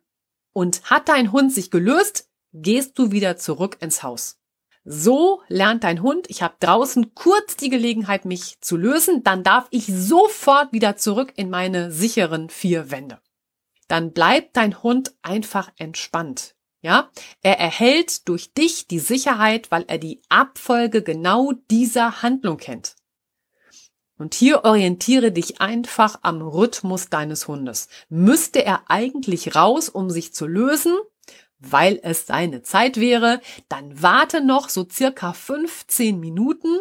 und 0.53 0.83
hat 0.89 1.09
dein 1.09 1.31
Hund 1.31 1.51
sich 1.51 1.71
gelöst, 1.71 2.29
gehst 2.53 2.97
du 2.97 3.11
wieder 3.11 3.37
zurück 3.37 3.77
ins 3.81 4.03
Haus. 4.03 4.39
So 4.85 5.41
lernt 5.47 5.83
dein 5.83 6.01
Hund, 6.01 6.29
ich 6.29 6.43
habe 6.43 6.55
draußen 6.59 7.15
kurz 7.15 7.55
die 7.55 7.69
Gelegenheit, 7.69 8.25
mich 8.25 8.59
zu 8.59 8.77
lösen, 8.77 9.23
dann 9.23 9.43
darf 9.43 9.67
ich 9.71 9.87
sofort 9.87 10.73
wieder 10.73 10.97
zurück 10.97 11.33
in 11.35 11.49
meine 11.49 11.91
sicheren 11.91 12.49
vier 12.49 12.91
Wände 12.91 13.19
dann 13.93 14.11
bleibt 14.11 14.57
dein 14.57 14.81
Hund 14.81 15.13
einfach 15.21 15.71
entspannt. 15.77 16.55
Ja, 16.81 17.11
er 17.43 17.59
erhält 17.59 18.27
durch 18.27 18.51
dich 18.51 18.87
die 18.87 18.97
Sicherheit, 18.97 19.69
weil 19.69 19.85
er 19.87 19.99
die 19.99 20.19
Abfolge 20.29 21.03
genau 21.03 21.51
dieser 21.69 22.23
Handlung 22.23 22.57
kennt. 22.57 22.95
Und 24.17 24.33
hier 24.33 24.65
orientiere 24.65 25.31
dich 25.31 25.61
einfach 25.61 26.17
am 26.23 26.41
Rhythmus 26.41 27.09
deines 27.09 27.47
Hundes. 27.47 27.87
Müsste 28.09 28.65
er 28.65 28.89
eigentlich 28.89 29.53
raus, 29.55 29.89
um 29.89 30.09
sich 30.09 30.33
zu 30.33 30.47
lösen, 30.47 30.97
weil 31.59 31.99
es 32.01 32.25
seine 32.25 32.63
Zeit 32.63 32.99
wäre, 32.99 33.41
dann 33.69 34.01
warte 34.01 34.43
noch 34.43 34.69
so 34.69 34.87
circa 34.89 35.33
15 35.33 36.19
Minuten. 36.19 36.79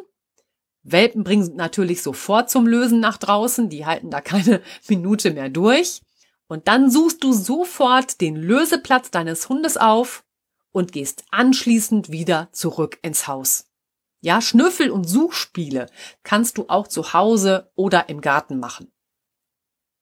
Welpen 0.83 1.25
bringen 1.25 1.57
natürlich 1.57 2.01
sofort 2.01 2.49
zum 2.49 2.67
Lösen 2.67 3.01
nach 3.01 3.19
draußen, 3.19 3.69
die 3.69 3.85
halten 3.85 4.09
da 4.09 4.23
keine 4.23 4.63
Minute 4.89 5.33
mehr 5.33 5.51
durch. 5.51 6.01
Und 6.53 6.69
dann 6.69 6.91
suchst 6.91 7.25
du 7.25 7.33
sofort 7.33 8.21
den 8.21 8.37
Löseplatz 8.37 9.11
deines 9.11 9.49
Hundes 9.49 9.79
auf 9.79 10.23
und 10.71 10.93
gehst 10.93 11.25
anschließend 11.31 12.13
wieder 12.13 12.51
zurück 12.53 12.99
ins 13.01 13.27
Haus. 13.27 13.71
Ja, 14.21 14.43
Schnüffel- 14.43 14.91
und 14.91 15.09
Suchspiele 15.09 15.87
kannst 16.25 16.59
du 16.59 16.67
auch 16.69 16.89
zu 16.89 17.15
Hause 17.15 17.73
oder 17.75 18.11
im 18.11 18.21
Garten 18.21 18.61
machen. 18.61 18.93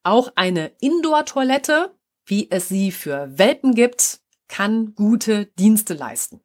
Auch 0.02 0.32
eine 0.34 0.72
Indoor-Toilette, 0.80 1.96
wie 2.26 2.50
es 2.50 2.68
sie 2.68 2.90
für 2.90 3.38
Welpen 3.38 3.76
gibt, 3.76 4.20
kann 4.48 4.96
gute 4.96 5.46
Dienste 5.56 5.94
leisten. 5.94 6.40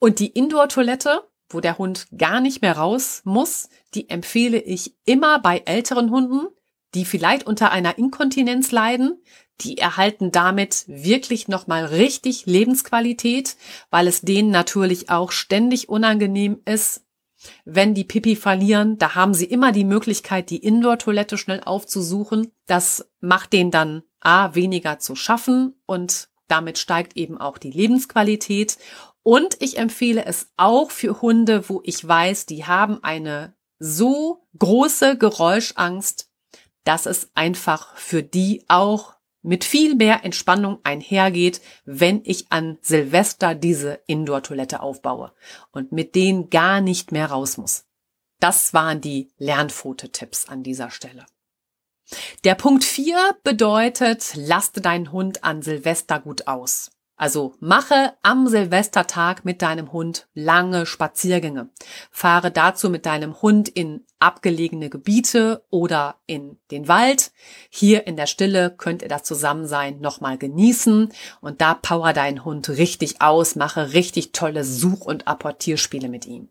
Und 0.00 0.18
die 0.18 0.32
Indoor-Toilette, 0.32 1.22
wo 1.50 1.60
der 1.60 1.78
Hund 1.78 2.08
gar 2.18 2.40
nicht 2.40 2.62
mehr 2.62 2.76
raus 2.76 3.22
muss, 3.22 3.68
die 3.94 4.10
empfehle 4.10 4.58
ich 4.58 4.96
immer 5.04 5.38
bei 5.38 5.58
älteren 5.66 6.10
Hunden, 6.10 6.48
die 6.96 7.04
vielleicht 7.04 7.46
unter 7.46 7.70
einer 7.70 7.98
Inkontinenz 7.98 8.72
leiden, 8.72 9.22
die 9.60 9.76
erhalten 9.76 10.32
damit 10.32 10.84
wirklich 10.86 11.46
nochmal 11.46 11.84
richtig 11.84 12.46
Lebensqualität, 12.46 13.56
weil 13.90 14.06
es 14.06 14.22
denen 14.22 14.50
natürlich 14.50 15.10
auch 15.10 15.30
ständig 15.30 15.90
unangenehm 15.90 16.60
ist, 16.64 17.04
wenn 17.66 17.92
die 17.92 18.04
Pipi 18.04 18.34
verlieren. 18.34 18.96
Da 18.96 19.14
haben 19.14 19.34
sie 19.34 19.44
immer 19.44 19.72
die 19.72 19.84
Möglichkeit, 19.84 20.48
die 20.48 20.56
Indoor-Toilette 20.56 21.36
schnell 21.36 21.60
aufzusuchen. 21.62 22.50
Das 22.66 23.06
macht 23.20 23.52
denen 23.52 23.70
dann 23.70 24.02
A, 24.20 24.54
weniger 24.54 24.98
zu 24.98 25.16
schaffen 25.16 25.74
und 25.84 26.28
damit 26.48 26.78
steigt 26.78 27.16
eben 27.16 27.38
auch 27.38 27.58
die 27.58 27.70
Lebensqualität. 27.70 28.78
Und 29.22 29.60
ich 29.60 29.76
empfehle 29.76 30.24
es 30.24 30.48
auch 30.56 30.90
für 30.90 31.20
Hunde, 31.20 31.68
wo 31.68 31.82
ich 31.84 32.06
weiß, 32.06 32.46
die 32.46 32.64
haben 32.64 33.04
eine 33.04 33.54
so 33.78 34.46
große 34.58 35.18
Geräuschangst, 35.18 36.30
dass 36.86 37.04
es 37.04 37.30
einfach 37.34 37.96
für 37.96 38.22
die 38.22 38.64
auch 38.68 39.14
mit 39.42 39.64
viel 39.64 39.94
mehr 39.94 40.24
Entspannung 40.24 40.78
einhergeht, 40.82 41.60
wenn 41.84 42.22
ich 42.24 42.50
an 42.50 42.78
Silvester 42.80 43.54
diese 43.54 44.00
Indoor-Toilette 44.06 44.80
aufbaue 44.80 45.32
und 45.70 45.92
mit 45.92 46.14
denen 46.14 46.48
gar 46.50 46.80
nicht 46.80 47.12
mehr 47.12 47.26
raus 47.26 47.56
muss. 47.56 47.84
Das 48.40 48.72
waren 48.74 49.00
die 49.00 49.30
Lernfototipps 49.38 50.48
an 50.48 50.62
dieser 50.62 50.90
Stelle. 50.90 51.26
Der 52.44 52.54
Punkt 52.54 52.84
4 52.84 53.36
bedeutet, 53.42 54.32
laste 54.36 54.80
deinen 54.80 55.10
Hund 55.10 55.42
an 55.42 55.62
Silvester 55.62 56.20
gut 56.20 56.46
aus. 56.46 56.90
Also 57.18 57.54
mache 57.60 58.12
am 58.22 58.46
Silvestertag 58.46 59.46
mit 59.46 59.62
deinem 59.62 59.90
Hund 59.92 60.28
lange 60.34 60.84
Spaziergänge. 60.84 61.70
Fahre 62.10 62.50
dazu 62.50 62.90
mit 62.90 63.06
deinem 63.06 63.40
Hund 63.40 63.70
in 63.70 64.04
abgelegene 64.18 64.90
Gebiete 64.90 65.64
oder 65.70 66.16
in 66.26 66.58
den 66.70 66.88
Wald. 66.88 67.32
Hier 67.70 68.06
in 68.06 68.16
der 68.16 68.26
Stille 68.26 68.70
könnt 68.70 69.00
ihr 69.00 69.08
das 69.08 69.22
Zusammensein 69.22 70.00
nochmal 70.00 70.36
genießen 70.36 71.10
und 71.40 71.60
da 71.62 71.72
power 71.72 72.12
deinen 72.12 72.44
Hund 72.44 72.68
richtig 72.68 73.22
aus, 73.22 73.56
mache 73.56 73.94
richtig 73.94 74.32
tolle 74.32 74.62
Such- 74.62 75.06
und 75.06 75.26
Apportierspiele 75.26 76.10
mit 76.10 76.26
ihm. 76.26 76.50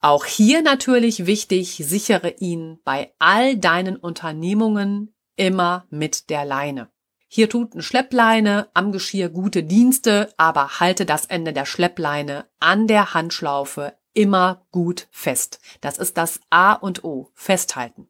Auch 0.00 0.24
hier 0.24 0.62
natürlich 0.62 1.26
wichtig, 1.26 1.82
sichere 1.84 2.30
ihn 2.38 2.78
bei 2.84 3.12
all 3.18 3.56
deinen 3.56 3.96
Unternehmungen 3.96 5.14
immer 5.36 5.86
mit 5.90 6.30
der 6.30 6.46
Leine. 6.46 6.88
Hier 7.30 7.50
tut 7.50 7.74
eine 7.74 7.82
Schleppleine 7.82 8.68
am 8.72 8.90
Geschirr 8.90 9.28
gute 9.28 9.62
Dienste, 9.62 10.32
aber 10.38 10.80
halte 10.80 11.04
das 11.04 11.26
Ende 11.26 11.52
der 11.52 11.66
Schleppleine 11.66 12.46
an 12.58 12.86
der 12.86 13.12
Handschlaufe 13.12 13.94
immer 14.14 14.66
gut 14.72 15.06
fest. 15.10 15.60
Das 15.82 15.98
ist 15.98 16.16
das 16.16 16.40
A 16.48 16.72
und 16.72 17.04
O. 17.04 17.30
Festhalten. 17.34 18.08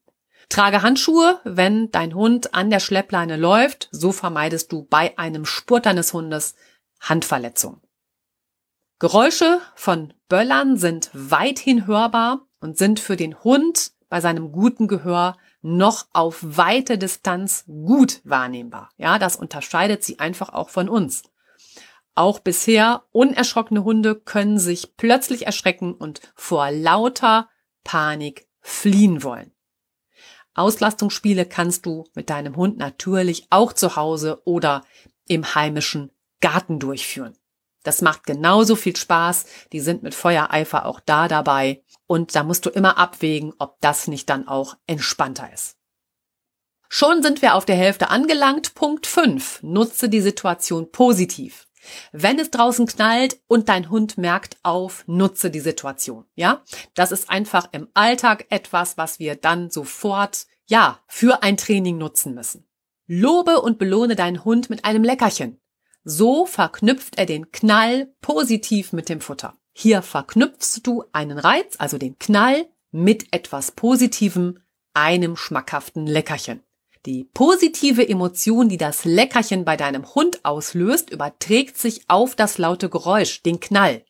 Trage 0.49 0.83
Handschuhe, 0.83 1.41
wenn 1.45 1.91
dein 1.91 2.15
Hund 2.15 2.55
an 2.55 2.71
der 2.71 2.81
Schleppleine 2.81 3.37
läuft. 3.37 3.89
So 3.91 4.13
vermeidest 4.13 4.73
du 4.73 4.85
bei 4.85 5.19
einem 5.19 5.45
Spurt 5.45 5.85
deines 5.85 6.13
Hundes 6.13 6.55
Handverletzung. 7.01 7.83
Geräusche 9.01 9.61
von 9.75 10.15
Böllern 10.29 10.77
sind 10.77 11.11
weithin 11.13 11.87
hörbar 11.87 12.47
und 12.61 12.79
sind 12.79 13.01
für 13.01 13.17
den 13.17 13.43
Hund 13.45 13.93
bei 14.09 14.21
seinem 14.21 14.53
guten 14.53 14.89
Gehör 14.89 15.37
noch 15.77 16.07
auf 16.13 16.39
weite 16.41 16.99
Distanz 16.99 17.65
gut 17.67 18.21
wahrnehmbar. 18.25 18.91
Ja, 18.97 19.19
das 19.19 19.37
unterscheidet 19.37 20.03
sie 20.03 20.19
einfach 20.19 20.51
auch 20.51 20.71
von 20.71 20.89
uns. 20.89 21.23
Auch 22.15 22.41
bisher 22.41 23.05
unerschrockene 23.13 23.85
Hunde 23.85 24.17
können 24.17 24.59
sich 24.59 24.97
plötzlich 24.97 25.47
erschrecken 25.47 25.93
und 25.93 26.21
vor 26.35 26.71
lauter 26.71 27.49
Panik 27.85 28.49
fliehen 28.61 29.23
wollen. 29.23 29.53
Auslastungsspiele 30.55 31.47
kannst 31.47 31.87
du 31.87 32.05
mit 32.15 32.31
deinem 32.31 32.57
Hund 32.57 32.79
natürlich 32.79 33.47
auch 33.51 33.73
zu 33.73 33.95
Hause 33.95 34.43
oder 34.45 34.85
im 35.29 35.55
heimischen 35.55 36.11
Garten 36.41 36.81
durchführen. 36.81 37.37
Das 37.85 38.03
macht 38.03 38.25
genauso 38.25 38.75
viel 38.75 38.97
Spaß. 38.97 39.47
Die 39.73 39.81
sind 39.81 40.03
mit 40.03 40.15
Feuereifer 40.15 40.85
auch 40.87 41.01
da 41.01 41.29
dabei. 41.29 41.85
Und 42.09 42.35
da 42.35 42.43
musst 42.43 42.67
du 42.67 42.71
immer 42.71 42.99
abwägen, 42.99 43.53
ob 43.59 43.81
das 43.81 44.09
nicht 44.09 44.29
dann 44.31 44.49
auch 44.49 44.77
entspannter 44.87 45.53
ist. 45.53 45.77
Schon 46.89 47.23
sind 47.23 47.43
wir 47.43 47.55
auf 47.55 47.67
der 47.67 47.77
Hälfte 47.77 48.09
angelangt. 48.09 48.75
Punkt 48.75 49.07
5. 49.07 49.63
Nutze 49.63 50.09
die 50.09 50.23
Situation 50.23 50.91
positiv. 50.91 51.69
Wenn 52.13 52.39
es 52.39 52.51
draußen 52.51 52.87
knallt 52.87 53.41
und 53.47 53.69
dein 53.69 53.91
Hund 53.91 54.17
merkt 54.17 54.57
auf, 54.63 55.05
nutze 55.07 55.51
die 55.51 55.61
Situation. 55.61 56.25
Ja, 56.35 56.65
das 56.95 57.13
ist 57.13 57.29
einfach 57.29 57.69
im 57.73 57.89
Alltag 57.93 58.47
etwas, 58.49 58.97
was 58.97 59.19
wir 59.19 59.37
dann 59.37 59.71
sofort, 59.71 60.47
ja, 60.67 61.01
für 61.07 61.43
ein 61.43 61.59
Training 61.59 61.99
nutzen 61.99 62.35
müssen. 62.35 62.67
Lobe 63.07 63.61
und 63.61 63.79
belohne 63.79 64.17
deinen 64.17 64.45
Hund 64.45 64.71
mit 64.71 64.87
einem 64.87 65.05
Leckerchen. 65.05 65.61
So 66.05 66.47
verknüpft 66.47 67.19
er 67.19 67.27
den 67.27 67.53
Knall 67.53 68.15
positiv 68.23 68.95
mit 68.95 69.11
dem 69.11 69.21
Futter. 69.21 69.59
Hier 69.81 70.03
verknüpfst 70.03 70.81
du 70.83 71.05
einen 71.13 71.39
Reiz, 71.39 71.77
also 71.79 71.99
den 71.99 72.19
Knall, 72.19 72.67
mit 72.91 73.33
etwas 73.33 73.71
Positivem, 73.71 74.59
einem 74.93 75.37
schmackhaften 75.37 76.05
Leckerchen. 76.05 76.65
Die 77.07 77.31
positive 77.33 78.09
Emotion, 78.09 78.69
die 78.69 78.77
das 78.77 79.05
Leckerchen 79.05 79.65
bei 79.65 79.77
deinem 79.77 80.17
Hund 80.17 80.45
auslöst, 80.45 81.11
überträgt 81.11 81.79
sich 81.79 82.11
auf 82.11 82.35
das 82.35 82.59
laute 82.59 82.89
Geräusch, 82.91 83.45
den 83.45 83.61
Knall. 83.61 84.05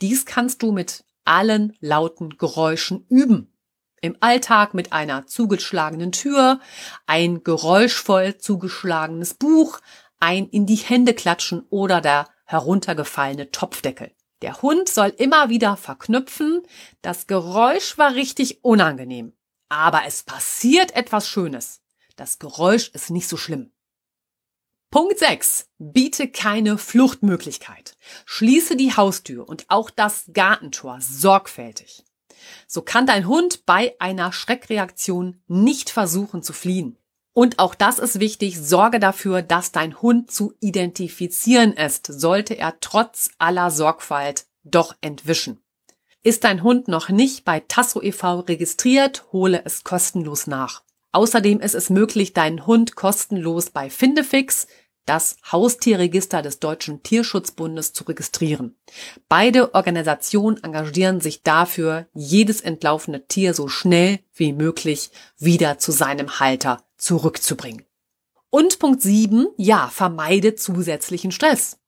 Dies 0.00 0.26
kannst 0.26 0.62
du 0.62 0.70
mit 0.70 1.02
allen 1.24 1.76
lauten 1.80 2.38
Geräuschen 2.38 3.04
üben. 3.08 3.52
Im 4.00 4.16
Alltag 4.20 4.74
mit 4.74 4.92
einer 4.92 5.26
zugeschlagenen 5.26 6.12
Tür, 6.12 6.60
ein 7.08 7.42
geräuschvoll 7.42 8.38
zugeschlagenes 8.38 9.34
Buch, 9.34 9.80
ein 10.20 10.48
in 10.48 10.66
die 10.66 10.76
Hände 10.76 11.14
klatschen 11.14 11.66
oder 11.68 12.00
der 12.00 12.28
heruntergefallene 12.44 13.50
Topfdeckel. 13.50 14.12
Der 14.42 14.62
Hund 14.62 14.88
soll 14.88 15.08
immer 15.08 15.50
wieder 15.50 15.76
verknüpfen, 15.76 16.62
das 17.02 17.26
Geräusch 17.26 17.98
war 17.98 18.14
richtig 18.14 18.64
unangenehm, 18.64 19.34
aber 19.68 20.02
es 20.06 20.22
passiert 20.22 20.94
etwas 20.96 21.28
Schönes. 21.28 21.82
Das 22.16 22.38
Geräusch 22.38 22.88
ist 22.90 23.10
nicht 23.10 23.28
so 23.28 23.36
schlimm. 23.36 23.72
Punkt 24.90 25.18
6. 25.18 25.68
Biete 25.78 26.26
keine 26.28 26.76
Fluchtmöglichkeit. 26.76 27.96
Schließe 28.24 28.76
die 28.76 28.96
Haustür 28.96 29.48
und 29.48 29.66
auch 29.68 29.88
das 29.88 30.24
Gartentor 30.32 31.00
sorgfältig. 31.00 32.04
So 32.66 32.82
kann 32.82 33.06
dein 33.06 33.28
Hund 33.28 33.66
bei 33.66 33.94
einer 34.00 34.32
Schreckreaktion 34.32 35.42
nicht 35.46 35.90
versuchen 35.90 36.42
zu 36.42 36.52
fliehen. 36.52 36.98
Und 37.40 37.58
auch 37.58 37.74
das 37.74 37.98
ist 37.98 38.20
wichtig, 38.20 38.58
sorge 38.58 39.00
dafür, 39.00 39.40
dass 39.40 39.72
dein 39.72 40.02
Hund 40.02 40.30
zu 40.30 40.52
identifizieren 40.60 41.72
ist, 41.72 42.06
sollte 42.06 42.58
er 42.58 42.78
trotz 42.80 43.30
aller 43.38 43.70
Sorgfalt 43.70 44.44
doch 44.62 44.94
entwischen. 45.00 45.58
Ist 46.22 46.44
dein 46.44 46.62
Hund 46.62 46.86
noch 46.86 47.08
nicht 47.08 47.46
bei 47.46 47.60
Tasso 47.60 48.02
e.V. 48.02 48.40
registriert, 48.40 49.24
hole 49.32 49.62
es 49.64 49.84
kostenlos 49.84 50.48
nach. 50.48 50.82
Außerdem 51.12 51.60
ist 51.60 51.74
es 51.74 51.88
möglich, 51.88 52.34
deinen 52.34 52.66
Hund 52.66 52.94
kostenlos 52.94 53.70
bei 53.70 53.88
Findefix, 53.88 54.66
das 55.06 55.36
Haustierregister 55.50 56.42
des 56.42 56.60
Deutschen 56.60 57.02
Tierschutzbundes, 57.02 57.92
zu 57.92 58.04
registrieren. 58.04 58.76
Beide 59.28 59.74
Organisationen 59.74 60.62
engagieren 60.62 61.20
sich 61.20 61.42
dafür, 61.42 62.06
jedes 62.14 62.60
entlaufene 62.60 63.26
Tier 63.26 63.54
so 63.54 63.68
schnell 63.68 64.20
wie 64.34 64.52
möglich 64.52 65.10
wieder 65.38 65.78
zu 65.78 65.92
seinem 65.92 66.38
Halter 66.38 66.84
zurückzubringen. 66.96 67.84
Und 68.50 68.78
Punkt 68.78 69.00
7, 69.02 69.46
ja, 69.56 69.88
vermeide 69.92 70.56
zusätzlichen 70.56 71.32
Stress. 71.32 71.79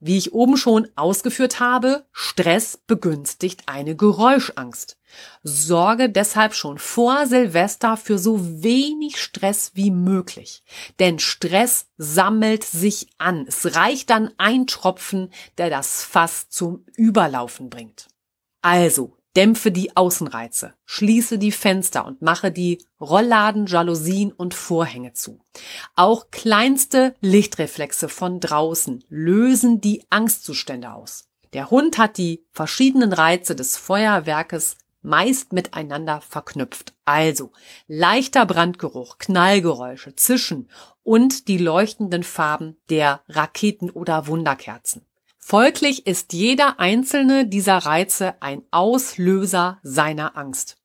Wie 0.00 0.16
ich 0.16 0.32
oben 0.32 0.56
schon 0.56 0.88
ausgeführt 0.96 1.60
habe, 1.60 2.06
Stress 2.12 2.78
begünstigt 2.86 3.62
eine 3.66 3.96
Geräuschangst. 3.96 4.96
Sorge 5.42 6.08
deshalb 6.10 6.54
schon 6.54 6.78
vor 6.78 7.26
Silvester 7.26 7.96
für 7.96 8.18
so 8.18 8.62
wenig 8.62 9.20
Stress 9.20 9.72
wie 9.74 9.90
möglich. 9.90 10.62
Denn 10.98 11.18
Stress 11.18 11.86
sammelt 11.96 12.64
sich 12.64 13.08
an. 13.18 13.46
Es 13.48 13.74
reicht 13.74 14.10
dann 14.10 14.32
ein 14.38 14.66
Tropfen, 14.66 15.30
der 15.56 15.70
das 15.70 16.04
Fass 16.04 16.48
zum 16.48 16.84
Überlaufen 16.96 17.70
bringt. 17.70 18.08
Also, 18.62 19.17
Dämpfe 19.38 19.70
die 19.70 19.96
Außenreize, 19.96 20.74
schließe 20.84 21.38
die 21.38 21.52
Fenster 21.52 22.04
und 22.04 22.22
mache 22.22 22.50
die 22.50 22.84
Rollladen, 23.00 23.66
Jalousien 23.66 24.32
und 24.32 24.52
Vorhänge 24.52 25.12
zu. 25.12 25.38
Auch 25.94 26.32
kleinste 26.32 27.14
Lichtreflexe 27.20 28.08
von 28.08 28.40
draußen 28.40 29.04
lösen 29.08 29.80
die 29.80 30.04
Angstzustände 30.10 30.92
aus. 30.92 31.28
Der 31.52 31.70
Hund 31.70 31.98
hat 31.98 32.18
die 32.18 32.44
verschiedenen 32.50 33.12
Reize 33.12 33.54
des 33.54 33.76
Feuerwerkes 33.76 34.76
meist 35.02 35.52
miteinander 35.52 36.20
verknüpft. 36.20 36.94
Also 37.04 37.52
leichter 37.86 38.44
Brandgeruch, 38.44 39.18
Knallgeräusche, 39.18 40.16
Zischen 40.16 40.68
und 41.04 41.46
die 41.46 41.58
leuchtenden 41.58 42.24
Farben 42.24 42.76
der 42.90 43.22
Raketen 43.28 43.88
oder 43.90 44.26
Wunderkerzen. 44.26 45.07
Folglich 45.50 46.06
ist 46.06 46.34
jeder 46.34 46.78
einzelne 46.78 47.46
dieser 47.46 47.78
Reize 47.78 48.34
ein 48.42 48.64
Auslöser 48.70 49.78
seiner 49.82 50.36
Angst. 50.36 50.76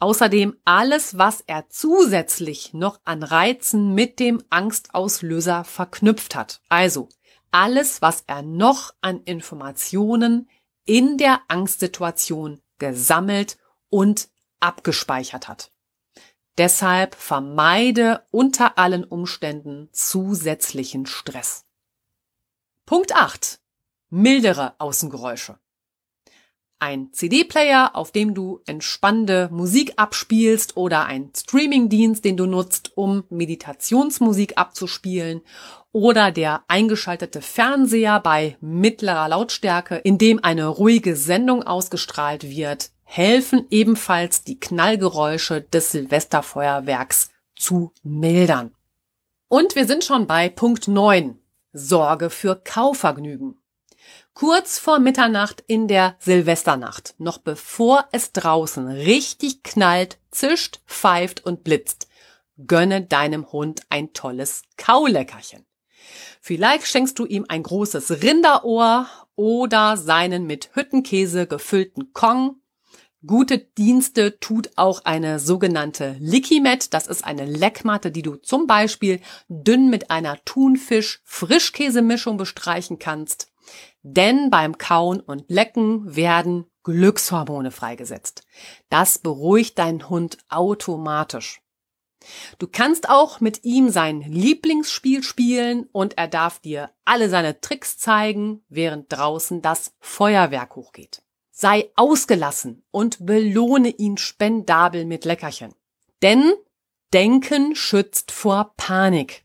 Außerdem 0.00 0.56
alles, 0.64 1.16
was 1.16 1.44
er 1.46 1.68
zusätzlich 1.68 2.74
noch 2.74 2.98
an 3.04 3.22
Reizen 3.22 3.94
mit 3.94 4.18
dem 4.18 4.42
Angstauslöser 4.50 5.62
verknüpft 5.62 6.34
hat. 6.34 6.60
Also 6.68 7.08
alles, 7.52 8.02
was 8.02 8.24
er 8.26 8.42
noch 8.42 8.94
an 9.00 9.22
Informationen 9.22 10.50
in 10.84 11.16
der 11.16 11.42
Angstsituation 11.46 12.60
gesammelt 12.80 13.58
und 13.90 14.28
abgespeichert 14.58 15.46
hat. 15.46 15.70
Deshalb 16.56 17.14
vermeide 17.14 18.24
unter 18.32 18.76
allen 18.76 19.04
Umständen 19.04 19.88
zusätzlichen 19.92 21.06
Stress. 21.06 21.64
Punkt 22.84 23.14
8. 23.14 23.57
Mildere 24.10 24.74
Außengeräusche. 24.78 25.58
Ein 26.80 27.12
CD-Player, 27.12 27.90
auf 27.94 28.12
dem 28.12 28.34
du 28.34 28.60
entspannende 28.64 29.48
Musik 29.52 29.94
abspielst 29.96 30.76
oder 30.76 31.06
ein 31.06 31.30
Streamingdienst, 31.36 32.24
den 32.24 32.36
du 32.36 32.46
nutzt, 32.46 32.92
um 32.96 33.24
Meditationsmusik 33.30 34.56
abzuspielen 34.56 35.42
oder 35.92 36.30
der 36.30 36.62
eingeschaltete 36.68 37.42
Fernseher 37.42 38.20
bei 38.20 38.56
mittlerer 38.60 39.28
Lautstärke, 39.28 39.96
in 39.96 40.18
dem 40.18 40.42
eine 40.42 40.68
ruhige 40.68 41.16
Sendung 41.16 41.64
ausgestrahlt 41.64 42.48
wird, 42.48 42.92
helfen 43.02 43.66
ebenfalls 43.70 44.44
die 44.44 44.60
Knallgeräusche 44.60 45.62
des 45.62 45.90
Silvesterfeuerwerks 45.90 47.30
zu 47.56 47.92
mildern. 48.04 48.72
Und 49.48 49.74
wir 49.74 49.86
sind 49.86 50.04
schon 50.04 50.26
bei 50.26 50.48
Punkt 50.48 50.86
9. 50.86 51.38
Sorge 51.72 52.30
für 52.30 52.54
Kauvergnügen. 52.54 53.58
Kurz 54.38 54.78
vor 54.78 55.00
Mitternacht 55.00 55.64
in 55.66 55.88
der 55.88 56.14
Silvesternacht, 56.20 57.16
noch 57.18 57.38
bevor 57.38 58.06
es 58.12 58.30
draußen 58.30 58.86
richtig 58.86 59.64
knallt, 59.64 60.18
zischt, 60.30 60.78
pfeift 60.86 61.44
und 61.44 61.64
blitzt, 61.64 62.06
gönne 62.56 63.02
deinem 63.02 63.50
Hund 63.50 63.82
ein 63.88 64.12
tolles 64.12 64.62
Kauleckerchen. 64.76 65.66
Vielleicht 66.40 66.86
schenkst 66.86 67.18
du 67.18 67.26
ihm 67.26 67.46
ein 67.48 67.64
großes 67.64 68.22
Rinderohr 68.22 69.08
oder 69.34 69.96
seinen 69.96 70.46
mit 70.46 70.70
Hüttenkäse 70.72 71.48
gefüllten 71.48 72.12
Kong 72.12 72.60
Gute 73.26 73.58
Dienste 73.58 74.38
tut 74.38 74.70
auch 74.76 75.04
eine 75.04 75.40
sogenannte 75.40 76.14
Likimet. 76.20 76.94
Das 76.94 77.08
ist 77.08 77.24
eine 77.24 77.46
Leckmatte, 77.46 78.12
die 78.12 78.22
du 78.22 78.36
zum 78.36 78.68
Beispiel 78.68 79.20
dünn 79.48 79.90
mit 79.90 80.12
einer 80.12 80.38
Thunfisch-Frischkäsemischung 80.44 82.36
bestreichen 82.36 83.00
kannst. 83.00 83.50
Denn 84.02 84.50
beim 84.50 84.78
Kauen 84.78 85.20
und 85.20 85.44
Lecken 85.48 86.16
werden 86.16 86.66
Glückshormone 86.82 87.70
freigesetzt. 87.70 88.46
Das 88.88 89.18
beruhigt 89.18 89.78
deinen 89.78 90.08
Hund 90.08 90.38
automatisch. 90.48 91.60
Du 92.58 92.66
kannst 92.66 93.08
auch 93.08 93.40
mit 93.40 93.64
ihm 93.64 93.90
sein 93.90 94.20
Lieblingsspiel 94.20 95.22
spielen 95.22 95.88
und 95.92 96.18
er 96.18 96.28
darf 96.28 96.58
dir 96.58 96.90
alle 97.04 97.28
seine 97.28 97.60
Tricks 97.60 97.98
zeigen, 97.98 98.64
während 98.68 99.12
draußen 99.12 99.62
das 99.62 99.92
Feuerwerk 100.00 100.76
hochgeht. 100.76 101.22
Sei 101.50 101.90
ausgelassen 101.96 102.84
und 102.90 103.24
belohne 103.24 103.90
ihn 103.90 104.16
spendabel 104.16 105.04
mit 105.04 105.24
Leckerchen. 105.24 105.74
Denn 106.22 106.52
Denken 107.12 107.74
schützt 107.74 108.30
vor 108.32 108.74
Panik. 108.76 109.44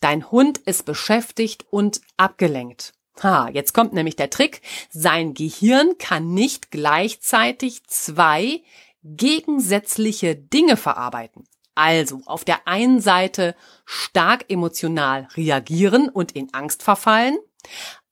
Dein 0.00 0.30
Hund 0.30 0.58
ist 0.58 0.84
beschäftigt 0.84 1.64
und 1.70 2.00
abgelenkt. 2.16 2.92
Ha, 3.22 3.48
jetzt 3.48 3.74
kommt 3.74 3.92
nämlich 3.92 4.16
der 4.16 4.30
Trick. 4.30 4.60
Sein 4.90 5.34
Gehirn 5.34 5.98
kann 5.98 6.34
nicht 6.34 6.70
gleichzeitig 6.70 7.84
zwei 7.86 8.62
gegensätzliche 9.02 10.34
Dinge 10.34 10.76
verarbeiten. 10.76 11.44
Also 11.74 12.20
auf 12.26 12.44
der 12.44 12.66
einen 12.66 13.00
Seite 13.00 13.54
stark 13.84 14.50
emotional 14.50 15.28
reagieren 15.36 16.08
und 16.08 16.32
in 16.32 16.52
Angst 16.54 16.82
verfallen, 16.82 17.36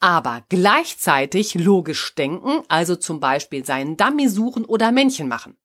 aber 0.00 0.44
gleichzeitig 0.48 1.54
logisch 1.54 2.14
denken, 2.14 2.62
also 2.68 2.96
zum 2.96 3.20
Beispiel 3.20 3.64
seinen 3.64 3.96
Dummy 3.96 4.28
suchen 4.28 4.64
oder 4.64 4.90
Männchen 4.90 5.28
machen. 5.28 5.56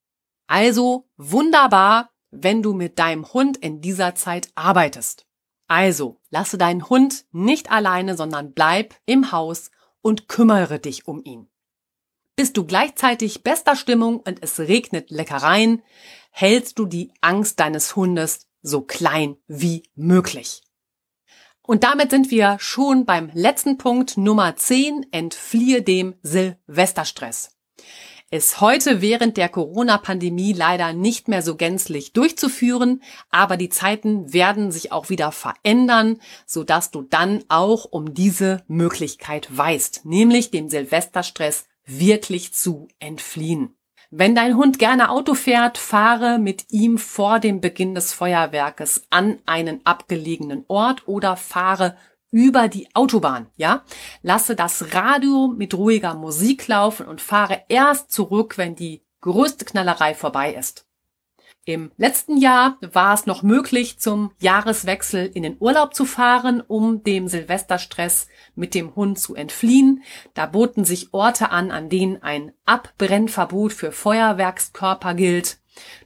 Also 0.47 1.09
wunderbar, 1.17 2.11
wenn 2.29 2.61
du 2.61 2.73
mit 2.73 2.99
deinem 2.99 3.33
Hund 3.33 3.57
in 3.57 3.81
dieser 3.81 4.15
Zeit 4.15 4.49
arbeitest. 4.55 5.26
Also 5.67 6.19
lasse 6.29 6.57
deinen 6.57 6.89
Hund 6.89 7.25
nicht 7.31 7.71
alleine, 7.71 8.15
sondern 8.15 8.53
bleib 8.53 8.95
im 9.05 9.31
Haus 9.31 9.71
und 10.01 10.27
kümmere 10.27 10.79
dich 10.79 11.07
um 11.07 11.21
ihn. 11.23 11.49
Bist 12.35 12.55
du 12.55 12.65
gleichzeitig 12.65 13.43
bester 13.43 13.75
Stimmung 13.75 14.19
und 14.19 14.43
es 14.43 14.59
regnet 14.59 15.09
Leckereien, 15.09 15.81
hältst 16.31 16.79
du 16.79 16.85
die 16.85 17.11
Angst 17.19 17.59
deines 17.59 17.95
Hundes 17.95 18.47
so 18.61 18.81
klein 18.81 19.37
wie 19.47 19.83
möglich. 19.95 20.61
Und 21.63 21.83
damit 21.83 22.11
sind 22.11 22.31
wir 22.31 22.57
schon 22.59 23.05
beim 23.05 23.29
letzten 23.33 23.77
Punkt 23.77 24.15
Nummer 24.15 24.55
10, 24.55 25.07
entfliehe 25.11 25.81
dem 25.81 26.15
Silvesterstress. 26.21 27.57
Ist 28.29 28.59
heute 28.59 29.01
während 29.01 29.37
der 29.37 29.47
Corona-Pandemie 29.47 30.51
leider 30.51 30.91
nicht 30.91 31.29
mehr 31.29 31.41
so 31.41 31.55
gänzlich 31.55 32.11
durchzuführen, 32.11 33.01
aber 33.29 33.55
die 33.55 33.69
Zeiten 33.69 34.33
werden 34.33 34.69
sich 34.69 34.91
auch 34.91 35.09
wieder 35.09 35.31
verändern, 35.31 36.19
sodass 36.45 36.91
du 36.91 37.03
dann 37.03 37.45
auch 37.47 37.85
um 37.85 38.13
diese 38.13 38.65
Möglichkeit 38.67 39.47
weißt, 39.49 40.03
nämlich 40.03 40.51
dem 40.51 40.67
Silvesterstress 40.67 41.69
wirklich 41.85 42.53
zu 42.53 42.89
entfliehen. 42.99 43.77
Wenn 44.09 44.35
dein 44.35 44.57
Hund 44.57 44.77
gerne 44.77 45.09
Auto 45.09 45.33
fährt, 45.33 45.77
fahre 45.77 46.37
mit 46.37 46.65
ihm 46.69 46.97
vor 46.97 47.39
dem 47.39 47.61
Beginn 47.61 47.95
des 47.95 48.11
Feuerwerkes 48.11 49.03
an 49.09 49.39
einen 49.45 49.85
abgelegenen 49.85 50.65
Ort 50.67 51.07
oder 51.07 51.37
fahre 51.37 51.95
über 52.37 52.67
die 52.67 52.87
Autobahn, 52.93 53.47
ja? 53.55 53.83
Lasse 54.21 54.55
das 54.55 54.93
Radio 54.93 55.47
mit 55.47 55.73
ruhiger 55.73 56.13
Musik 56.13 56.67
laufen 56.67 57.07
und 57.07 57.19
fahre 57.19 57.63
erst 57.67 58.11
zurück, 58.11 58.59
wenn 58.59 58.75
die 58.75 59.01
größte 59.21 59.65
Knallerei 59.65 60.13
vorbei 60.13 60.53
ist. 60.53 60.85
Im 61.65 61.91
letzten 61.97 62.37
Jahr 62.37 62.77
war 62.79 63.15
es 63.15 63.25
noch 63.25 63.41
möglich, 63.41 63.99
zum 63.99 64.31
Jahreswechsel 64.39 65.25
in 65.25 65.41
den 65.41 65.57
Urlaub 65.59 65.95
zu 65.95 66.05
fahren, 66.05 66.61
um 66.61 67.03
dem 67.03 67.27
Silvesterstress 67.27 68.27
mit 68.53 68.75
dem 68.75 68.95
Hund 68.95 69.17
zu 69.17 69.33
entfliehen. 69.33 70.03
Da 70.35 70.45
boten 70.45 70.85
sich 70.85 71.13
Orte 71.13 71.49
an, 71.49 71.71
an 71.71 71.89
denen 71.89 72.21
ein 72.21 72.53
Abbrennverbot 72.65 73.73
für 73.73 73.91
Feuerwerkskörper 73.91 75.15
gilt. 75.15 75.57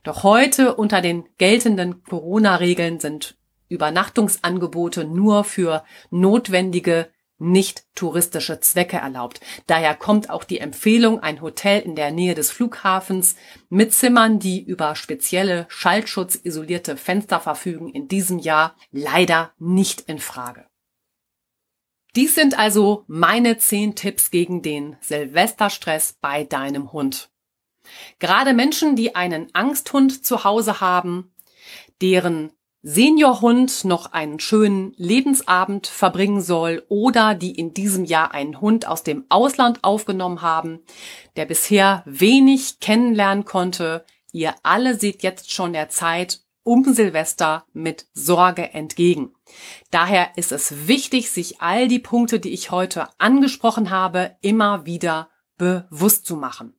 Doch 0.04 0.24
heute 0.24 0.76
unter 0.76 1.02
den 1.02 1.26
geltenden 1.38 2.04
Corona-Regeln 2.04 3.02
sind 3.02 3.36
Übernachtungsangebote 3.72 5.05
nur 5.05 5.43
für 5.43 5.84
notwendige 6.09 7.09
nicht 7.41 7.86
touristische 7.95 8.59
Zwecke 8.59 8.97
erlaubt. 8.97 9.41
Daher 9.65 9.95
kommt 9.95 10.30
auch 10.30 10.43
die 10.43 10.59
Empfehlung, 10.59 11.19
ein 11.22 11.41
Hotel 11.41 11.82
in 11.82 11.95
der 11.95 12.11
Nähe 12.11 12.36
des 12.36 12.51
Flughafens 12.51 13.36
mit 13.67 13.93
Zimmern, 13.93 14.38
die 14.38 14.61
über 14.61 14.95
spezielle 14.95 15.65
schallschutzisolierte 15.69 16.97
Fenster 16.97 17.39
verfügen, 17.39 17.89
in 17.89 18.07
diesem 18.07 18.38
Jahr 18.38 18.76
leider 18.91 19.53
nicht 19.57 20.01
in 20.01 20.19
Frage. 20.19 20.67
Dies 22.15 22.36
sind 22.36 22.59
also 22.59 23.05
meine 23.07 23.57
zehn 23.57 23.95
Tipps 23.95 24.32
gegen 24.32 24.61
den 24.61 24.97
Silvesterstress 25.01 26.17
bei 26.22 26.43
deinem 26.43 26.91
Hund. 26.91 27.32
Gerade 28.19 28.53
Menschen, 28.53 28.95
die 28.95 29.15
einen 29.15 29.49
Angsthund 29.53 30.26
zu 30.26 30.43
Hause 30.43 30.82
haben, 30.82 31.34
deren 32.01 32.51
Seniorhund 32.84 33.86
noch 33.86 34.12
einen 34.12 34.40
schönen 34.40 34.94
Lebensabend 34.98 35.86
verbringen 35.86 36.42
soll 36.42 36.84
oder 36.90 37.36
die 37.36 37.52
in 37.52 37.76
diesem 37.76 38.06
Jahr 38.06 38.34
einen 38.34 38.60
Hund 38.60 38.88
aus 38.88 39.04
dem 39.04 39.26
Ausland 39.30 39.84
aufgenommen 39.84 40.42
haben, 40.42 40.80
der 41.36 41.46
bisher 41.46 42.02
wenig 42.06 42.80
kennenlernen 42.80 43.46
konnte. 43.46 44.04
Ihr 44.32 44.56
alle 44.64 45.00
seht 45.00 45.22
jetzt 45.22 45.52
schon 45.52 45.74
der 45.74 45.90
Zeit 45.90 46.42
um 46.64 46.84
Silvester 46.94 47.66
mit 47.74 48.08
Sorge 48.14 48.74
entgegen. 48.74 49.34
Daher 49.92 50.30
ist 50.36 50.52
es 50.52 50.88
wichtig, 50.88 51.30
sich 51.30 51.62
all 51.62 51.88
die 51.88 52.00
Punkte, 52.00 52.40
die 52.40 52.52
ich 52.52 52.72
heute 52.72 53.10
angesprochen 53.20 53.92
habe, 53.92 54.38
immer 54.42 54.86
wieder 54.86 55.30
bewusst 55.58 56.26
zu 56.26 56.36
machen. 56.36 56.74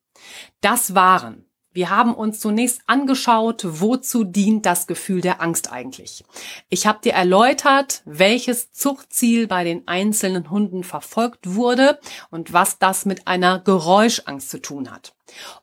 Das 0.61 0.95
waren 0.95 1.47
wir 1.73 1.91
haben 1.91 2.15
uns 2.15 2.41
zunächst 2.41 2.83
angeschaut, 2.87 3.63
wozu 3.67 4.25
dient 4.25 4.67
das 4.67 4.87
Gefühl 4.87 5.21
der 5.21 5.41
Angst 5.41 5.73
eigentlich. 5.73 6.25
Ich 6.69 6.87
habe 6.87 7.01
dir 7.03 7.13
erläutert, 7.13 8.03
welches 8.05 8.73
Zuchtziel 8.73 9.47
bei 9.47 9.65
den 9.65 9.89
einzelnen 9.89 10.51
Hunden 10.51 10.85
verfolgt 10.85 11.55
wurde 11.55 11.99
und 12.31 12.53
was 12.53 12.79
das 12.79 13.07
mit 13.07 13.27
einer 13.27 13.59
Geräuschangst 13.59 14.51
zu 14.51 14.61
tun 14.61 14.91
hat. 14.91 15.15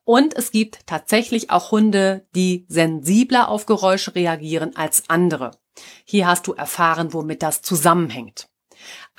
Und 0.03 0.35
es 0.35 0.51
gibt 0.51 0.87
tatsächlich 0.87 1.51
auch 1.51 1.71
Hunde, 1.71 2.25
die 2.35 2.65
sensibler 2.67 3.49
auf 3.49 3.65
Geräusche 3.65 4.15
reagieren 4.15 4.75
als 4.75 5.03
andere. 5.09 5.51
Hier 6.05 6.27
hast 6.27 6.47
du 6.47 6.53
erfahren, 6.53 7.13
womit 7.13 7.43
das 7.43 7.61
zusammenhängt. 7.61 8.49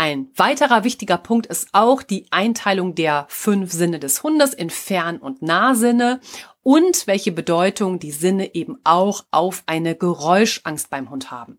Ein 0.01 0.31
weiterer 0.35 0.83
wichtiger 0.83 1.19
Punkt 1.19 1.47
ist 1.47 1.69
auch 1.73 2.03
die 2.03 2.25
Einteilung 2.31 2.95
der 2.95 3.27
fünf 3.29 3.71
Sinne 3.71 3.99
des 3.99 4.23
Hundes 4.23 4.55
in 4.55 4.71
Fern- 4.71 5.19
und 5.19 5.43
Nahsinne 5.43 6.21
und 6.63 7.07
welche 7.07 7.33
Bedeutung 7.33 7.99
die 7.99 8.11
Sinne 8.11 8.55
eben 8.55 8.79
auch 8.83 9.27
auf 9.31 9.63
eine 9.67 9.95
Geräuschangst 9.95 10.89
beim 10.89 11.11
Hund 11.11 11.31
haben. 11.31 11.59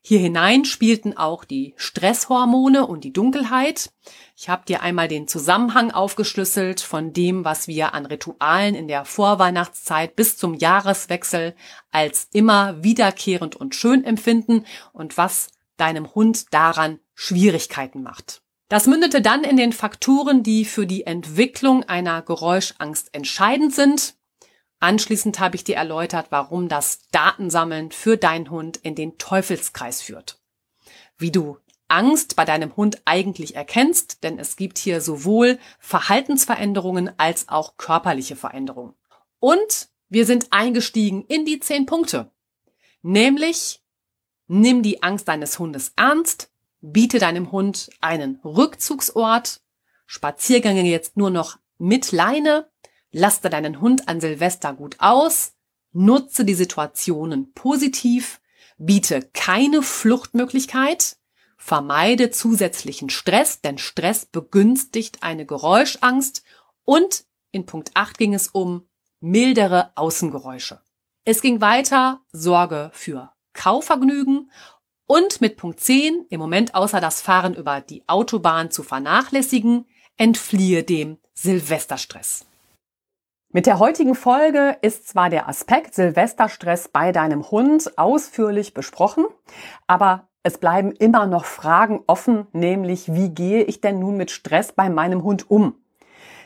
Hier 0.00 0.18
hinein 0.18 0.64
spielten 0.64 1.16
auch 1.16 1.44
die 1.44 1.74
Stresshormone 1.76 2.84
und 2.84 3.04
die 3.04 3.12
Dunkelheit. 3.12 3.92
Ich 4.36 4.48
habe 4.48 4.64
dir 4.66 4.82
einmal 4.82 5.06
den 5.06 5.28
Zusammenhang 5.28 5.92
aufgeschlüsselt 5.92 6.80
von 6.80 7.12
dem, 7.12 7.44
was 7.44 7.68
wir 7.68 7.94
an 7.94 8.06
Ritualen 8.06 8.74
in 8.74 8.88
der 8.88 9.04
Vorweihnachtszeit 9.04 10.16
bis 10.16 10.36
zum 10.36 10.54
Jahreswechsel 10.54 11.54
als 11.92 12.26
immer 12.32 12.82
wiederkehrend 12.82 13.54
und 13.54 13.76
schön 13.76 14.02
empfinden 14.02 14.66
und 14.92 15.16
was 15.16 15.50
deinem 15.82 16.14
Hund 16.14 16.54
daran 16.54 17.00
Schwierigkeiten 17.14 18.02
macht. 18.02 18.40
Das 18.68 18.86
mündete 18.86 19.20
dann 19.20 19.44
in 19.44 19.56
den 19.58 19.72
Faktoren, 19.72 20.42
die 20.42 20.64
für 20.64 20.86
die 20.86 21.04
Entwicklung 21.04 21.84
einer 21.84 22.22
Geräuschangst 22.22 23.14
entscheidend 23.14 23.74
sind. 23.74 24.14
Anschließend 24.80 25.40
habe 25.40 25.56
ich 25.56 25.64
dir 25.64 25.76
erläutert, 25.76 26.28
warum 26.30 26.68
das 26.68 27.00
Datensammeln 27.10 27.92
für 27.92 28.16
deinen 28.16 28.48
Hund 28.48 28.78
in 28.78 28.94
den 28.94 29.18
Teufelskreis 29.18 30.00
führt. 30.00 30.40
Wie 31.18 31.30
du 31.30 31.58
Angst 31.88 32.36
bei 32.36 32.46
deinem 32.46 32.74
Hund 32.76 33.02
eigentlich 33.04 33.56
erkennst, 33.56 34.22
denn 34.22 34.38
es 34.38 34.56
gibt 34.56 34.78
hier 34.78 35.02
sowohl 35.02 35.58
Verhaltensveränderungen 35.78 37.10
als 37.18 37.48
auch 37.48 37.76
körperliche 37.76 38.36
Veränderungen. 38.36 38.94
Und 39.38 39.90
wir 40.08 40.24
sind 40.24 40.46
eingestiegen 40.50 41.24
in 41.26 41.44
die 41.44 41.60
zehn 41.60 41.84
Punkte. 41.84 42.30
Nämlich, 43.02 43.81
nimm 44.52 44.82
die 44.82 45.02
Angst 45.02 45.28
deines 45.28 45.58
Hundes 45.58 45.94
ernst, 45.96 46.50
biete 46.82 47.18
deinem 47.18 47.52
Hund 47.52 47.88
einen 48.02 48.38
Rückzugsort, 48.44 49.62
Spaziergänge 50.04 50.82
jetzt 50.82 51.16
nur 51.16 51.30
noch 51.30 51.58
mit 51.78 52.12
Leine, 52.12 52.70
Laste 53.10 53.48
deinen 53.48 53.80
Hund 53.80 54.08
an 54.08 54.20
Silvester 54.20 54.74
gut 54.74 54.96
aus, 54.98 55.54
nutze 55.92 56.44
die 56.44 56.54
Situationen 56.54 57.54
positiv, 57.54 58.42
biete 58.76 59.22
keine 59.32 59.82
Fluchtmöglichkeit, 59.82 61.16
vermeide 61.56 62.30
zusätzlichen 62.30 63.08
Stress, 63.08 63.62
denn 63.62 63.78
Stress 63.78 64.26
begünstigt 64.26 65.22
eine 65.22 65.46
Geräuschangst 65.46 66.42
und 66.84 67.24
in 67.52 67.64
Punkt 67.64 67.92
8 67.94 68.18
ging 68.18 68.34
es 68.34 68.48
um 68.48 68.86
mildere 69.20 69.92
Außengeräusche. 69.94 70.82
Es 71.24 71.40
ging 71.40 71.62
weiter, 71.62 72.20
Sorge 72.32 72.90
für 72.92 73.32
Kauvergnügen 73.54 74.50
und 75.06 75.40
mit 75.40 75.56
Punkt 75.56 75.80
10, 75.80 76.26
im 76.30 76.40
Moment 76.40 76.74
außer 76.74 77.00
das 77.00 77.20
Fahren 77.20 77.54
über 77.54 77.80
die 77.80 78.02
Autobahn 78.08 78.70
zu 78.70 78.82
vernachlässigen, 78.82 79.86
entfliehe 80.16 80.82
dem 80.82 81.18
Silvesterstress. 81.34 82.46
Mit 83.54 83.66
der 83.66 83.78
heutigen 83.78 84.14
Folge 84.14 84.78
ist 84.80 85.08
zwar 85.08 85.28
der 85.28 85.48
Aspekt 85.48 85.94
Silvesterstress 85.94 86.88
bei 86.88 87.12
deinem 87.12 87.50
Hund 87.50 87.98
ausführlich 87.98 88.72
besprochen, 88.72 89.26
aber 89.86 90.28
es 90.42 90.56
bleiben 90.58 90.92
immer 90.92 91.26
noch 91.26 91.44
Fragen 91.44 92.02
offen, 92.06 92.46
nämlich 92.52 93.12
wie 93.12 93.28
gehe 93.28 93.62
ich 93.62 93.80
denn 93.80 93.98
nun 93.98 94.16
mit 94.16 94.30
Stress 94.30 94.72
bei 94.72 94.88
meinem 94.88 95.22
Hund 95.22 95.50
um? 95.50 95.81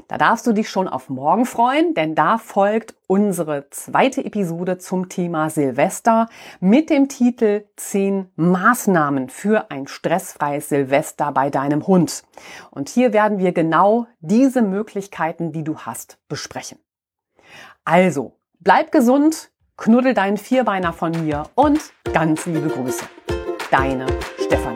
Da 0.08 0.18
darfst 0.18 0.46
du 0.46 0.52
dich 0.52 0.70
schon 0.70 0.86
auf 0.86 1.08
morgen 1.08 1.46
freuen, 1.46 1.94
denn 1.94 2.14
da 2.14 2.38
folgt 2.38 2.94
unsere 3.08 3.68
zweite 3.70 4.24
Episode 4.24 4.78
zum 4.78 5.08
Thema 5.08 5.50
Silvester 5.50 6.28
mit 6.60 6.90
dem 6.90 7.08
Titel 7.08 7.64
10 7.76 8.30
Maßnahmen 8.36 9.28
für 9.28 9.70
ein 9.70 9.88
stressfreies 9.88 10.68
Silvester 10.68 11.32
bei 11.32 11.50
deinem 11.50 11.86
Hund. 11.86 12.22
Und 12.70 12.88
hier 12.88 13.12
werden 13.12 13.38
wir 13.38 13.52
genau 13.52 14.06
diese 14.20 14.62
Möglichkeiten, 14.62 15.50
die 15.50 15.64
du 15.64 15.78
hast, 15.78 16.18
besprechen. 16.28 16.78
Also, 17.84 18.36
bleib 18.60 18.92
gesund, 18.92 19.50
knuddel 19.76 20.14
deinen 20.14 20.36
Vierbeiner 20.36 20.92
von 20.92 21.12
mir 21.24 21.48
und 21.56 21.80
ganz 22.12 22.46
liebe 22.46 22.68
Grüße. 22.68 23.04
Deine 23.70 24.06
Stefanie. 24.38 24.75